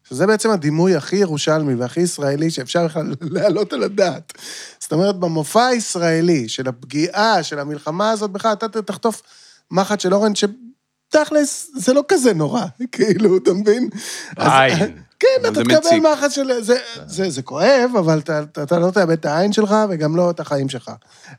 שזה 0.09 0.27
בעצם 0.27 0.49
הדימוי 0.49 0.95
הכי 0.95 1.15
ירושלמי 1.15 1.75
והכי 1.75 1.99
ישראלי 2.01 2.49
שאפשר 2.51 2.85
בכלל 2.85 3.13
להעלות 3.21 3.73
על 3.73 3.83
הדעת. 3.83 4.33
זאת 4.79 4.93
אומרת, 4.93 5.15
במופע 5.19 5.65
הישראלי 5.65 6.49
של 6.49 6.67
הפגיעה, 6.67 7.43
של 7.43 7.59
המלחמה 7.59 8.11
הזאת 8.11 8.31
בכלל, 8.31 8.53
אתה 8.53 8.81
תחטוף 8.81 9.21
מחט 9.71 9.99
של 9.99 10.13
אורן, 10.13 10.31
שתכלס, 10.35 11.71
זה 11.75 11.93
לא 11.93 12.03
כזה 12.07 12.33
נורא, 12.33 12.65
כאילו, 12.91 13.37
אתה 13.37 13.53
מבין? 13.53 13.89
אז- 14.37 14.47
בעין. 14.47 14.97
כן, 15.23 15.47
אתה 15.47 15.63
תקבל. 15.63 16.13
מחט 16.13 16.31
של... 16.31 16.61
זה, 16.61 16.77
זה, 17.05 17.29
זה 17.29 17.41
כואב, 17.41 17.91
אבל 17.99 18.19
אתה, 18.19 18.79
לא 18.79 18.91
תאבד 18.91 19.11
את 19.11 19.25
העין 19.25 19.53
שלך 19.53 19.75
וגם 19.89 20.15
לא 20.15 20.29
את 20.29 20.39
החיים 20.39 20.69
שלך. 20.69 20.91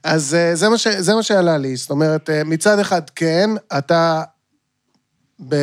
אז 0.04 0.34
אה, 0.34 0.54
זה 0.54 0.68
מה, 0.68 0.78
ש, 0.78 0.86
זה 0.86 1.14
מה 1.14 1.22
שעלה 1.22 1.58
לי. 1.58 1.76
זאת 1.76 1.90
אומרת, 1.90 2.30
אה, 2.30 2.44
מצד 2.44 2.78
אחד, 2.78 3.10
כן, 3.10 3.50
אתה 3.78 4.22
ב, 5.48 5.54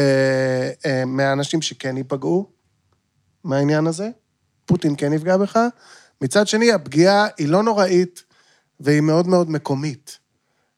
אה, 0.86 1.04
מהאנשים 1.06 1.62
שכן 1.62 1.98
ייפגעו 1.98 2.50
מהעניין 3.44 3.88
הזה, 3.88 4.10
פוטין 4.66 4.96
כן 4.98 5.14
יפגע 5.14 5.38
בך. 5.38 5.60
מצד 6.22 6.48
שני, 6.48 6.72
הפגיעה 6.72 7.28
היא 7.38 7.48
לא 7.48 7.64
נוראית 7.64 8.24
והיא 8.80 9.02
מאוד 9.02 9.28
מאוד 9.28 9.50
מקומית. 9.50 10.18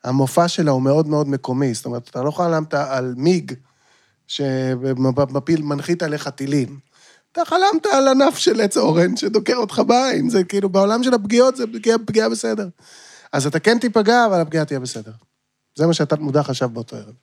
המופע 0.04 0.48
שלה 0.48 0.72
הוא 0.72 0.82
מאוד 0.82 1.08
מאוד 1.08 1.30
מקומי, 1.30 1.74
זאת 1.74 1.86
אומרת, 1.86 2.10
אתה 2.10 2.24
לא 2.24 2.32
חלמת 2.32 2.74
על 2.74 3.14
מיג 3.18 3.54
שמפיל, 4.28 5.62
מנחית 5.62 6.04
עליך 6.04 6.28
טילים. 6.28 6.80
אתה 7.34 7.46
חלמת 7.46 7.86
על 7.86 8.08
ענף 8.08 8.38
של 8.38 8.62
עץ 8.62 8.78
אורן 8.78 9.18
שדוקר 9.18 9.56
אותך 9.56 9.82
בעין, 9.88 10.30
זה 10.30 10.44
כאילו, 10.44 10.70
בעולם 10.70 11.04
של 11.04 11.14
הפגיעות 11.14 11.56
זה 11.56 11.68
פגיעה, 11.68 11.98
פגיעה 12.06 12.30
בסדר. 12.30 12.68
אז 13.34 13.48
אתה 13.48 13.60
כן 13.60 13.80
תיפגע, 13.80 14.26
אבל 14.26 14.42
הפגיעה 14.42 14.66
תהיה 14.66 14.80
בסדר. 14.80 15.12
זה 15.76 15.88
מה 15.88 15.94
שאתה 15.94 16.16
מודע 16.16 16.44
חשב 16.44 16.66
באותו 16.66 16.96
ערב. 16.96 17.14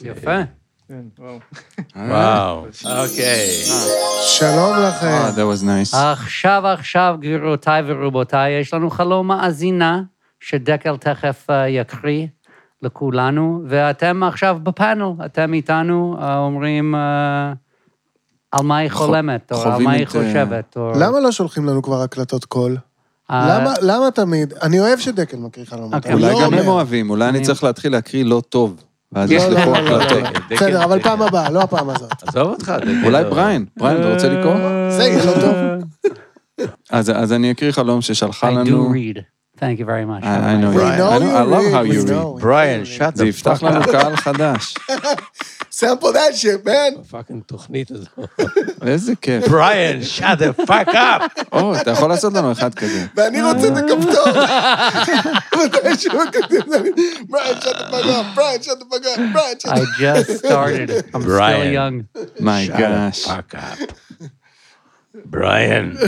יפה. 0.00 0.40
כן, 0.88 1.02
וואו. 1.18 1.38
וואו, 1.96 2.66
אוקיי. 2.84 3.62
שלום 4.22 4.76
לכם. 4.88 5.06
אה. 5.94 6.12
עכשיו, 6.12 6.62
עכשיו, 6.66 7.16
גבירותיי 7.20 7.82
ורבותיי, 7.86 8.60
יש 8.60 8.74
לנו 8.74 8.90
חלום 8.90 9.26
מאזינה, 9.28 10.02
שדקל 10.40 10.96
תכף 10.96 11.46
אה, 11.50 11.68
יקריא 11.68 12.26
לכולנו, 12.82 13.62
ואתם 13.68 14.22
עכשיו 14.22 14.58
בפאנל, 14.62 15.12
אתם 15.24 15.54
איתנו 15.54 16.16
אה, 16.20 16.38
אומרים 16.38 16.94
על 18.52 18.66
מה 18.66 18.76
היא 18.76 18.90
חו- 18.90 19.04
חולמת, 19.04 19.52
או 19.52 19.62
על 19.62 19.82
מה 19.82 19.90
היא 19.92 20.00
אה, 20.00 20.06
חושבת, 20.10 20.76
או... 20.76 20.92
למה 21.00 21.20
לא 21.20 21.32
שולחים 21.32 21.66
לנו 21.66 21.82
כבר 21.82 22.02
הקלטות 22.02 22.44
קול? 22.44 22.76
אה, 23.30 23.58
למה, 23.58 23.74
למה 23.82 24.10
תמיד? 24.10 24.54
אני 24.62 24.80
אוהב 24.80 24.98
שדקל 24.98 25.36
מקריא 25.36 25.66
חלומות. 25.66 25.94
אוקיי. 25.94 26.12
אולי 26.12 26.32
לא 26.32 26.40
גם. 26.44 26.54
הם 26.54 26.68
אוהבים, 26.68 27.10
אולי 27.10 27.28
אני 27.28 27.40
צריך 27.42 27.64
להתחיל 27.64 27.92
להקריא 27.92 28.24
לא 28.24 28.42
טוב, 28.48 28.76
ואז 29.12 29.30
לא, 29.32 29.36
ישלחו 29.36 29.70
לא, 29.72 29.80
לא, 29.80 29.90
לא, 29.90 30.02
הקלטות. 30.02 30.22
לא. 30.50 30.56
בסדר, 30.56 30.84
אבל 30.84 31.02
פעם 31.02 31.22
הבאה, 31.22 31.50
לא 31.50 31.60
הפעם 31.60 31.90
הזאת. 31.90 32.12
עזוב 32.28 32.48
אותך. 32.48 32.72
דקל, 32.80 33.04
אולי 33.04 33.22
לא. 33.24 33.30
בריין, 33.30 33.64
בריין, 33.76 34.00
אתה 34.00 34.12
רוצה 34.12 34.28
לקרוא? 34.28 34.54
זה 34.90 35.02
יהיה 35.04 35.24
לא 35.24 35.32
טוב. 35.40 35.54
אז 36.90 37.12
אז 37.14 37.32
אני 37.32 37.50
אקריא 37.50 37.72
חלום 37.72 38.00
ששלחה 38.00 38.48
I 38.48 38.52
do 38.52 38.54
לנו... 38.54 38.92
read. 38.94 39.18
Thank 39.58 39.78
you 39.78 39.84
very 39.84 40.06
much. 40.06 40.24
I 40.24 40.26
I 40.26 40.56
know 40.62 40.72
you. 40.76 40.80
I 40.80 40.98
know- 40.98 41.10
I 41.10 41.18
you 41.18 41.50
love 41.54 41.64
read, 41.64 41.72
how 41.74 41.92
you 41.94 42.06
read. 42.08 42.10
know. 42.10 42.40
בריין, 42.42 42.84
שאט 42.84 43.16
זה 43.16 43.26
יפתח 43.26 43.62
לנו 43.62 43.84
קהל 43.84 44.16
חדש. 44.16 44.74
Sample 45.70 46.12
that 46.12 46.34
shit, 46.34 46.64
man. 46.66 47.02
פאקינג 47.10 47.42
תוכנית 47.46 47.90
הזו. 47.90 48.06
איזה 48.86 49.12
כיף. 49.20 49.48
בריין, 49.48 50.02
שאט 50.02 50.38
דה 50.38 50.52
פאק 50.52 50.88
אפ. 50.88 51.22
או, 51.52 51.76
אתה 51.76 51.90
יכול 51.90 52.08
לעשות 52.08 52.32
לנו 52.32 52.52
אחד 52.52 52.74
כזה. 52.74 53.06
ואני 53.16 53.42
רוצה 53.42 53.68
את 53.68 53.72
הכפתור. 53.76 54.42
מתי 55.64 55.96
שהוא 55.98 56.14
כותב 56.32 56.54
לי, 56.72 56.90
בריין, 57.28 57.60
שאתה 57.60 57.84
פגע, 57.92 58.22
בריין, 58.34 58.62
שאתה 58.62 58.84
פגע, 58.84 59.10
בריין, 59.32 59.56
I 59.56 59.60
שאתה... 59.60 59.74
just 59.74 60.38
started. 60.44 60.90
I'm 61.14 61.22
still 61.22 61.28
Brian. 61.28 61.72
young. 61.72 62.40
My 62.40 62.66
Shut 62.66 62.78
gosh. 62.78 63.22
the 63.24 63.28
fuck 63.28 63.54
up. 63.54 63.92
Brian, 65.24 65.98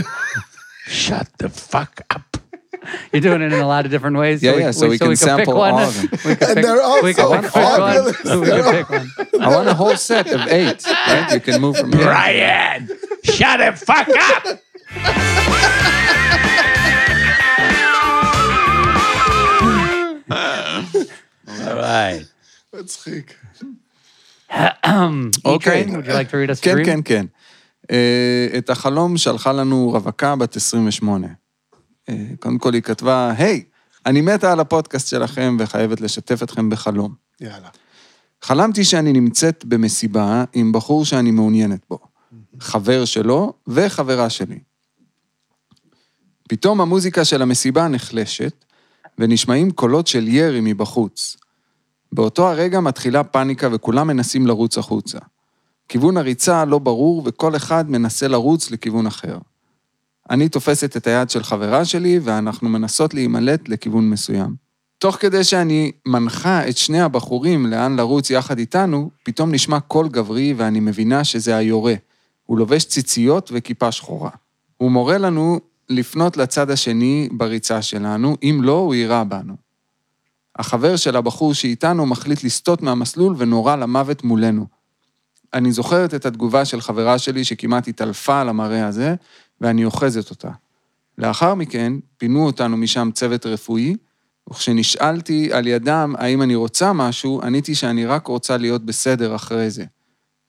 shut 0.87 1.27
the 1.39 1.49
fuck 1.49 2.01
up. 2.15 2.32
You're 3.12 3.20
doing 3.28 3.42
it 3.42 3.52
in 3.52 3.60
a 3.60 3.66
lot 3.66 3.84
of 3.86 3.90
different 3.90 4.16
ways. 4.16 4.42
Yeah, 4.42 4.54
yeah, 4.56 4.70
so 4.70 4.88
we 4.88 4.98
can 4.98 5.08
pick 5.08 5.18
sample 5.18 5.56
one. 5.56 5.72
all 5.74 5.80
of 5.80 5.94
them. 5.96 6.08
We 6.26 6.34
can 6.36 6.48
And 6.48 6.54
pick, 6.56 6.64
they're 6.64 6.82
all 6.82 7.02
we 7.02 7.12
can 7.14 7.24
so 7.26 7.32
pick 7.42 7.54
one. 7.54 7.66
fabulous. 7.66 8.16
We 8.24 8.46
can 8.46 8.64
pick 8.76 8.88
one. 8.90 9.08
I 9.44 9.48
want 9.56 9.68
a 9.68 9.74
whole 9.74 9.96
set 9.96 10.26
of 10.36 10.40
eight, 10.48 10.80
right? 10.86 11.32
You 11.34 11.40
can 11.40 11.60
move 11.60 11.76
from 11.76 11.92
here. 11.92 12.04
Brian, 12.04 12.88
shut 13.24 13.58
the 13.60 13.70
fuck 13.88 14.08
up. 14.32 14.44
All 21.48 21.74
right. 21.74 22.24
מצחיק. 22.74 23.34
אוקיי. 25.44 25.80
E-Train, 25.82 25.92
would 25.96 26.06
you 26.06 26.12
like 26.12 26.28
to 26.30 26.36
read 26.36 26.50
us 26.50 26.58
a 26.58 26.62
כן, 26.64 26.74
dream? 26.76 26.84
כן, 26.86 27.00
כן. 27.04 27.26
אה, 27.90 28.48
את 28.58 28.70
החלום 28.70 29.16
שלחה 29.16 29.52
לנו 29.52 29.90
רווקה 29.94 30.36
בת 30.36 30.56
28. 30.56 31.28
אה, 32.09 32.25
קודם 32.39 32.57
כל 32.57 32.73
היא 32.73 32.81
כתבה, 32.81 33.33
היי, 33.37 33.63
אני 34.05 34.21
מתה 34.21 34.51
על 34.51 34.59
הפודקאסט 34.59 35.07
שלכם 35.07 35.57
וחייבת 35.59 36.01
לשתף 36.01 36.43
אתכם 36.43 36.69
בחלום. 36.69 37.13
יאללה. 37.41 37.69
חלמתי 38.41 38.83
שאני 38.83 39.13
נמצאת 39.13 39.65
במסיבה 39.65 40.43
עם 40.53 40.71
בחור 40.71 41.05
שאני 41.05 41.31
מעוניינת 41.31 41.85
בו. 41.89 41.99
חבר 42.59 43.05
שלו 43.05 43.53
וחברה 43.67 44.29
שלי. 44.29 44.59
פתאום 46.49 46.81
המוזיקה 46.81 47.25
של 47.25 47.41
המסיבה 47.41 47.87
נחלשת, 47.87 48.65
ונשמעים 49.19 49.71
קולות 49.71 50.07
של 50.07 50.27
ירי 50.27 50.59
מבחוץ. 50.63 51.37
באותו 52.11 52.49
הרגע 52.49 52.79
מתחילה 52.79 53.23
פאניקה 53.23 53.67
וכולם 53.71 54.07
מנסים 54.07 54.47
לרוץ 54.47 54.77
החוצה. 54.77 55.19
כיוון 55.89 56.17
הריצה 56.17 56.65
לא 56.65 56.79
ברור 56.79 57.21
וכל 57.25 57.55
אחד 57.55 57.89
מנסה 57.89 58.27
לרוץ 58.27 58.71
לכיוון 58.71 59.07
אחר. 59.07 59.37
אני 60.29 60.49
תופסת 60.49 60.97
את 60.97 61.07
היד 61.07 61.29
של 61.29 61.43
חברה 61.43 61.85
שלי 61.85 62.19
ואנחנו 62.23 62.69
מנסות 62.69 63.13
להימלט 63.13 63.69
לכיוון 63.69 64.09
מסוים. 64.09 64.55
תוך 64.97 65.15
כדי 65.15 65.43
שאני 65.43 65.91
מנחה 66.05 66.69
את 66.69 66.77
שני 66.77 67.01
הבחורים 67.01 67.65
לאן 67.65 67.95
לרוץ 67.95 68.29
יחד 68.29 68.57
איתנו, 68.57 69.09
פתאום 69.23 69.51
נשמע 69.51 69.79
קול 69.79 70.09
גברי 70.09 70.53
ואני 70.57 70.79
מבינה 70.79 71.23
שזה 71.23 71.55
היורה. 71.55 71.93
הוא 72.45 72.57
לובש 72.57 72.85
ציציות 72.85 73.49
וכיפה 73.53 73.91
שחורה. 73.91 74.29
הוא 74.77 74.91
מורה 74.91 75.17
לנו 75.17 75.59
לפנות 75.89 76.37
לצד 76.37 76.69
השני 76.69 77.29
בריצה 77.31 77.81
שלנו, 77.81 78.37
אם 78.43 78.59
לא, 78.63 78.77
הוא 78.77 78.95
יירה 78.95 79.23
בנו. 79.23 79.55
החבר 80.55 80.95
של 80.95 81.15
הבחור 81.15 81.53
שאיתנו 81.53 82.05
מחליט 82.05 82.43
לסטות 82.43 82.81
מהמסלול 82.81 83.35
ונורה 83.37 83.75
למוות 83.75 84.23
מולנו. 84.23 84.65
אני 85.53 85.71
זוכרת 85.71 86.13
את 86.13 86.25
התגובה 86.25 86.65
של 86.65 86.81
חברה 86.81 87.17
שלי 87.17 87.43
שכמעט 87.43 87.87
התעלפה 87.87 88.41
על 88.41 88.49
המראה 88.49 88.87
הזה, 88.87 89.15
ואני 89.63 89.85
אוחזת 89.85 90.29
אותה. 90.29 90.49
לאחר 91.17 91.55
מכן, 91.55 91.93
פינו 92.17 92.45
אותנו 92.45 92.77
משם 92.77 93.09
צוות 93.13 93.45
רפואי, 93.45 93.95
וכשנשאלתי 94.49 95.53
על 95.53 95.67
ידם 95.67 96.15
האם 96.17 96.41
אני 96.41 96.55
רוצה 96.55 96.93
משהו, 96.93 97.41
עניתי 97.43 97.75
שאני 97.75 98.05
רק 98.05 98.27
רוצה 98.27 98.57
להיות 98.57 98.85
בסדר 98.85 99.35
אחרי 99.35 99.69
זה. 99.69 99.85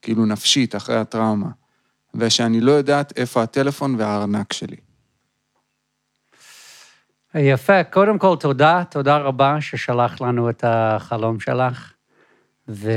כאילו 0.02 0.26
נפשית, 0.26 0.76
אחרי 0.76 0.96
הטראומה. 0.96 1.48
ושאני 2.14 2.60
לא 2.60 2.72
יודעת 2.72 3.18
איפה 3.18 3.42
הטלפון 3.42 3.94
והארנק 3.98 4.52
שלי. 4.52 4.76
יפה, 7.34 7.84
קודם 7.84 8.18
כל 8.18 8.36
תודה, 8.40 8.82
תודה 8.90 9.16
רבה 9.16 9.60
ששלח 9.60 10.20
לנו 10.20 10.50
את 10.50 10.64
החלום 10.66 11.40
שלך. 11.40 11.92
ו... 12.68 12.90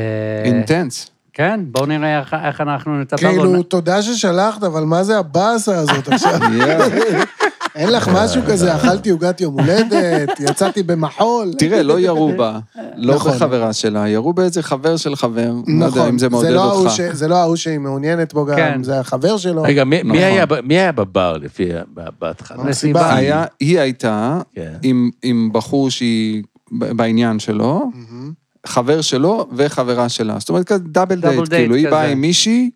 אינטנס. 0.46 1.12
כן, 1.38 1.60
בואו 1.72 1.86
נראה 1.86 2.20
איך- 2.20 2.36
איך 2.46 2.62
אנחנו 2.62 3.02
נטפל. 3.02 3.18
כאילו, 3.30 3.64
תודה 3.64 4.02
ששלחת, 4.02 4.64
אבל 4.64 4.84
מה 4.84 5.04
זה 5.04 5.18
הבאסה 5.20 5.78
הזאת 5.80 6.08
עכשיו? 6.08 6.40
אין 7.76 7.90
לך 7.90 8.10
משהו 8.14 8.42
כזה, 8.48 8.76
אכלתי 8.76 9.10
עוגת 9.10 9.42
יום 9.42 9.60
הולדת, 9.60 10.30
יצאתי 10.50 10.84
במחול. 10.84 11.54
תראה, 11.58 11.84
לא 11.84 12.00
ירו 12.00 12.32
בה, 12.38 12.60
לא 12.96 13.16
נכון. 13.16 13.32
בחברה 13.32 13.74
שלה, 13.74 14.08
ירו 14.10 14.34
באיזה 14.34 14.64
חבר 14.64 14.98
של 14.98 15.16
חבר, 15.16 15.52
לא 15.68 15.86
יודע 15.86 15.88
נכון, 15.88 16.08
אם 16.10 16.18
זה 16.20 16.30
מעודד 16.30 16.50
לא 16.50 16.72
אותך. 16.72 16.92
זה 17.14 17.28
לא 17.28 17.36
ההוא 17.36 17.56
שהיא 17.56 17.80
מעוניינת 17.80 18.34
בו 18.34 18.46
גם, 18.46 18.56
כן. 18.56 18.84
זה 18.84 19.00
החבר 19.00 19.38
שלו. 19.38 19.62
רגע, 19.64 19.84
מי- 19.84 20.04
נכון. 20.04 20.18
היה 20.70 20.92
בבר 20.92 21.38
לפי, 21.38 21.70
בהתחלה? 22.20 22.64
היא 23.60 23.80
הייתה 23.80 24.40
כן. 24.56 24.74
עם, 25.24 25.50
בחור 25.54 25.90
שהיא 25.90 26.44
בעניין 26.72 27.40
שלו. 27.40 27.92
חבר 28.68 29.02
שלו 29.02 29.48
וחברה 29.56 30.10
שלה. 30.10 30.40
זאת 30.40 30.50
אומרת, 30.50 30.66
כזה 30.66 30.80
double 30.80 31.16
double 31.16 31.36
date, 31.36 31.50
date 31.50 31.62
כאילו, 31.62 31.76
היא 31.76 31.90
באה. 31.90 32.08
עם 32.08 32.22
מישהי, 32.22 32.70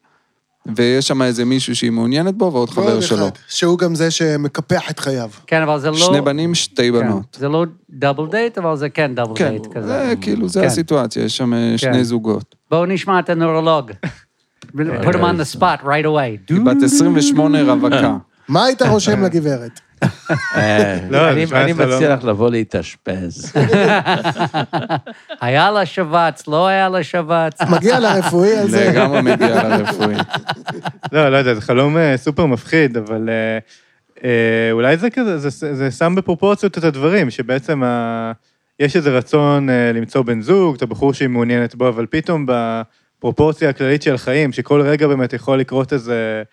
ויש 0.75 1.07
שם 1.07 1.21
איזה 1.21 1.45
מישהו 1.45 1.75
שהיא 1.75 1.91
מעוניינת 1.91 2.35
בו, 2.35 2.53
ועוד 2.53 2.69
חבר 2.69 2.85
ועוד 2.85 3.01
שלו. 3.01 3.17
אחד, 3.17 3.29
שהוא 3.47 3.77
גם 3.77 3.95
זה 3.95 4.11
שמקפח 4.11 4.91
את 4.91 4.99
חייו. 4.99 5.29
כן, 5.47 5.61
אבל 5.61 5.79
זה 5.79 5.89
לא... 5.89 5.95
שני 5.95 6.21
בנים, 6.21 6.55
שתי 6.55 6.91
כן, 6.91 6.99
בנות. 6.99 7.37
זה 7.39 7.49
לא 7.49 7.65
double 7.89 8.27
date, 8.27 8.57
אבל 8.57 8.77
זה 8.77 8.89
כן 8.89 9.15
double 9.15 9.35
כן, 9.35 9.49
דייט 9.49 9.67
כזה. 9.73 9.87
זה 9.87 10.13
כאילו, 10.21 10.49
זה 10.49 10.61
כן. 10.61 10.67
הסיטואציה, 10.67 11.23
יש 11.23 11.37
שם 11.37 11.53
אה, 11.53 11.73
שני 11.77 12.03
זוגות. 12.03 12.55
בואו 12.71 12.85
נשמע 12.85 13.19
את 13.19 13.29
הנוירולוג. 13.29 13.91
put 15.03 15.15
him 15.15 15.23
on 15.23 15.37
the 15.37 15.57
spot 15.57 15.83
right 15.83 16.05
away. 16.05 16.53
היא 16.53 16.61
בת 16.65 16.83
28 16.83 17.61
רווקה. 17.61 18.17
מה 18.47 18.65
היית 18.65 18.81
רושם 18.81 19.23
לגברת? 19.23 19.79
אה, 20.55 20.99
לא, 21.09 21.29
אני- 21.29 21.45
לא- 21.77 21.85
מציע 21.95 22.15
לך 22.15 22.23
לבוא 22.23 22.49
להתאשפז. 22.51 23.53
היה 25.41 25.71
לה 25.71 25.85
שבץ, 25.85 26.47
לא 26.47 26.67
היה 26.67 26.89
לה 26.89 27.03
שבץ. 27.03 27.61
מגיע 27.69 27.99
לרפואי 27.99 28.57
על 28.57 28.67
זה. 28.69 28.89
לגמרי 28.91 29.21
מגיע 29.21 29.63
לרפואי. 29.67 30.15
לא, 31.13 31.29
לא 31.29 31.37
יודע, 31.37 31.53
זה 31.53 31.61
חלום 31.61 31.97
אה, 31.97 32.17
סופר 32.17 32.45
מפחיד, 32.45 32.97
אבל 32.97 33.29
אה, 34.23 34.69
אולי 34.71 34.97
זה 34.97 35.09
כזה, 35.09 35.37
זה, 35.37 35.75
זה 35.75 35.91
שם 35.91 36.13
בפרופורציות 36.17 36.77
את 36.77 36.83
הדברים, 36.83 37.29
שבעצם. 37.29 37.81
יש 38.79 38.95
איזה 38.95 39.17
רצון 39.17 39.69
למצוא 39.93 40.21
בן 40.23 40.41
זוג, 40.41 40.75
את 40.75 40.81
הבחור 40.81 41.13
שהיא 41.13 41.29
מעוניינת 41.29 41.75
בו, 41.75 41.87
אבל 41.89 42.05
פתאום 42.09 42.45
בפרופורציה 42.49 43.69
הכללית 43.69 44.01
של 44.01 44.15
החיים, 44.15 44.51
שכל 44.53 44.81
רגע 44.81 45.07
באמת 45.07 45.33
יכול 45.33 45.59
לקרות 45.59 45.93
איזה 45.93 46.43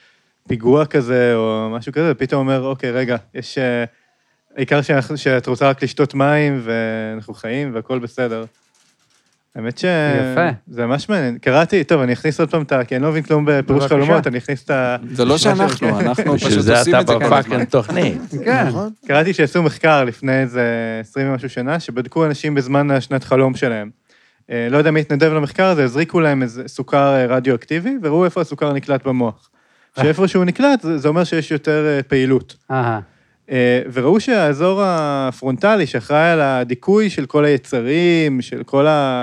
פיגוע 0.49 0.87
כזה 0.87 1.33
או 1.35 1.69
משהו 1.73 1.93
כזה, 1.93 2.13
ופתאום 2.13 2.41
אומר, 2.49 2.63
אוקיי, 2.67 2.91
רגע, 2.91 3.17
יש... 3.35 3.59
אה, 3.59 3.85
העיקר 4.57 4.83
שאנחנו- 4.83 5.17
שאת 5.17 5.47
רוצה 5.47 5.69
רק 5.69 5.83
לשתות 5.83 6.15
מים, 6.15 6.61
ואנחנו 6.65 7.35
חיים, 7.35 7.75
והכול 7.75 7.99
בסדר. 7.99 8.45
האמת 9.57 9.79
ש... 9.79 9.85
יפה. 10.33 10.49
זה 10.69 10.87
ממש 10.87 11.09
מעניין. 11.09 11.39
קראתי, 11.39 11.85
טוב, 11.85 12.01
אני 12.01 12.13
אכניס 12.13 12.41
עוד 12.41 12.51
פעם 12.51 12.63
את 12.63 12.73
ה... 12.73 12.85
כי 12.85 12.97
אני 12.97 13.03
לא 13.03 13.11
מבין 13.11 13.23
כלום 13.23 13.45
בפירוש. 13.49 13.85
חלומות, 13.85 14.27
אני 14.27 14.39
אכניס 14.39 14.65
את 14.65 14.71
ה... 14.71 14.97
זה 15.13 15.25
לא 15.25 15.39
שאנחנו, 15.39 16.01
אנחנו 16.01 16.35
בשביל 16.35 16.51
פשוט 16.51 16.63
זה 16.63 16.79
עושים 16.79 16.95
אתה 16.95 17.01
את 17.01 17.07
זה 17.07 17.13
כל 17.15 17.25
הזמן. 17.25 17.41
בפאקינג 17.41 17.65
תוכנית. 17.65 18.21
כן. 18.45 18.67
נכון? 18.69 18.91
קראתי 19.07 19.33
שעשו 19.33 19.63
מחקר 19.63 20.05
לפני 20.05 20.41
איזה 20.41 20.63
20 21.01 21.31
ומשהו 21.31 21.49
שנה, 21.51 21.81
שבדקו 21.81 22.27
אנשים 22.27 22.55
בזמן 22.55 22.91
השנת 22.91 23.25
חלום 23.25 23.55
שלהם. 23.55 23.91
אה, 24.51 24.69
לא 24.71 24.79
יודע 24.79 24.91
מי 24.91 25.01
התנדב 25.01 25.33
למחקר 25.33 25.67
הזה, 25.67 25.85
הזריקו 25.85 26.21
להם 26.21 26.43
איזה 26.43 26.63
סוכר 26.69 27.15
אה, 27.15 27.27
רדיואקטיבי, 27.27 27.95
וראו 28.03 28.25
איפה 28.25 28.41
הסוכר 28.41 28.73
נקלט 28.73 29.07
במוח. 29.07 29.51
שאיפה 29.97 30.29
שהוא 30.29 30.45
נקלט, 30.45 30.87
זה 30.97 31.09
אומר 31.09 31.25
שיש 31.25 31.51
יותר 31.51 31.87
אה, 31.87 32.03
פעילות. 32.03 32.57
אהה. 32.71 33.01
אה, 33.51 33.83
וראו 33.93 34.21
שהאזור 34.21 34.83
הפרונטלי, 34.85 35.87
שאחראי 35.87 36.31
על 36.31 36.41
הדיכוי 36.41 37.11
של 37.11 37.27
כל 37.27 37.45
היצרים, 37.45 38.41
של 38.41 38.63
כל 38.63 38.87
ה... 38.87 39.23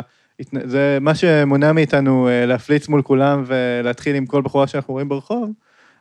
זה 0.63 0.97
מה 1.01 1.15
שמונע 1.15 1.71
מאיתנו 1.71 2.27
אה, 2.27 2.45
להפליץ 2.45 2.87
מול 2.87 3.01
כולם 3.01 3.43
ולהתחיל 3.47 4.15
עם 4.15 4.25
כל 4.25 4.41
בחורה 4.41 4.67
שאנחנו 4.67 4.93
רואים 4.93 5.09
ברחוב. 5.09 5.51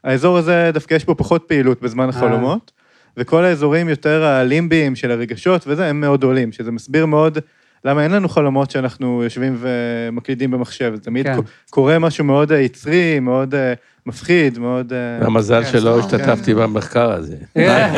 האזור 0.04 0.38
הזה, 0.38 0.70
דווקא 0.74 0.94
יש 0.94 1.04
בו 1.04 1.16
פחות 1.16 1.44
פעילות 1.48 1.82
בזמן 1.82 2.08
החלומות, 2.08 2.72
וכל 3.16 3.44
האזורים 3.44 3.88
יותר 3.88 4.24
הלימביים 4.24 4.96
של 4.96 5.10
הרגשות 5.10 5.64
וזה, 5.66 5.86
הם 5.86 6.00
מאוד 6.00 6.22
עולים, 6.22 6.52
שזה 6.52 6.72
מסביר 6.72 7.06
מאוד 7.06 7.38
למה 7.84 8.04
אין 8.04 8.10
לנו 8.10 8.28
חלומות 8.28 8.70
שאנחנו 8.70 9.22
יושבים 9.22 9.56
ומקלידים 9.60 10.50
במחשב. 10.50 10.92
זה 10.94 11.00
תמיד 11.00 11.26
כן. 11.26 11.38
קורה 11.70 11.98
משהו 11.98 12.24
מאוד 12.24 12.52
אה, 12.52 12.58
יצרי, 12.58 13.20
מאוד 13.20 13.54
אה, 13.54 13.72
מפחיד, 14.06 14.58
מאוד... 14.58 14.92
אה, 14.92 15.26
המזל 15.26 15.64
כן, 15.64 15.70
שלא 15.72 15.92
כן. 15.92 15.98
השתתפתי 15.98 16.54
במחקר 16.54 17.12
הזה. 17.12 17.36
כן. 17.54 17.92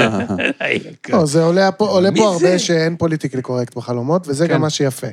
לא, 1.13 1.27
זה 1.27 1.43
עולה 1.43 1.73
פה? 1.73 2.01
הרבה 2.23 2.59
שאין 2.59 2.97
פוליטיקלי 2.97 3.43
קורקט 3.43 3.77
בחלומות, 3.77 4.29
וזה 4.29 4.49
כן. 4.49 4.55
גם 4.55 4.61
מה 4.61 4.71
שיפה. 4.71 5.07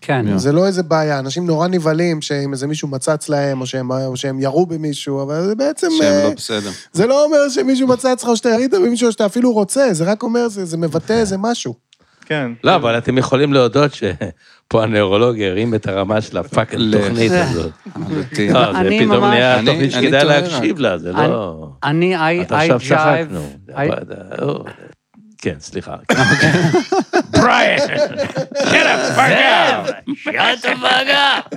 כן. 0.00 0.38
זה 0.38 0.52
לא 0.52 0.66
איזה 0.66 0.82
בעיה, 0.82 1.18
אנשים 1.18 1.46
נורא 1.46 1.68
נבהלים 1.68 2.22
שאם 2.22 2.52
איזה 2.52 2.66
מישהו 2.66 2.88
מצץ 2.88 3.28
להם, 3.28 3.60
או 3.60 3.66
שהם- 3.66 3.90
או 3.90 4.16
שהם 4.16 4.40
ירו 4.40 4.66
במישהו, 4.66 5.22
אבל 5.22 5.46
זה 5.46 5.54
בעצם... 5.54 5.88
שהם 5.98 6.12
אה, 6.12 6.24
לא 6.24 6.34
בסדר. 6.36 6.70
זה 6.92 7.06
לא 7.06 7.24
אומר 7.24 7.48
שמישהו 7.48 7.88
מצץ 7.88 8.22
לך 8.22 8.28
או 8.28 8.36
שאתה 8.36 8.48
ירית 8.48 8.70
במישהו 8.74 9.06
או 9.06 9.12
שאתה 9.12 9.26
אפילו 9.26 9.52
רוצה, 9.52 9.88
זה 9.92 10.04
רק 10.04 10.22
אומר, 10.22 10.48
זה 10.48 10.64
זה 10.64 10.76
מבטא 10.76 11.12
איזה 11.12 11.36
משהו. 11.38 11.85
כן. 12.26 12.52
לא, 12.64 12.74
אבל 12.74 12.98
אתם 12.98 13.18
יכולים 13.18 13.52
להודות 13.52 13.90
שפה 13.94 14.82
הנוירולוג 14.82 15.40
הרים 15.40 15.74
את 15.74 15.86
הרמה 15.88 16.20
של 16.20 16.38
הפאקינג 16.38 16.82
ל- 16.82 16.98
תוכנית 17.08 17.32
הזאת. 17.32 17.72
לא, 18.52 18.72
זה 18.72 18.78
אני 18.78 19.06
פתאום 19.06 19.24
נהיה 19.24 19.58
אני- 19.58 19.66
תוכנית 19.66 19.94
אני 19.94 20.02
שכדאי 20.06 20.24
להקשיב 20.24 20.78
לה, 20.78 20.98
זה 20.98 21.10
אני- 21.10 21.28
לא... 21.28 21.68
אני, 21.84 22.16
I, 22.16 22.20
jive... 22.88 23.36
כן, 25.38 25.54
סליחה. 25.60 25.96
בריאן! 27.30 27.76
get 28.54 28.86
up, 28.86 29.16
fuck 29.16 29.36
out! 29.36 29.90
shut 30.16 30.62
the 30.62 30.74
fuck 30.82 31.08
up. 31.08 31.56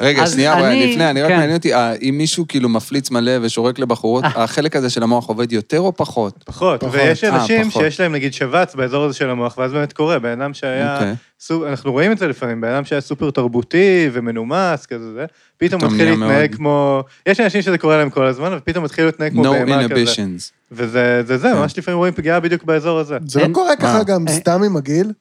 רגע, 0.00 0.26
שנייה, 0.26 0.56
לפני, 0.56 1.10
אני 1.10 1.22
רק 1.22 1.28
כן. 1.28 1.36
מעניין 1.36 1.56
אותי, 1.56 1.74
אה, 1.74 1.94
אם 1.94 2.14
מישהו 2.18 2.48
כאילו 2.48 2.68
מפליץ 2.68 3.10
מלא 3.10 3.32
ושורק 3.42 3.78
לבחורות, 3.78 4.24
החלק 4.24 4.76
הזה 4.76 4.90
של 4.90 5.02
המוח 5.02 5.26
עובד 5.28 5.52
יותר 5.52 5.80
או 5.80 5.96
פחות? 5.96 6.42
פחות. 6.44 6.84
ויש 6.92 7.24
אה, 7.24 7.36
אנשים. 7.36 7.70
שיש 7.70 8.00
להם 8.00 8.12
נגיד 8.12 8.32
שבץ 8.32 8.74
באזור 8.74 9.04
הזה 9.04 9.14
של 9.14 9.30
המוח, 9.30 9.58
ואז 9.58 9.72
באמת 9.72 9.92
קורה, 9.92 10.18
בן 10.18 10.40
אדם 10.40 10.54
שהיה, 10.54 10.94
אוקיי. 10.94 11.68
אנחנו 11.68 11.92
רואים 11.92 12.12
את 12.12 12.18
זה 12.18 12.28
לפעמים, 12.28 12.60
בן 12.60 12.68
אדם 12.68 12.84
שהיה 12.84 13.00
סופר 13.00 13.30
תרבותי 13.30 14.10
ומנומס, 14.12 14.86
כזה 14.86 15.12
זה, 15.12 15.26
פתאום 15.58 15.84
מתחיל 15.84 16.10
להתנהג 16.10 16.18
מאוד- 16.50 16.54
כמו, 16.56 17.02
יש 17.26 17.40
אנשים 17.40 17.62
שזה 17.62 17.78
קורה 17.78 17.96
להם 17.96 18.10
כל 18.10 18.26
הזמן, 18.26 18.52
ופתאום 18.56 18.84
מתחיל 18.84 19.04
להתנהג 19.04 19.32
כמו 19.32 19.44
No 19.44 19.48
בהמה 19.50 19.84
כזה. 19.88 19.94
inhibitions. 19.94 20.50
וזה 20.72 21.22
זה, 21.26 21.38
זה, 21.38 21.54
ממש 21.54 21.78
לפעמים 21.78 21.98
רואים 21.98 22.14
פגיעה 22.14 22.40
בדיוק 22.40 22.64
באזור 22.64 22.98
הזה. 22.98 23.16
זה 23.26 23.38
לא 23.38 23.44
אין- 23.44 23.52
קורה 23.52 23.76
ככה 23.76 23.98
מה? 23.98 24.04
גם 24.04 24.24
סתם 24.28 24.62
עם 24.62 24.76
הגיל? 24.76 25.12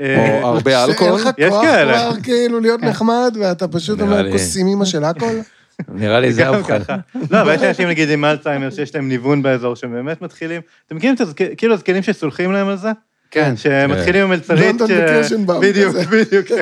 אה, 0.00 0.40
או 0.42 0.48
הרבה 0.48 0.70
שאין 0.70 0.84
אלכוהול? 0.90 1.20
לך 1.20 1.28
יש 1.38 1.48
כוח 1.50 1.62
כאלה. 1.64 1.92
כבר 2.10 2.20
כאילו 2.22 2.60
להיות 2.60 2.82
נחמד, 2.82 3.36
ואתה 3.40 3.68
פשוט 3.68 4.00
אומר. 4.00 4.32
כוסים 4.32 4.66
אימא 4.66 4.84
של 4.84 5.04
הכל? 5.04 5.26
נראה 5.94 6.20
לי 6.20 6.32
זה. 6.32 6.44
ככה. 6.68 6.96
לא, 7.30 7.40
אבל 7.40 7.54
יש 7.54 7.62
אנשים 7.62 7.88
נגיד 7.88 8.10
עם 8.10 8.24
אלצהיימר 8.24 8.70
שיש 8.70 8.94
להם 8.94 9.08
ניוון 9.08 9.42
באזור, 9.42 9.76
שהם 9.76 9.92
באמת 9.92 10.22
מתחילים, 10.22 10.60
אתם 10.86 10.96
מכירים 10.96 11.14
את 11.14 11.20
כאילו 11.56 11.74
הזקנים 11.74 12.02
שסולחים 12.02 12.52
להם 12.52 12.68
על 12.68 12.76
זה? 12.76 12.88
כן. 13.30 13.56
שמתחילים 13.56 14.22
עם 14.22 14.30
מלצרית, 14.30 14.76
bomb 14.80 15.52
בדיוק. 15.60 15.96
בדיוק. 15.96 16.46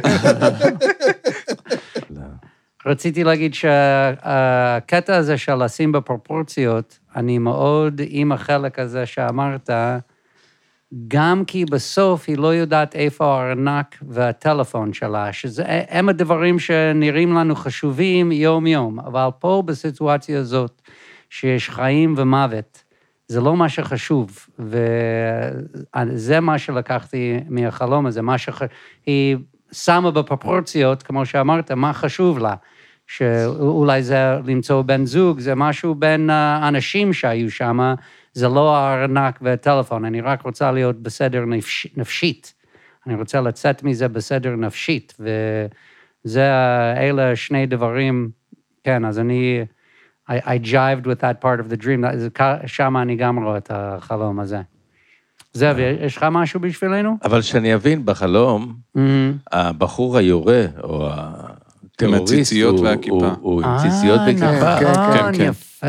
רציתי 2.86 3.24
להגיד 3.24 3.54
שהקטע 3.54 5.16
הזה 5.16 5.38
של 5.38 5.54
לשים 5.54 5.92
בפרופורציות, 5.92 6.98
אני 7.16 7.38
מאוד 7.38 8.00
עם 8.08 8.32
החלק 8.32 8.78
הזה 8.78 9.06
שאמרת, 9.06 9.70
גם 11.08 11.44
כי 11.46 11.64
בסוף 11.64 12.24
היא 12.28 12.38
לא 12.38 12.54
יודעת 12.54 12.96
איפה 12.96 13.26
הארנק 13.26 13.96
והטלפון 14.08 14.92
שלה, 14.92 15.32
שזה 15.32 15.64
הם 15.66 16.08
הדברים 16.08 16.58
שנראים 16.58 17.32
לנו 17.32 17.54
חשובים 17.54 18.32
יום-יום, 18.32 19.00
אבל 19.00 19.28
פה 19.38 19.62
בסיטואציה 19.66 20.38
הזאת, 20.40 20.82
שיש 21.30 21.70
חיים 21.70 22.14
ומוות, 22.16 22.84
זה 23.28 23.40
לא 23.40 23.56
מה 23.56 23.68
שחשוב, 23.68 24.46
וזה 24.58 26.40
מה 26.40 26.58
שלקחתי 26.58 27.40
מהחלום 27.48 28.06
הזה, 28.06 28.22
מה 28.22 28.38
שהיא 28.38 29.36
שמה 29.72 30.10
בפרופורציות, 30.10 31.02
כמו 31.02 31.26
שאמרת, 31.26 31.72
מה 31.72 31.92
חשוב 31.92 32.38
לה. 32.38 32.54
שאולי 33.06 34.02
זה 34.02 34.38
למצוא 34.46 34.82
בן 34.82 35.04
זוג, 35.04 35.40
זה 35.40 35.54
משהו 35.54 35.94
בין 35.94 36.30
האנשים 36.30 37.12
שהיו 37.12 37.50
שם, 37.50 37.94
זה 38.32 38.48
לא 38.48 38.76
הארנק 38.76 39.38
והטלפון, 39.42 40.04
אני 40.04 40.20
רק 40.20 40.42
רוצה 40.42 40.72
להיות 40.72 41.02
בסדר 41.02 41.44
נפש, 41.44 41.86
נפשית. 41.96 42.54
אני 43.06 43.14
רוצה 43.14 43.40
לצאת 43.40 43.82
מזה 43.82 44.08
בסדר 44.08 44.56
נפשית, 44.56 45.14
וזה, 45.20 46.50
אלה 46.96 47.36
שני 47.36 47.66
דברים, 47.66 48.30
כן, 48.84 49.04
אז 49.04 49.18
אני, 49.18 49.64
I, 50.30 50.32
I 50.32 50.64
jived 50.64 51.04
with 51.04 51.20
that 51.20 51.44
part 51.44 51.60
of 51.60 51.72
the 51.72 51.82
dream, 51.82 52.38
שם 52.66 52.96
אני 52.96 53.16
גם 53.16 53.44
רואה 53.44 53.56
את 53.56 53.70
החלום 53.74 54.40
הזה. 54.40 54.60
זאב, 55.52 55.76
יש 55.78 56.16
לך 56.16 56.26
משהו 56.30 56.60
בשבילנו? 56.60 57.16
אבל 57.24 57.42
שאני 57.42 57.74
אבין, 57.74 58.04
בחלום, 58.04 58.74
מהמם. 58.94 59.32
הבחור 59.52 60.16
היורה, 60.18 60.64
או 60.82 61.08
הטרוריסט, 62.04 62.22
הציציות 62.32 62.78
הוא- 62.78 62.84
והכיפה. 62.86 63.34
הוא- 63.40 63.62
עם 63.62 63.78
ציציות 63.78 64.20
אה, 64.20 64.26
בכיפה. 64.32 64.78
כן, 64.80 64.90
נכון, 64.90 65.12
כן, 65.32 65.38
כן. 65.38 65.42
יפה. 65.44 65.86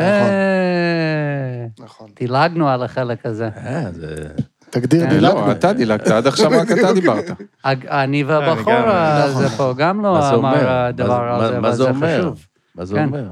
נכון. 1.79 2.09
דילגנו 2.19 2.69
על 2.69 2.83
החלק 2.83 3.25
הזה. 3.25 3.49
אה, 3.65 3.91
זה... 3.91 4.15
תגדיר 4.69 5.03
כן. 5.03 5.09
דילגנו. 5.09 5.35
לא, 5.47 5.51
אתה 5.51 5.73
דילגת, 5.73 6.07
עד 6.07 6.27
עכשיו 6.27 6.51
רק 6.51 6.71
אתה 6.71 6.93
דיברת. 6.93 7.31
אני 7.65 8.23
והבחור 8.23 8.73
הזה 8.73 9.45
נכון. 9.45 9.57
פה 9.57 9.73
גם 9.77 9.97
מה 10.01 10.03
לא 10.03 10.33
אומר? 10.33 10.49
אמר 10.59 10.69
הדבר 10.69 11.41
הזה, 11.43 11.51
מה 11.53 11.57
אבל 11.67 11.75
זה 11.75 11.89
אומר? 11.89 12.19
חשוב. 12.19 12.45
מה 12.75 12.85
זה 12.85 12.95
כן. 12.95 13.03
אומר? 13.05 13.19
אני 13.19 13.29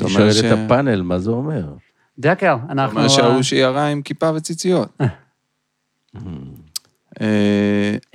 אומר 0.00 0.08
שואל 0.08 0.32
ש- 0.32 0.44
את 0.44 0.58
הפאנל, 0.58 1.02
מה 1.02 1.18
זה 1.18 1.30
אומר? 1.30 1.64
דקל, 2.18 2.54
זאת 2.62 2.70
אנחנו... 2.70 2.96
אומרת 2.98 3.10
אה, 3.10 3.16
שההוא 3.16 3.42
שירה 3.42 3.86
עם 3.86 4.02
כיפה 4.02 4.30
וציציות. 4.34 4.88
אה, 5.00 5.06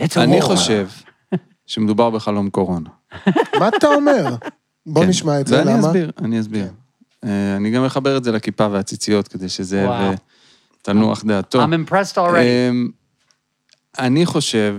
אני. 0.18 0.42
חושב 0.42 0.88
שמדובר 1.66 2.10
בחלום 2.10 2.50
קורונה. 2.50 2.90
מה 3.60 3.68
אתה 3.68 3.88
אומר? 3.88 4.36
בוא 4.86 5.02
כן. 5.04 5.10
נשמע 5.10 5.42
את 5.42 5.48
זה, 5.48 5.58
ואני 5.58 5.72
למה? 5.72 5.88
אסביר, 5.88 6.12
אני 6.18 6.40
אסביר. 6.40 6.68
אה, 7.24 7.56
אני 7.56 7.72
גם 7.72 7.84
אחבר 7.84 8.18
את 8.18 8.24
זה 8.24 8.32
לכיפה 8.32 8.68
והציציות, 8.72 9.28
כדי 9.28 9.50
שזה 9.50 9.86
וואו. 9.86 10.14
תנוח 10.82 11.24
דעתו. 11.24 11.64
I'm 11.64 11.90
impressed 11.90 12.16
already. 12.16 12.70
אמ, 12.70 12.90
אני 14.00 14.26
חושב 14.26 14.78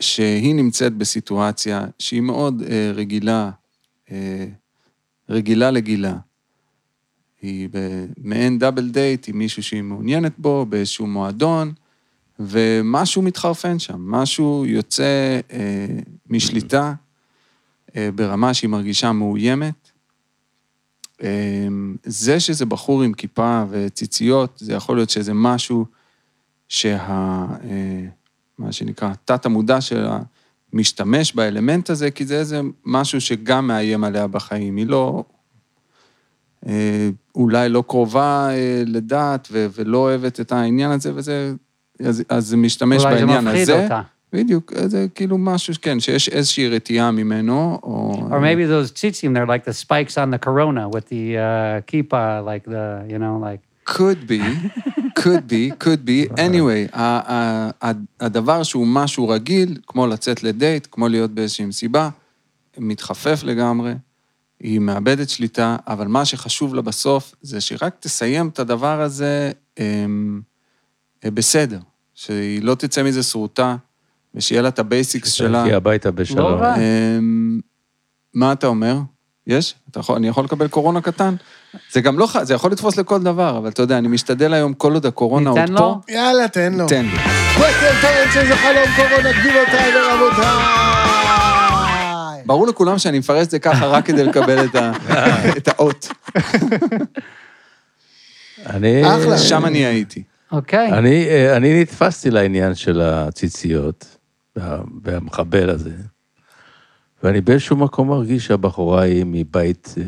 שהיא 0.00 0.54
נמצאת 0.54 0.94
בסיטואציה 0.94 1.84
שהיא 1.98 2.20
מאוד 2.20 2.62
אה, 2.70 2.92
רגילה, 2.94 3.50
אה, 4.10 4.46
רגילה 5.30 5.70
לגילה. 5.70 6.16
היא 7.42 7.68
במעין 7.72 8.58
דאבל 8.58 8.88
דייט 8.88 9.28
עם 9.28 9.38
מישהו 9.38 9.62
שהיא 9.62 9.82
מעוניינת 9.82 10.32
בו, 10.38 10.66
באיזשהו 10.66 11.06
מועדון, 11.06 11.72
ומשהו 12.40 13.22
מתחרפן 13.22 13.78
שם, 13.78 14.10
משהו 14.10 14.64
יוצא 14.66 15.40
אה, 15.52 15.86
משליטה 16.30 16.82
אה, 16.86 16.92
ברמה 18.14 18.54
שהיא 18.54 18.70
מרגישה 18.70 19.12
מאוימת. 19.12 19.90
אה, 21.22 21.68
זה 22.04 22.40
שזה 22.40 22.66
בחור 22.66 23.02
עם 23.02 23.12
כיפה 23.12 23.64
וציציות, 23.70 24.58
זה 24.58 24.72
יכול 24.72 24.96
להיות 24.96 25.10
שזה 25.10 25.34
משהו 25.34 25.86
שה... 26.68 26.96
אה, 27.64 28.06
מה 28.58 28.72
שנקרא, 28.72 29.12
תת-המודע 29.24 29.80
שלה 29.80 30.18
משתמש 30.72 31.34
באלמנט 31.34 31.90
הזה, 31.90 32.10
כי 32.10 32.26
זה 32.26 32.38
איזה 32.38 32.60
משהו 32.84 33.20
שגם 33.20 33.66
מאיים 33.66 34.04
עליה 34.04 34.26
בחיים. 34.26 34.76
היא 34.76 34.86
לא... 34.86 35.24
אה, 36.68 37.10
אולי 37.34 37.68
לא 37.68 37.84
קרובה 37.88 38.48
אה, 38.50 38.82
לדת 38.86 39.48
ולא 39.50 39.98
אוהבת 39.98 40.40
את 40.40 40.52
העניין 40.52 40.90
הזה, 40.90 41.12
וזה... 41.14 41.54
אז, 42.00 42.22
אז 42.28 42.46
זה 42.46 42.56
משתמש 42.56 43.02
אולי 43.04 43.18
זה 43.18 43.26
בעניין 43.26 43.44
מפחיד 43.44 43.62
הזה. 43.62 43.82
אותה. 43.82 44.02
בדיוק, 44.34 44.72
זה 44.86 45.06
כאילו 45.14 45.38
משהו, 45.38 45.74
כן, 45.82 46.00
שיש 46.00 46.28
איזושהי 46.28 46.68
רתיעה 46.68 47.10
ממנו, 47.10 47.78
או... 47.82 48.26
Or 48.30 48.40
maybe 48.40 48.66
those 48.66 48.92
tzitzim, 48.92 49.34
they're 49.34 49.46
like 49.46 49.64
the 49.64 49.72
spikes 49.72 50.16
on 50.16 50.30
the 50.34 50.46
corona 50.46 50.88
with 50.88 51.08
the 51.08 51.36
uh, 51.36 51.92
kippa, 51.92 52.42
like 52.50 52.64
the, 52.64 53.12
you 53.12 53.18
know, 53.18 53.38
like... 53.48 53.60
could 53.84 54.26
be, 54.26 54.42
could 55.22 55.46
be, 55.46 55.70
could 55.84 56.02
be. 56.04 56.28
anyway, 56.48 56.98
הדבר 58.20 58.62
שהוא 58.62 58.86
משהו 58.86 59.28
רגיל, 59.28 59.78
כמו 59.86 60.06
לצאת 60.06 60.42
לדייט, 60.42 60.88
כמו 60.90 61.08
להיות 61.08 61.30
באיזושהי 61.30 61.66
מסיבה, 61.66 62.08
מתחפף 62.78 63.40
לגמרי, 63.44 63.94
היא 64.60 64.78
מאבדת 64.78 65.30
שליטה, 65.30 65.76
אבל 65.86 66.06
מה 66.06 66.24
שחשוב 66.24 66.74
לה 66.74 66.82
בסוף, 66.82 67.34
זה 67.42 67.60
שהיא 67.60 67.78
רק 67.82 67.96
תסיים 68.00 68.48
את 68.48 68.58
הדבר 68.58 69.00
הזה 69.00 69.52
אמ, 69.78 70.40
אה, 71.24 71.30
בסדר, 71.30 71.78
שהיא 72.14 72.62
לא 72.62 72.74
תצא 72.74 73.02
מזה 73.02 73.22
שרוטה, 73.22 73.76
ושיהיה 74.34 74.62
לה 74.62 74.68
את 74.68 74.78
ה 74.78 74.86
basics 74.86 75.32
שלה. 75.32 75.62
תלכי 75.62 75.74
הביתה 75.74 76.10
בשלום. 76.10 76.52
רע. 76.54 76.74
אמ, 76.76 77.60
מה 78.34 78.52
אתה 78.52 78.66
אומר? 78.66 78.96
יש? 79.46 79.74
אתה 79.90 80.00
יכול, 80.00 80.16
אני 80.16 80.28
יכול 80.28 80.44
לקבל 80.44 80.68
קורונה 80.68 81.00
קטן? 81.00 81.34
זה 81.92 82.00
גם 82.00 82.18
לא, 82.18 82.26
ח- 82.26 82.42
זה 82.42 82.54
יכול 82.54 82.72
לתפוס 82.72 82.96
לכל 82.96 83.22
דבר, 83.22 83.58
אבל 83.58 83.68
אתה 83.68 83.82
יודע, 83.82 83.98
אני 83.98 84.08
משתדל 84.08 84.54
היום, 84.54 84.74
כל 84.74 84.94
עוד 84.94 85.06
הקורונה 85.06 85.50
עוד 85.50 85.58
ניתן 85.58 85.76
פה, 85.76 85.82
לו? 85.82 86.00
יאללה, 86.14 86.48
תן 86.48 86.72
לו. 86.74 86.88
תן 86.88 87.02
לי. 87.04 87.10
בוקר 87.54 87.90
טוב 88.00 88.10
שזה 88.34 88.56
חלום 88.56 88.84
קורונה, 88.96 89.32
גבירותיי 89.32 89.92
ורבותיי. 89.96 90.54
ברור 92.46 92.66
לכולם 92.66 92.98
שאני 92.98 93.18
מפרש 93.18 93.46
את 93.46 93.50
זה 93.50 93.58
ככה 93.58 93.86
רק 93.86 94.06
כדי 94.06 94.24
לקבל 94.24 94.64
את, 94.64 94.74
ה, 94.74 94.92
את 95.58 95.68
האות. 95.68 96.08
אני... 98.66 99.06
אחלה. 99.06 99.38
שם 99.38 99.66
אני 99.66 99.78
הייתי. 99.86 100.22
אוקיי. 100.52 100.92
אני, 100.92 101.26
אה, 101.28 101.56
אני 101.56 101.80
נתפסתי 101.82 102.30
לעניין 102.30 102.74
של 102.74 103.00
הציציות 103.00 104.13
והמחבל 105.02 105.70
הזה, 105.70 105.96
ואני 107.22 107.40
באיזשהו 107.40 107.76
מקום 107.76 108.08
מרגיש 108.08 108.46
שהבחורה 108.46 109.02
היא 109.02 109.24
מבית 109.26 109.94
אה, 109.98 110.04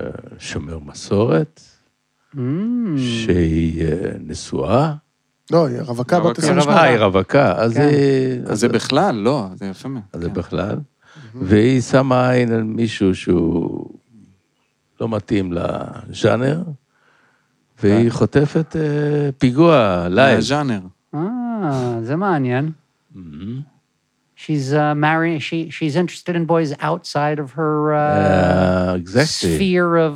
אה, 0.00 0.10
שומר 0.38 0.78
מסורת, 0.78 1.60
Mm. 2.34 2.36
שהיא 2.96 3.84
אה, 3.84 4.10
נשואה. 4.20 4.94
לא, 5.52 5.66
היא 5.66 5.80
רווקה 5.80 6.18
בת 6.20 6.24
רווקה. 6.24 6.42
28. 6.42 6.76
אה, 6.80 6.82
היא 6.82 6.98
רווקה, 6.98 7.52
אז 7.56 7.74
כן. 7.74 7.80
היא... 7.88 8.40
אז 8.46 8.60
זה 8.60 8.68
בכלל, 8.68 9.14
לא, 9.14 9.46
זה 9.54 9.66
יפה 9.66 9.88
מאוד. 9.88 10.02
אז 10.12 10.20
זה 10.20 10.28
כן. 10.28 10.34
בכלל. 10.34 10.76
והיא 11.34 11.80
שמה 11.80 12.30
עין 12.30 12.52
על 12.52 12.62
מישהו 12.62 13.14
שהוא 13.14 13.90
לא 15.00 15.08
מתאים 15.08 15.52
לז'אנר, 15.52 16.62
והיא 17.82 18.10
חוטפת 18.10 18.76
אה, 18.76 19.30
פיגוע 19.38 20.06
live. 20.10 20.34
מהז'אנר. 20.34 20.80
אה, 21.14 21.20
זה 22.02 22.16
מעניין. 22.16 22.72
She's 24.36 24.72
uh, 24.72 24.94
marrying, 24.94 25.38
she, 25.38 25.70
she's 25.70 25.94
interested 25.96 26.34
in 26.34 26.44
boys 26.44 26.70
outside 26.80 27.38
of 27.38 27.48
her 27.58 27.74
uh, 27.94 27.98
Uh, 27.98 28.94
exactly. 29.02 29.54
sphere 29.54 29.90
of 30.08 30.14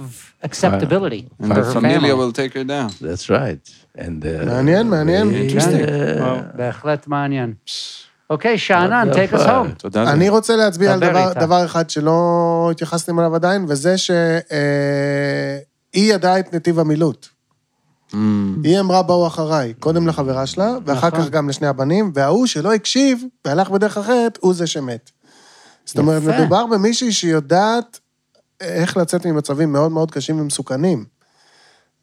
acceptability 0.49 1.23
the 1.41 1.55
her 1.55 1.65
familia 1.73 2.01
family. 2.01 2.13
will 2.21 2.33
take 2.41 2.53
her 2.59 2.65
down. 2.65 2.91
That's 3.01 3.27
right. 3.31 3.63
And, 4.05 4.21
uh, 4.25 4.29
מעניין, 4.47 4.91
מעניין. 4.91 5.31
Interesting. 5.31 5.89
אה, 5.89 6.41
בהחלט 6.55 7.07
מעניין. 7.07 7.55
אוקיי, 8.31 8.59
שאנן, 8.59 9.09
take 9.13 9.33
us 9.35 9.47
home. 9.47 9.99
אני 9.99 10.29
רוצה 10.29 10.57
להצביע 10.57 10.93
על 10.93 11.01
דבר. 11.01 11.33
דבר 11.41 11.65
אחד 11.65 11.91
שלא 11.91 12.69
התייחסתם 12.73 13.19
אליו 13.21 13.35
עדיין, 13.35 13.65
וזה 13.69 13.99
שהיא 13.99 14.15
ידעה 16.15 16.39
את 16.39 16.55
נתיב 16.55 16.79
המילוט. 16.79 17.29
Mm, 18.13 18.17
היא 18.65 18.81
אמרה 18.81 19.03
בואו 19.03 19.27
אחריי, 19.27 19.75
קודם 19.81 20.09
לחברה 20.09 20.47
שלה, 20.47 20.77
ואחר 20.85 21.09
נכון. 21.09 21.21
כך 21.21 21.31
גם 21.31 21.49
לשני 21.49 21.67
הבנים, 21.67 22.13
וההוא 22.15 22.47
שלא 22.47 22.75
הקשיב 22.75 23.23
והלך 23.45 23.71
בדרך 23.71 23.99
אחרת, 23.99 24.39
הוא 24.41 24.55
זה 24.55 24.67
שמת. 24.67 25.11
זאת 25.85 25.99
אומרת, 25.99 26.23
יפה. 26.23 26.39
מדובר 26.39 26.67
במישהי 26.67 27.13
שיודעת 27.13 28.01
איך 28.61 28.97
לצאת 28.97 29.27
ממצבים 29.27 29.73
מאוד 29.73 29.93
מאוד 29.93 30.11
קשים 30.11 30.41
ומסוכנים. 30.41 31.05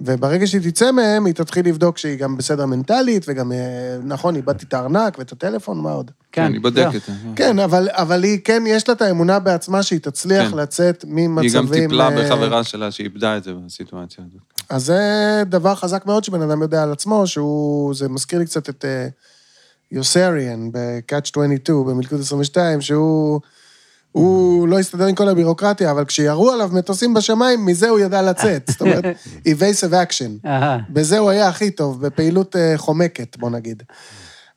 וברגע 0.01 0.47
שהיא 0.47 0.61
תצא 0.71 0.91
מהם, 0.91 1.25
היא 1.25 1.33
תתחיל 1.33 1.67
לבדוק 1.67 1.97
שהיא 1.97 2.19
גם 2.19 2.37
בסדר 2.37 2.65
מנטלית, 2.65 3.25
וגם, 3.27 3.51
אה, 3.51 3.57
נכון, 4.03 4.35
איבדתי 4.35 4.65
את 4.65 4.73
הארנק 4.73 5.19
ואת 5.19 5.31
הטלפון, 5.31 5.81
מה 5.81 5.91
עוד? 5.91 6.11
כן, 6.31 6.43
אני 6.43 6.59
בודק 6.59 6.87
את 6.95 7.01
זה. 7.05 7.11
כן, 7.35 7.59
אבל, 7.59 7.87
אבל 7.91 8.23
היא, 8.23 8.39
כן, 8.43 8.63
יש 8.67 8.87
לה 8.87 8.93
את 8.93 9.01
האמונה 9.01 9.39
בעצמה 9.39 9.83
שהיא 9.83 9.99
תצליח 9.99 10.51
כן. 10.51 10.57
לצאת 10.57 11.05
ממצבים... 11.07 11.43
היא 11.43 11.81
גם 11.81 11.87
טיפלה 11.87 12.09
אה, 12.09 12.23
בחברה 12.23 12.63
שלה 12.63 12.91
שאיבדה 12.91 13.37
את 13.37 13.43
זה 13.43 13.53
בסיטואציה 13.53 14.23
הזאת. 14.27 14.54
אז 14.69 14.85
זה 14.85 15.43
דבר 15.45 15.75
חזק 15.75 16.05
מאוד 16.05 16.23
שבן 16.23 16.41
אדם 16.41 16.61
יודע 16.61 16.83
על 16.83 16.91
עצמו, 16.91 17.27
שהוא, 17.27 17.95
זה 17.95 18.09
מזכיר 18.09 18.39
לי 18.39 18.45
קצת 18.45 18.69
את 18.69 18.85
אה, 18.85 19.07
יוסריאן 19.91 20.71
ב-Catch 20.71 21.29
22, 21.31 21.85
במלכוד 21.85 22.19
22, 22.19 22.81
שהוא 22.81 23.41
הוא 24.11 24.67
לא 24.67 24.79
הסתדר 24.79 25.05
עם 25.05 25.15
כל 25.15 25.29
הבירוקרטיה, 25.29 25.91
אבל 25.91 26.05
כשירו 26.05 26.51
עליו 26.51 26.69
מטוסים 26.73 27.13
בשמיים, 27.13 27.65
מזה 27.65 27.89
הוא 27.89 27.99
ידע 27.99 28.21
לצאת. 28.21 28.67
זאת 28.71 28.81
אומרת, 28.81 29.03
evasive 29.47 29.93
action. 30.09 30.47
בזה 30.89 31.17
הוא 31.17 31.29
היה 31.29 31.47
הכי 31.47 31.71
טוב, 31.71 32.05
בפעילות 32.05 32.55
אה, 32.55 32.73
חומקת, 32.77 33.37
בוא 33.37 33.49
נגיד. 33.49 33.83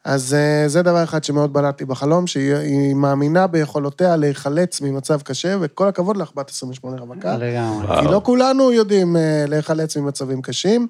אז 0.08 0.34
אה, 0.34 0.68
זה 0.68 0.82
דבר 0.82 1.04
אחד 1.04 1.24
שמאוד 1.24 1.52
בלט 1.52 1.80
לי 1.80 1.86
בחלום, 1.86 2.26
שהיא 2.26 2.54
היא 2.54 2.94
מאמינה 2.94 3.46
ביכולותיה 3.46 4.16
להיחלץ 4.16 4.80
ממצב 4.80 5.22
קשה, 5.22 5.56
וכל 5.60 5.88
הכבוד 5.88 6.16
לך, 6.16 6.30
בת 6.34 6.50
28 6.50 7.00
רווקה. 7.00 7.36
לגמרי. 7.36 8.00
כי 8.00 8.04
לא 8.04 8.20
כולנו 8.24 8.72
יודעים 8.72 9.16
אה, 9.16 9.44
להיחלץ 9.48 9.96
ממצבים 9.96 10.42
קשים. 10.42 10.88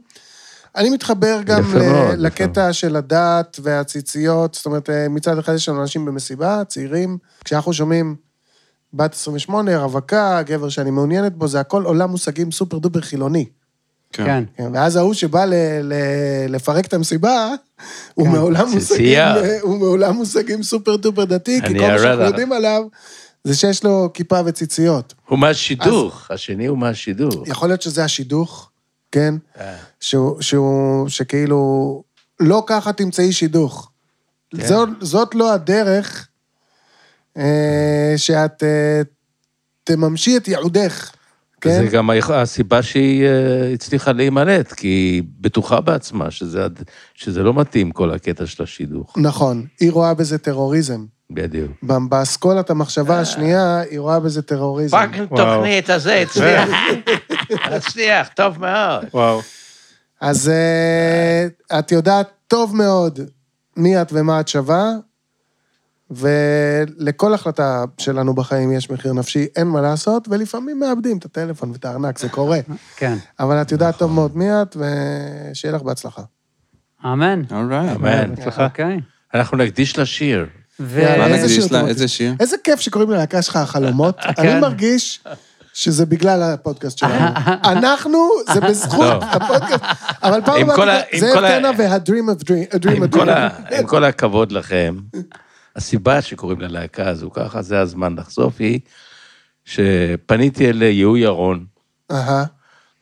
אני 0.76 0.90
מתחבר 0.90 1.40
גם 1.44 1.60
יפה 1.60 1.78
ל- 1.78 1.92
מאוד, 1.92 2.18
לקטע 2.18 2.72
של 2.72 2.96
הדת 2.96 3.60
והציציות, 3.62 4.54
זאת 4.54 4.66
אומרת, 4.66 4.90
אה, 4.90 5.08
מצד 5.08 5.38
אחד 5.38 5.54
יש 5.54 5.68
לנו 5.68 5.82
אנשים 5.82 6.04
במסיבה, 6.04 6.62
צעירים, 6.68 7.18
כשאנחנו 7.44 7.72
שומעים 7.72 8.16
בת 8.94 9.14
28, 9.14 9.78
רווקה, 9.78 10.42
גבר 10.42 10.68
שאני 10.68 10.90
מעוניינת 10.90 11.36
בו, 11.36 11.48
זה 11.48 11.60
הכל 11.60 11.84
עולם 11.84 12.10
מושגים 12.10 12.52
סופר 12.52 12.78
דופר 12.78 13.00
חילוני. 13.00 13.44
כן. 14.12 14.44
כן, 14.56 14.70
ואז 14.74 14.96
ההוא 14.96 15.14
שבא 15.14 15.44
ל- 15.44 15.54
ל- 15.82 15.94
לפרק 16.48 16.86
את 16.86 16.94
המסיבה, 16.94 17.48
הוא 18.14 18.26
כן. 18.26 18.32
מעולם 18.32 18.68
מושגים. 18.70 19.18
הוא 19.62 19.78
מעולם 19.78 20.14
מושגים 20.14 20.62
סופר 20.62 20.96
דופר 20.96 21.24
דתי, 21.24 21.60
כי 21.60 21.66
אני 21.66 21.78
כל 21.78 21.84
מה 21.84 21.90
אראה 21.90 22.02
שאנחנו. 22.02 22.24
יודעים 22.24 22.52
עליו, 22.52 22.82
זה 23.44 23.56
שיש 23.56 23.84
לו 23.84 24.10
כיפה 24.14 24.40
וציציות. 24.46 25.14
הוא 25.28 25.38
מהשידוך, 25.38 26.30
השני 26.30 26.66
הוא 26.66 26.78
מהשידוך. 26.78 27.48
יכול 27.48 27.68
להיות 27.68 27.82
שזה 27.82 28.04
השידוך, 28.04 28.70
כן? 29.12 29.34
אה. 29.60 29.76
שהוא, 30.00 30.40
שהוא, 30.42 31.08
שכאילו, 31.08 32.02
לא 32.40 32.62
ככה 32.66 32.92
תמצאי 32.92 33.32
שידוך. 33.32 33.90
כן. 34.56 34.66
זאת, 34.66 34.88
זאת 35.00 35.34
לא 35.34 35.52
הדרך 35.52 36.28
אה, 37.36 38.14
שאת 38.16 38.62
אה, 38.62 39.00
תממשי 39.84 40.36
את 40.36 40.48
ייעודך 40.48 41.10
כן? 41.60 41.70
זה 41.70 41.86
גם 41.86 42.10
הסיבה 42.28 42.82
שהיא 42.82 43.24
אה, 43.24 43.72
הצליחה 43.74 44.12
להימלט, 44.12 44.72
כי 44.72 44.86
היא 44.86 45.22
בטוחה 45.40 45.80
בעצמה 45.80 46.30
שזה, 46.30 46.66
שזה 47.14 47.42
לא 47.42 47.54
מתאים 47.54 47.90
כל 47.90 48.10
הקטע 48.10 48.46
של 48.46 48.62
השידוך. 48.62 49.14
נכון, 49.16 49.66
היא 49.80 49.92
רואה 49.92 50.14
בזה 50.14 50.38
טרוריזם. 50.38 51.04
בדיוק. 51.30 51.70
באסכולת 51.82 52.70
המחשבה 52.70 53.20
השנייה, 53.20 53.80
היא 53.90 54.00
רואה 54.00 54.20
בזה 54.20 54.42
טרוריזם. 54.42 54.96
fucking 54.96 55.32
wow. 55.32 55.56
תוכנית 55.56 55.90
הזה 55.90 56.14
הצליח. 56.14 56.68
הצליח, 57.74 58.28
טוב 58.34 58.60
מאוד. 58.60 59.04
וואו. 59.14 59.40
אז 60.20 60.48
אה, 60.48 61.78
את 61.78 61.92
יודעת 61.92 62.28
טוב 62.46 62.76
מאוד 62.76 63.20
מי 63.76 64.02
את 64.02 64.12
ומה 64.12 64.40
את 64.40 64.48
שווה, 64.48 64.90
ולכל 66.10 67.34
החלטה 67.34 67.84
שלנו 67.98 68.34
בחיים 68.34 68.72
יש 68.72 68.90
מחיר 68.90 69.12
נפשי, 69.12 69.46
אין 69.56 69.66
מה 69.66 69.80
לעשות, 69.80 70.28
ולפעמים 70.30 70.80
מאבדים 70.80 71.18
את 71.18 71.24
הטלפון 71.24 71.70
ואת 71.70 71.84
הארנק, 71.84 72.18
זה 72.18 72.28
קורה. 72.28 72.58
כן. 72.96 73.16
אבל 73.40 73.62
את 73.62 73.72
יודעת 73.72 73.98
טוב 73.98 74.12
מאוד 74.12 74.36
מי 74.36 74.62
את, 74.62 74.76
ושיהיה 74.76 75.74
לך 75.74 75.82
בהצלחה. 75.82 76.22
אמן. 77.04 77.42
אולרייט. 77.52 77.96
אמן. 77.96 78.32
הצלחה. 78.32 78.64
אוקיי. 78.64 79.00
אנחנו 79.34 79.56
נקדיש 79.56 79.98
לשיר. 79.98 80.46
איזה 80.96 81.48
שיר 81.48 81.86
איזה 81.86 82.08
שיר? 82.08 82.34
איזה 82.40 82.56
כיף 82.64 82.80
שקוראים 82.80 83.10
ללהקה 83.10 83.42
שלך 83.42 83.56
החלומות. 83.56 84.16
כן. 84.36 84.48
אני 84.48 84.60
מרגיש 84.60 85.24
שזה 85.74 86.06
בגלל 86.06 86.42
הפודקאסט 86.42 86.98
שלנו. 86.98 87.24
אנחנו, 87.72 88.28
זה 88.54 88.60
בזכות. 88.60 89.22
הפודקאסט. 89.22 89.84
אבל 90.22 90.40
פעם 90.44 90.60
עם 90.60 90.66
כל 90.76 90.88
ה- 90.88 90.92
הבאה, 90.92 91.02
עם 91.12 91.20
זאב 91.20 91.34
כל 91.34 91.44
ה- 91.44 91.48
טנא 91.48 91.70
וה-Dream 91.78 92.40
of 92.40 92.44
Dream, 92.84 93.04
עם 93.78 93.86
כל 93.86 94.04
הכבוד 94.04 94.52
לכם, 94.52 94.96
הסיבה 95.78 96.22
שקוראים 96.22 96.60
ללהקה 96.60 97.08
הזו 97.08 97.30
ככה, 97.30 97.62
זה 97.62 97.80
הזמן 97.80 98.14
לחשוף, 98.18 98.60
היא 98.60 98.80
שפניתי 99.64 100.70
אל 100.70 100.82
יהוא 100.82 101.18
ירון, 101.18 101.66
אהה. 102.10 102.44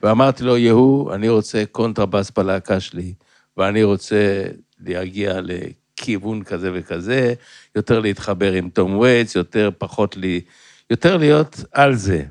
ואמרתי 0.03 0.45
לו, 0.45 0.57
יהוא, 0.57 1.15
אני 1.15 1.29
רוצה 1.29 1.65
קונטרבאס 1.73 2.31
בלהקה 2.31 2.81
שלי, 2.81 3.15
ואני 3.57 3.83
רוצה 3.83 4.45
להגיע 4.79 5.41
לכיוון 5.43 6.45
כזה 6.45 6.71
וכזה, 6.75 7.35
יותר 7.75 8.01
להתחבר 8.01 8.53
עם 8.53 8.71
תום 8.71 8.99
וייטס, 8.99 9.35
יותר 9.35 9.71
פחות 9.79 10.17
לי, 10.17 10.41
יותר 10.91 11.17
להיות 11.17 11.57
על 11.73 11.95
זה. 11.95 12.25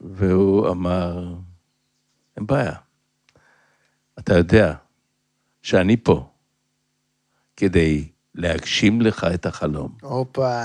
והוא 0.00 0.68
אמר, 0.68 1.34
אין 2.36 2.46
בעיה, 2.46 2.74
אתה 4.18 4.36
יודע 4.36 4.74
שאני 5.62 5.96
פה 5.96 6.28
כדי 7.56 8.11
להגשים 8.34 9.00
לך 9.00 9.26
את 9.34 9.46
החלום. 9.46 9.88
הופה. 10.02 10.62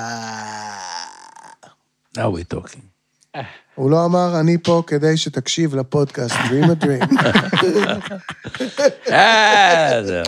Now 2.18 2.20
we're 2.20 2.54
talking. 2.56 2.82
הוא 3.76 3.92
לא 3.92 4.06
אמר, 4.06 4.40
אני 4.40 4.58
פה 4.64 4.84
כדי 4.88 5.18
שתקשיב 5.18 5.76
לפודקאסט, 5.76 6.36
Dream 6.36 6.66
a 6.66 6.84
Dream. 6.84 7.24
אה, 9.12 10.00
זהו. 10.04 10.24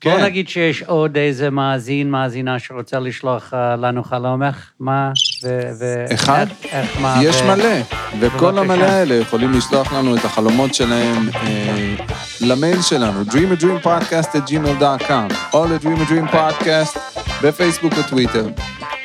דקל. 0.00 0.10
בוא 0.10 0.18
כן. 0.18 0.24
נגיד 0.24 0.48
שיש 0.48 0.82
עוד 0.82 1.16
איזה 1.16 1.50
מאזין, 1.50 2.10
מאזינה 2.10 2.58
שרוצה 2.58 2.98
לשלוח 2.98 3.54
אה, 3.54 3.76
לנו 3.76 4.04
חלום, 4.04 4.42
איך, 4.42 4.70
מה, 4.80 5.10
ו... 5.44 5.60
ו- 5.80 6.04
אחד? 6.14 6.46
איך- 6.72 7.00
מה, 7.00 7.18
יש 7.22 7.36
ו- 7.42 7.46
מלא, 7.46 7.74
וכל. 8.20 8.58
המלא 8.58 8.84
האלה 8.84 9.14
יכולים 9.14 9.52
לשלוח 9.52 9.92
לנו 9.92 10.16
את 10.16 10.24
החלומות 10.24 10.74
שלהם 10.74 11.28
אה, 11.34 11.94
למייל 12.40 12.82
שלנו, 12.82 13.22
dreamadreampodcast@gmail.com, 13.22 15.34
או 15.52 15.66
ל-dreamadreampodcast 15.66 16.98
בפייסבוק 17.42 17.92
או 17.98 18.02
טוויטר. 18.02 18.46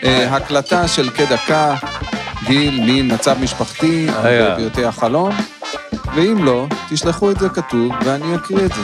אה, 0.03 0.35
הקלטה 0.35 0.87
של 0.87 1.09
כדקה, 1.09 1.75
גיל, 2.45 2.81
מין, 2.85 3.13
מצב 3.13 3.35
משפחתי, 3.41 4.07
רגע. 4.23 4.55
ופרטי 4.57 4.85
החלום, 4.85 5.31
ואם 6.15 6.43
לא, 6.43 6.67
תשלחו 6.89 7.31
את 7.31 7.39
זה 7.39 7.49
כתוב 7.49 7.91
ואני 8.05 8.35
אקריא 8.35 8.65
את 8.65 8.71
זה. 8.73 8.81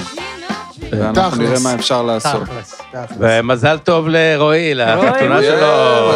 ואנחנו. 0.92 1.44
נראה 1.44 1.60
מה 1.64 1.76
אפשר 1.76 2.04
לעשות. 2.04 2.42
ומזל 3.20 3.78
טוב 3.78 4.08
לרועי, 4.08 4.74
לחתונה 4.76 5.42
שלו. 5.44 6.10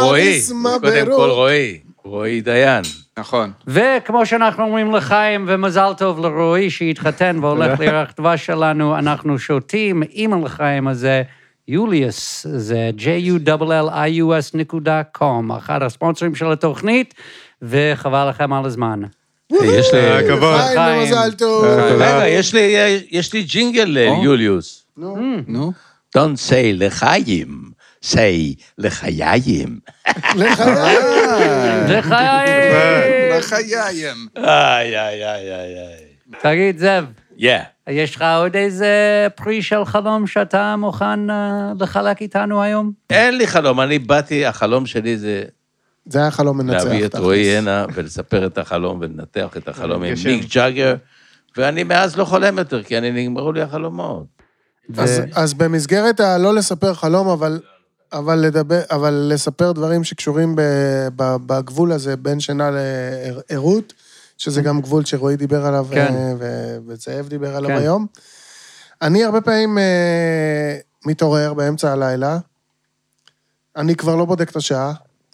רועי 0.00 0.40
מברוק 0.52 0.84
יא 0.84 0.90
קודם 0.90 1.06
כל. 1.06 1.30
רועי, 1.30 1.78
רועי 2.04 2.40
דיין. 2.40 2.82
נכון. 3.18 3.52
וכמו 3.66 4.26
שאנחנו 4.26 4.64
אומרים 4.64 4.94
לחיים, 4.94 5.44
ומזל 5.48 5.92
טוב 5.98 6.20
לרועי 6.20 6.70
שהתחתן 6.70 7.38
והולך 7.40 7.80
לירח 7.80 8.12
דבש 8.18 8.46
שלנו, 8.46 8.98
אנחנו 8.98 9.38
שותים 9.38 10.02
אימייל 10.02 10.44
לחיים 10.44 10.88
הזה, 10.88 11.22
יוליוס, 11.68 12.46
זה 12.50 12.90
קום, 15.12 15.52
אחד 15.52 15.82
הספונסרים 15.82 16.34
של 16.34 16.52
התוכנית, 16.52 17.14
וחבל 17.62 18.28
לכם 18.28 18.52
על 18.52 18.64
הזמן. 18.64 19.02
יש 19.64 19.94
לי... 19.94 20.10
הכבוד. 20.10 20.60
חיים 20.60 20.78
חיים. 20.78 20.98
ומזל 21.02 21.32
טוב. 21.32 21.64
רגע, 21.64 22.28
יש 22.28 22.54
לי- 22.54 22.76
יש 23.10 23.32
לי 23.32 23.42
ג'ינגל 23.42 23.84
ליוליוס. 23.84 24.84
נו. 24.96 25.72
Don't 26.18 26.36
say 26.48 26.54
לחיים, 26.74 27.70
say 28.04 28.10
לחיים. 28.78 29.78
לחיי. 30.34 30.96
לחיים! 31.88 33.38
לחיים. 33.38 34.26
איי, 34.36 34.98
איי, 35.00 35.24
איי, 35.24 35.52
איי. 35.54 35.96
תגיד, 36.42 36.78
זאב, 36.78 37.04
Yeah. 37.38 37.44
יש 37.90 38.16
לך 38.16 38.24
עוד 38.38 38.56
איזה 38.56 38.88
פרי 39.36 39.62
של 39.62 39.84
חלום 39.84 40.26
שאתה 40.26 40.74
מוכן 40.78 41.30
אה, 41.30 41.72
לחלק 41.80 42.20
איתנו 42.22 42.62
היום? 42.62 42.92
אין 43.10 43.38
לי 43.38 43.46
חלום, 43.46 43.80
אני 43.80 43.98
באתי, 43.98 44.46
החלום 44.46 44.86
שלי 44.86 45.16
זה 45.16 45.42
זה 46.06 46.18
היה 46.18 46.30
חלום 46.30 46.58
מנצח. 46.58 46.84
להביא 46.84 47.06
את. 47.06 47.14
רועי 47.16 47.56
הנה 47.58 47.86
ולספר 47.94 48.46
את 48.46 48.58
החלום 48.58 48.98
ולנתח 49.00 49.56
את 49.56 49.68
החלום 49.68 50.02
עם. 50.02 50.14
מיק 50.24 50.54
ג'אגר, 50.54 50.94
ואני 51.56 51.84
מאז 51.84 52.16
לא 52.16 52.24
חולם 52.24 52.58
יותר, 52.58 52.82
כי 52.82 52.98
אני 52.98 53.10
נגמרו 53.10 53.52
לי 53.52 53.62
החלומות. 53.62 54.26
אז- 54.98 55.20
אז 55.34 55.54
במסגרת 55.54 56.20
הלא 56.20 56.54
לספר 56.54 56.94
חלום, 56.94 57.28
אבל... 57.28 57.60
אבל 58.12 58.38
לדבר, 58.38 58.80
אבל 58.90 59.28
לספר 59.32 59.72
דברים 59.72 60.04
שקשורים 60.04 60.56
ב, 60.56 60.60
ב, 61.16 61.36
בגבול 61.46 61.92
הזה 61.92 62.16
בין 62.16 62.40
שינה 62.40 62.70
לערות, 63.50 63.92
שזה 64.38 64.62
גם 64.62 64.80
גבול 64.80 65.04
שרועי 65.04 65.36
דיבר 65.36 65.66
עליו, 65.66 65.86
כן. 65.90 66.14
אה, 66.14 66.32
ו- 66.38 66.76
וזאב 66.86 67.28
דיבר 67.28 67.56
עליו 67.56 67.70
כן. 67.70 67.76
היום. 67.76 68.06
אני 69.02 69.24
הרבה 69.24 69.40
פעמים 69.40 69.78
אה, 69.78 70.76
מתעורר 71.06 71.54
באמצע 71.54 71.92
הלילה, 71.92 72.38
אני 73.76 73.94
כבר 73.94 74.16
לא 74.16 74.24
בודק 74.24 74.50
את 74.50 74.56
השעה, 74.56 74.92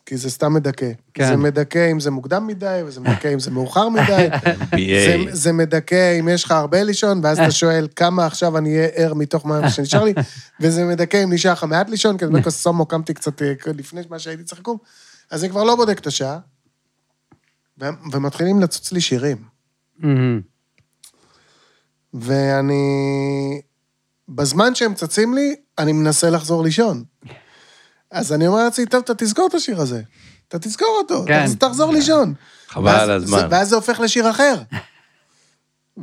כי 0.09 0.17
זה 0.17 0.31
סתם 0.31 0.55
מדכא. 0.55 0.91
כן. 1.15 1.27
זה 1.29 1.37
מדכא 1.37 1.93
אם 1.93 2.01
זה 2.01 2.11
מוקדם 2.11 2.47
מדי, 2.47 2.81
וזה 2.87 3.01
מדכא 3.01 3.35
אם 3.35 3.41
זה 3.41 3.51
מאוחר 3.51 3.89
מדי. 3.89 4.29
זה. 5.07 5.17
זה 5.31 5.53
מדכא 5.53 6.19
אם 6.21 6.29
יש 6.29 6.45
לך 6.45 6.51
הרבה 6.51 6.83
לישון, 6.83 7.21
ואז 7.23 7.39
אתה 7.39 7.51
שואל 7.51 7.89
כמה 7.97 8.27
עכשיו 8.27 8.59
אני 8.59 8.77
אהיה 8.77 8.89
ער 8.89 9.15
מתוך 9.15 9.47
מה 9.47 9.71
שנשאר 9.71 10.05
לי, 10.05 10.15
וזה 10.61 10.85
מדכא 10.85 11.25
אם 11.25 11.33
נשאר 11.33 11.53
לך 11.53 11.65
מעט 11.65 11.91
לישון, 11.91 12.19
כי 12.19 12.27
בדיוק 12.27 12.47
הסומו 12.47 12.87
קמתי 12.87 13.15
קצת 13.15 13.43
אה, 13.43 13.53
לפני 13.67 14.01
מה 14.11 14.19
שהייתי 14.19 14.45
צריך 14.45 14.61
לקום, 14.61 14.77
אז 15.31 15.45
אני 15.45 15.51
כבר 15.51 15.65
לא 15.65 15.77
בודק 15.77 15.99
את 15.99 16.07
השעה, 16.07 16.39
ומתחילים 18.13 18.61
לצוץ 18.61 18.93
לי 18.93 19.01
שירים. 19.01 19.37
מהמם. 19.99 20.41
ואני... 22.15 23.61
בזמן 24.29 24.75
שהם 24.75 24.95
צצים 24.95 25.35
לי, 25.35 25.57
אני 25.79 25.93
מנסה 25.93 26.31
לחזור 26.31 26.63
לישון. 26.63 27.05
אז 28.11 28.33
אני 28.33 28.47
אומר 28.47 28.65
לעצמי, 28.65 28.87
טוב, 28.87 29.03
אתה 29.05 29.13
תזכור 29.15 29.47
את 29.47 29.55
השיר 29.55 29.81
הזה. 29.81 30.01
אתה 30.49 30.59
תזכור 30.59 30.97
אותו, 31.03 31.25
כן. 31.27 31.43
אז 31.43 31.57
תחזור 31.57 31.93
לישון. 31.93 32.35
חבל 32.69 32.89
על 32.91 33.11
הזמן. 33.11 33.39
זה- 33.41 33.47
ואז 33.51 33.69
זה 33.69 33.77
הופך 33.77 34.01
לשיר 34.01 34.31
אחר. 34.31 34.55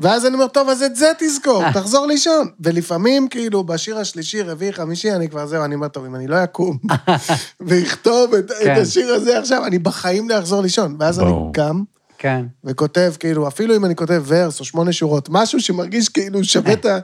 ואז 0.01 0.25
אני 0.25 0.33
אומר, 0.33 0.47
טוב, 0.47 0.69
אז 0.69 0.83
את 0.83 0.95
זה 0.95 1.11
תזכור, 1.19 1.71
תחזור 1.71 2.07
לישון. 2.07 2.47
ולפעמים, 2.59 3.27
כאילו, 3.27 3.63
בשיר 3.63 3.97
השלישי, 3.97 4.41
רביעי, 4.41 4.73
חמישי, 4.73 5.11
אני 5.11 5.29
כבר 5.29 5.47
זהו, 5.47 5.63
אני 5.65 5.75
אומר, 5.75 5.87
טוב, 5.87 6.05
אם 6.05 6.15
אני 6.15 6.27
לא 6.27 6.43
אקום 6.43 6.77
ואכתוב 7.67 8.33
את, 8.33 8.51
את 8.51 8.57
כן. 8.63 8.81
השיר 8.81 9.13
הזה 9.13 9.39
עכשיו, 9.39 9.65
אני 9.65 9.79
בחיים 9.79 10.29
לא 10.29 10.39
אחזור 10.39 10.61
לישון. 10.61 10.95
ואז 10.99 11.19
אני 11.19 11.27
ברור. 11.27 11.53
קם 11.53 11.83
כן. 12.17 12.45
וכותב, 12.63 13.13
כאילו, 13.19 13.47
אפילו 13.47 13.75
אם 13.75 13.85
אני 13.85 13.95
כותב 13.95 14.23
ורס 14.27 14.59
או 14.59 14.65
שמונה 14.65 14.93
שורות, 14.93 15.27
משהו 15.31 15.61
שמרגיש 15.61 16.09
כאילו 16.09 16.43
שווה 16.43 16.73
את 16.73 16.85
ה... 16.85 16.99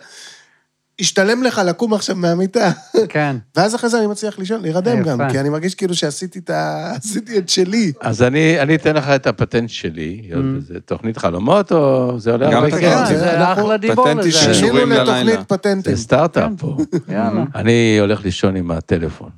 השתלם 0.99 1.43
לך 1.43 1.61
לקום 1.65 1.93
עכשיו 1.93 2.15
מהמיטה. 2.15 2.71
כן. 3.09 3.35
ואז 3.55 3.75
אחרי 3.75 3.89
זה 3.89 3.99
אני 3.99 4.07
מצליח 4.07 4.39
לישון, 4.39 4.61
להירדם 4.61 5.03
גם. 5.03 5.29
כי 5.31 5.39
אני 5.39 5.49
מרגיש 5.49 5.75
כאילו 5.75 5.95
שעשיתי 5.95 6.39
את 6.39 6.49
ה... 6.49 6.91
עשיתי 6.97 7.37
את 7.37 7.49
שלי. 7.49 7.91
אז 8.01 8.21
אני 8.23 8.59
אני 8.61 8.75
אתן 8.75 8.95
לך 8.95 9.09
את 9.09 9.27
הפטנט 9.27 9.69
שלי, 9.69 10.21
היות 10.23 10.45
וזה 10.57 10.79
תוכנית 10.79 11.17
חלומות, 11.17 11.71
או 11.71 12.13
זה 12.19 12.31
עולה 12.31 12.55
הרבה 12.55 12.71
כסף? 12.71 12.79
כן, 12.81 13.05
זה 13.07 13.19
זה- 13.19 13.53
אחלה 13.53 13.77
דיבור 13.77 14.09
לזה. 14.09 14.31
שינינו 14.31 14.77
לתוכנית 14.77 15.07
ללילה. 15.07 15.43
פטנטים. 15.43 15.95
זה 15.95 16.01
סטארט-אפ 16.01 16.51
פה. 16.57 16.77
יאללה. 17.09 17.43
אני 17.55 17.97
הולך 17.99 18.23
לישון 18.25 18.55
עם 18.55 18.71
הטלפון, 18.71 19.29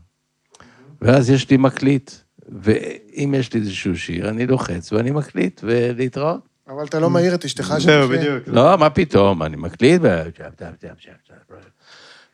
ואז 1.01 1.29
יש 1.29 1.49
לי 1.49 1.57
מקליט, 1.57 2.11
ואם 2.61 3.33
יש 3.37 3.53
לי 3.53 3.59
איזשהו 3.59 3.97
שיר, 3.97 4.29
אני 4.29 4.47
לוחץ 4.47 4.91
ואני 4.93 5.11
מקליט, 5.11 5.61
ולהתראות. 5.63 6.52
אבל 6.67 6.85
אתה 6.85 6.99
לא 6.99 7.09
מעיר 7.09 7.35
את 7.35 7.45
אשתך 7.45 7.67
זהו, 7.67 7.79
שתחיה. 7.79 8.07
בדיוק. 8.07 8.43
לא, 8.47 8.77
מה 8.77 8.89
פתאום, 8.89 9.43
אני 9.43 9.57
מקליט, 9.57 10.01
ו... 10.03 10.21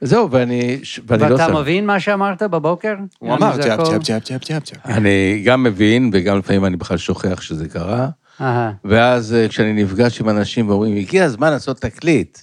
זהו, 0.02 0.32
ואני, 0.32 0.80
ואני 1.08 1.30
לא 1.30 1.36
ואתה. 1.36 1.54
מבין 1.54 1.86
מה 1.86 2.00
שאמרת 2.00 2.44
בבוקר? 2.44 2.96
הוא 3.20 3.34
אמר, 3.36 3.62
צ'אפ? 3.62 3.84
צ'אפ, 3.84 4.04
צ'אפ, 4.04 4.24
צ'אפ, 4.24 4.44
צ'אפ, 4.44 4.64
צ'אפ. 4.64 4.86
אני 4.86 5.42
גם 5.46 5.64
מבין, 5.64 6.10
וגם 6.14 6.38
לפעמים 6.38 6.66
אני 6.66 6.78
בכלל 6.78 6.98
שוכח 6.98 7.42
שזה 7.42 7.70
קרה. 7.70 8.10
אהה. 8.42 8.72
ואז 8.86 9.34
אה, 9.34 9.48
כשאני 9.48 9.84
נפגש 9.84 10.22
עם 10.22 10.30
אנשים 10.30 10.70
ואומרים, 10.70 10.98
הגיע 10.98 11.26
הזמן 11.26 11.52
לעשות 11.52 11.82
תקליט. 11.82 12.40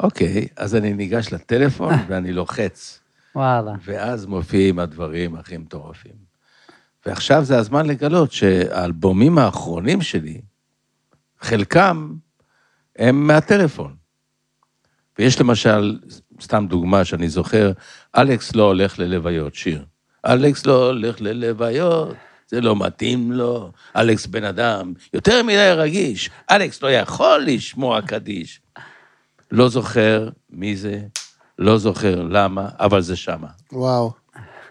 אוקיי, 0.00 0.46
אז 0.56 0.74
אני 0.74 0.92
ניגש 0.92 1.32
לטלפון 1.32 1.94
ואני 2.08 2.32
לוחץ. 2.32 3.00
וואלה. 3.34 3.72
ואז 3.84 4.26
מופיעים 4.26 4.78
הדברים 4.78 5.34
הכי 5.36 5.56
מטורפים. 5.56 6.30
ועכשיו 7.06 7.44
זה 7.44 7.58
הזמן 7.58 7.86
לגלות 7.86 8.32
שהאלבומים 8.32 9.38
האחרונים 9.38 10.02
שלי, 10.02 10.40
חלקם 11.40 12.14
הם 12.98 13.26
מהטלפון. 13.26 13.94
ויש 15.18 15.40
למשל, 15.40 15.98
סתם 16.40 16.66
דוגמה 16.68 17.04
שאני 17.04 17.28
זוכר, 17.28 17.72
אלכס 18.16 18.54
לא 18.54 18.62
הולך 18.62 18.98
ללוויות, 18.98 19.54
שיר. 19.54 19.84
אלכס 20.26 20.66
לא 20.66 20.86
הולך 20.86 21.20
ללוויות, 21.20 22.16
זה 22.48 22.60
לא 22.60 22.76
מתאים 22.76 23.32
לו. 23.32 23.72
אלכס 23.96 24.26
בן 24.26 24.44
אדם 24.44 24.92
יותר 25.14 25.42
מדי 25.42 25.72
רגיש, 25.76 26.30
אלכס 26.50 26.82
לא 26.82 26.90
יכול 26.92 27.44
לשמוע 27.46 28.02
קדיש. 28.02 28.60
לא 29.50 29.68
זוכר 29.68 30.28
מי 30.50 30.76
זה, 30.76 31.00
לא 31.58 31.78
זוכר 31.78 32.22
למה, 32.22 32.68
אבל 32.80 33.00
זה 33.00 33.16
שמה. 33.16 33.48
וואו. 33.72 34.12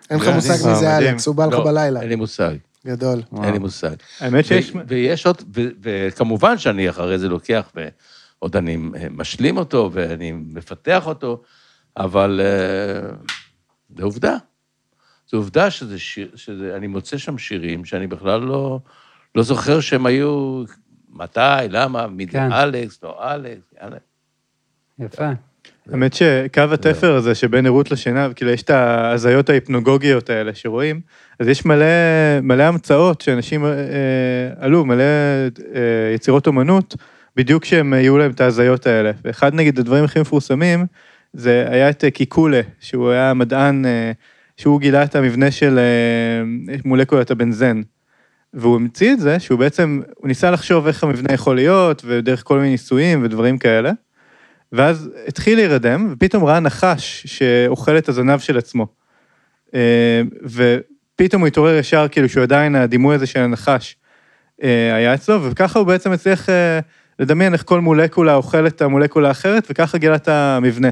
אין 0.10 0.20
לך. 0.20 0.28
מושג 0.28 0.68
מי 0.70 0.76
זה. 0.76 0.98
אלכס, 0.98 1.28
הוא 1.28 1.36
בא 1.36 1.46
לך 1.46 1.54
לא, 1.54 1.64
בלילה. 1.64 2.02
אין 2.02 2.10
לי 2.10 2.16
מושג, 2.16 2.56
גדול. 2.88 3.22
אין 3.44 3.54
לי 3.54 3.60
מושג. 3.60 3.96
האמת 4.20 4.46
שיש... 4.46 4.72
ו- 4.76 4.80
ויש 4.88 5.26
עוד, 5.26 5.42
ו- 5.56 5.70
וכמובן 5.82 6.58
שאני 6.58 6.90
אחרי 6.90 7.20
זה 7.20 7.30
לוקח, 7.30 7.72
ועוד 7.76 8.56
אני 8.56 8.78
אה, 8.96 9.08
משלים 9.12 9.58
אותו, 9.58 9.90
ואני 9.94 10.32
מפתח 10.32 11.08
אותו, 11.08 11.42
אבל 11.98 12.42
אה, 12.44 13.12
זה 13.98 14.04
עובדה. 14.04 14.38
זו 15.28 15.38
עובדה 15.38 15.72
שזה 15.72 16.00
שיר, 16.00 16.32
שזה, 16.36 16.76
אני 16.76 16.88
מוצא 16.88 17.18
שם 17.18 17.38
שירים 17.38 17.86
שאני 17.86 18.08
בכלל 18.08 18.42
לא, 18.42 18.80
לא 19.36 19.44
זוכר 19.44 19.80
שהם 19.80 20.06
היו, 20.06 20.64
מתי, 21.10 21.40
למה, 21.70 22.08
מי 22.08 22.26
זה 22.26 22.32
כן. 22.32 22.52
אלכס, 22.52 23.04
לא 23.04 23.34
אלכס, 23.34 23.74
אלכס. 23.82 24.04
יפה. 25.00 25.30
האמת 25.92 26.14
שקו 26.14 26.62
התפר 26.74 27.16
הזה 27.16 27.36
שבין 27.36 27.66
ערות 27.66 27.92
לשינה, 27.92 28.34
כאילו 28.36 28.52
יש 28.52 28.62
את 28.62 28.70
ההזיות 28.70 29.50
ההיפנוגוגיות 29.50 30.30
האלה 30.30 30.56
שרואים, 30.56 31.02
אז 31.40 31.48
יש 31.48 31.66
מלא, 31.66 31.86
מלא 32.42 32.64
המצאות 32.64 33.22
שאנשים 33.22 33.66
אה, 33.66 33.72
עלו, 34.60 34.86
מלא 34.86 35.04
אה, 35.04 36.14
יצירות 36.16 36.48
אומנות, 36.48 36.96
בדיוק 37.36 37.64
כשהם 37.64 37.94
יהיו 37.94 38.18
להם 38.18 38.32
את 38.32 38.42
ההזיות 38.42 38.88
האלה. 38.88 39.12
ואחד 39.26 39.54
נגיד 39.54 39.80
הדברים 39.80 40.04
הכי 40.04 40.20
מפורסמים, 40.20 40.86
זה 41.34 41.66
היה 41.70 41.90
את 41.90 42.04
אה, 42.04 42.12
קיקולה, 42.12 42.62
שהוא 42.80 43.10
היה 43.10 43.34
מדען, 43.34 43.86
אה, 43.86 44.12
שהוא 44.58 44.80
גילה 44.80 45.04
את 45.04 45.16
המבנה 45.16 45.52
של 45.52 45.80
אה, 45.80 46.76
מולקולת 46.86 47.32
הבנזן. 47.32 47.82
והוא 48.54 48.76
המציא 48.76 49.14
את 49.14 49.20
זה, 49.20 49.40
שהוא 49.40 49.60
בעצם, 49.60 50.02
הוא 50.16 50.28
ניסה 50.28 50.52
לחשוב 50.52 50.88
איך 50.88 51.04
המבנה 51.04 51.34
יכול 51.34 51.56
להיות, 51.56 52.02
ודרך 52.06 52.44
כל 52.44 52.58
מיני 52.58 52.70
ניסויים 52.70 53.24
ודברים 53.24 53.58
כאלה. 53.58 53.92
ואז 54.72 55.10
התחיל 55.28 55.56
להירדם, 55.56 56.08
ופתאום 56.12 56.46
ראה 56.46 56.60
נחש 56.60 57.24
שאוכל 57.28 57.98
את 57.98 58.10
הזנב 58.10 58.40
של 58.40 58.58
עצמו. 58.58 58.88
אה, 59.74 60.22
ופתאום 60.44 61.42
הוא 61.42 61.48
התעורר 61.48 61.76
ישר, 61.76 62.08
כאילו 62.12 62.30
שהוא 62.30 62.44
עדיין, 62.44 62.76
הדימוי 62.76 63.16
הזה 63.16 63.26
של 63.26 63.40
הנחש 63.40 63.96
אה, 64.64 64.96
היה 64.96 65.14
אצלו, 65.14 65.44
וככה 65.44 65.80
הוא 65.80 65.88
בעצם 65.88 66.12
הצליח 66.12 66.50
אה, 66.50 66.80
לדמיין 67.20 67.54
איך 67.54 67.64
כל 67.66 67.82
מולקולה 67.82 68.36
אוכלת 68.36 68.76
את 68.76 68.82
המולקולה 68.82 69.28
האחרת, 69.28 69.68
וככה 69.70 69.98
גילה 69.98 70.16
את 70.16 70.28
המבנה. 70.28 70.90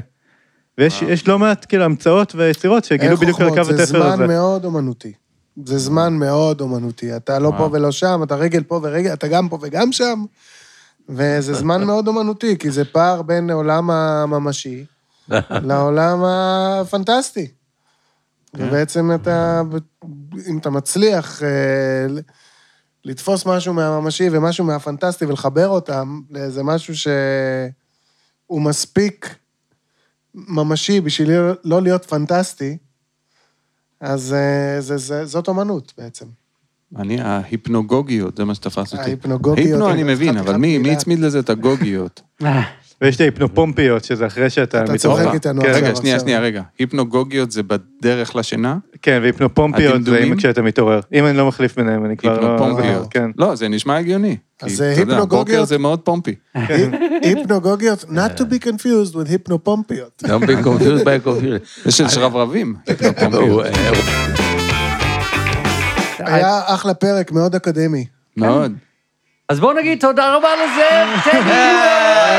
ויש 0.78 1.02
יש 1.02 1.28
לא 1.28 1.38
מעט 1.38 1.66
כאילו 1.68 1.84
המצאות 1.84 2.34
ויצירות 2.34 2.84
שגילו 2.84 3.16
בדיוק 3.16 3.40
על 3.40 3.48
קו 3.48 3.64
זה 3.64 3.82
התפר 3.82 4.06
הזה. 4.06 4.16
זמן 4.16 4.26
מאוד 4.26 4.64
אומנותי. 4.64 5.12
זה 5.64 5.78
זמן 5.78 6.14
מאוד 6.14 6.60
אומנותי. 6.60 7.16
אתה 7.16 7.38
לא 7.38 7.52
פה 7.56 7.68
ולא 7.72 7.92
שם, 7.92 8.20
אתה 8.22 8.36
רגל 8.36 8.62
פה 8.62 8.80
ורגל, 8.82 9.12
אתה 9.12 9.28
גם 9.28 9.48
פה 9.48 9.58
וגם 9.62 9.92
שם. 9.92 10.24
וזה 11.08 11.54
זמן 11.54 11.84
מאוד 11.84 12.08
אומנותי, 12.08 12.58
כי 12.58 12.70
זה 12.70 12.84
פער 12.84 13.22
בין 13.22 13.50
העולם 13.50 13.90
הממשי 13.90 14.84
לעולם 15.68 16.24
הפנטסטי. 16.24 17.48
ובעצם 18.54 19.10
אתה, 19.14 19.62
אם 20.48 20.58
אתה 20.58 20.70
מצליח 20.70 21.42
אה, 21.42 22.06
לתפוס 23.04 23.46
משהו 23.46 23.74
מהממשי 23.74 24.28
ומשהו 24.32 24.64
מהפנטסטי 24.64 25.24
ולחבר 25.24 25.68
אותם 25.68 26.20
לאיזה 26.30 26.62
משהו 26.62 26.94
שהוא 26.96 28.62
מספיק 28.62 29.34
ממשי 30.34 31.00
בשביל 31.00 31.30
לא 31.64 31.82
להיות 31.82 32.04
פנטסטי, 32.04 32.78
אז 34.00 34.32
אה, 34.32 34.80
זה, 34.80 34.96
זה, 34.96 35.26
זאת 35.26 35.48
אומנות 35.48 35.92
בעצם. 35.98 36.26
אני, 36.96 37.20
ההיפנוגוגיות, 37.20 38.36
זה 38.36 38.44
מה 38.44 38.54
שתפס 38.54 38.92
אותי. 38.92 39.04
ההיפנוגוגיות, 39.04 39.58
היפנו 39.58 39.90
אני 39.90 40.02
מבין, 40.02 40.36
אבל 40.36 40.56
מי. 40.56 40.92
הצמיד 40.92 41.18
לזה 41.18 41.38
את 41.38 41.50
הגוגיות? 41.50 42.22
ויש 43.00 43.16
את 43.16 43.20
ההיפנופומפיות, 43.20 44.04
שזה 44.04 44.26
אחרי 44.26 44.50
שאתה... 44.50 44.84
אתה. 44.84 44.98
צוחק 44.98 45.26
איתנו 45.34 45.62
כן, 45.62 45.68
עכשיו. 45.68 45.84
רגע, 45.84 45.96
שנייה, 45.96 46.20
שנייה, 46.20 46.40
רגע. 46.40 46.62
היפנוגוגיות 46.78 47.50
זה 47.50 47.62
בדרך 47.62 48.36
לשינה? 48.36 48.76
כן, 49.02 49.18
והיפנופומפיות 49.22 50.04
זה 50.04 50.28
כשאתה 50.36 50.62
מתעורר. 50.62 51.00
אם 51.12 51.26
אני 51.26 51.36
לא 51.36 51.48
מחליף 51.48 51.76
ביניהם, 51.76 52.04
אני 52.04 52.16
כבר 52.16 52.40
לא... 52.40 52.52
היפנופומפיות. 52.52 53.06
כן. 53.10 53.30
לא, 53.38 53.54
זה 53.54 53.68
נשמע 53.68 53.96
הגיוני. 53.96 54.36
אז 54.62 54.80
יודע, 54.80 54.84
היפנוגוגיות? 54.86 55.48
בוקר 55.48 55.64
זה 55.64 55.78
מאוד 55.78 56.00
פומפי. 56.00 56.34
היפנוגוגיות, 57.22 58.04
not 58.04 58.40
to 58.40 58.42
be 58.42 58.64
confused 58.64 59.14
with 59.14 59.30
היפנופומפיות. 59.30 60.22
Don't 60.26 60.44
be 60.44 60.64
confused 60.64 61.04
by 61.04 61.26
confused. 61.26 61.84
זה 61.84 61.90
של 61.90 62.08
שרברבים, 62.08 62.74
היפנופומפיות. 62.86 63.66
היה 66.26 66.60
אחלה 66.66 66.94
פרק, 66.94 67.32
מאוד 67.32 67.54
אקדמי. 67.54 68.06
מאוד. 68.36 68.72
אז 69.48 69.60
בואו 69.60 69.72
נגיד 69.72 70.00
תודה 70.00 70.36
רבה 70.36 70.48
לזאב, 70.56 71.08
טדי 71.24 71.40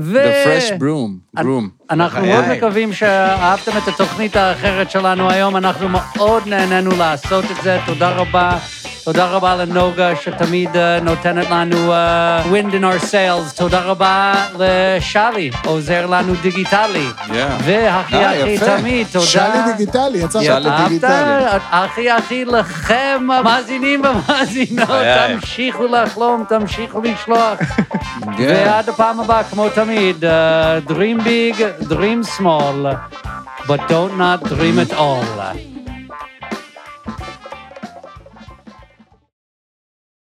ו... 0.00 0.18
The 0.24 0.46
fresh 0.46 0.80
broom, 0.80 1.40
broom. 1.40 1.64
אנחנו 1.90 2.18
בחיי. 2.20 2.32
מאוד 2.32 2.44
מקווים 2.56 2.92
שאהבתם 2.92 3.72
את 3.82 3.88
התוכנית 3.88 4.36
האחרת 4.36 4.90
שלנו 4.90 5.30
היום, 5.30 5.56
אנחנו 5.56 5.88
מאוד 5.88 6.42
נהנינו 6.46 6.90
לעשות 6.98 7.44
את 7.44 7.62
זה, 7.62 7.78
תודה 7.86 8.10
רבה. 8.10 8.58
תודה 9.04 9.26
רבה 9.26 9.56
לנוגה 9.56 10.16
שתמיד 10.16 10.76
אה, 10.76 11.00
נותנת 11.00 11.50
לנו 11.50 11.92
אה, 11.92 12.42
wind 12.44 12.72
in 12.72 12.82
our 12.82 13.04
sails, 13.10 13.56
תודה 13.56 13.80
רבה 13.80 14.34
לשלי, 14.58 15.50
עוזר 15.64 16.06
לנו 16.06 16.34
דיגיטלי. 16.42 17.06
Yeah. 17.26 17.32
והכי 17.64 18.16
אה, 18.16 18.30
הכי. 18.30 18.58
תמיד, 18.58 19.06
תודה. 19.12 19.24
שלי 19.24 19.72
דיגיטלי, 19.76 20.18
יצא 20.18 20.42
שלי 20.42 20.68
אהבת? 20.68 20.88
דיגיטלי. 20.88 21.44
הכי 21.70 22.10
הכי 22.10 22.44
לכם, 22.44 23.28
המאזינים 23.32 24.02
והמאזינות. 24.04 24.88
תמשיכו 25.28 25.86
לחלום, 25.86 26.44
תמשיכו 26.48 27.00
לשלוח. 27.00 27.58
Yeah. 28.24 28.36
ועד 28.38 28.88
הפעם 28.88 29.20
הבאה, 29.20 29.44
כמו 29.44 29.68
תמיד, 29.68 30.24
uh, 30.24 30.90
dream 30.90 31.20
big, 31.24 31.60
dream 31.88 32.38
small, 32.38 32.96
but 33.66 33.80
don't 33.88 34.16
not 34.18 34.48
dream 34.48 34.78
it 34.78 34.92
all. 34.92 35.73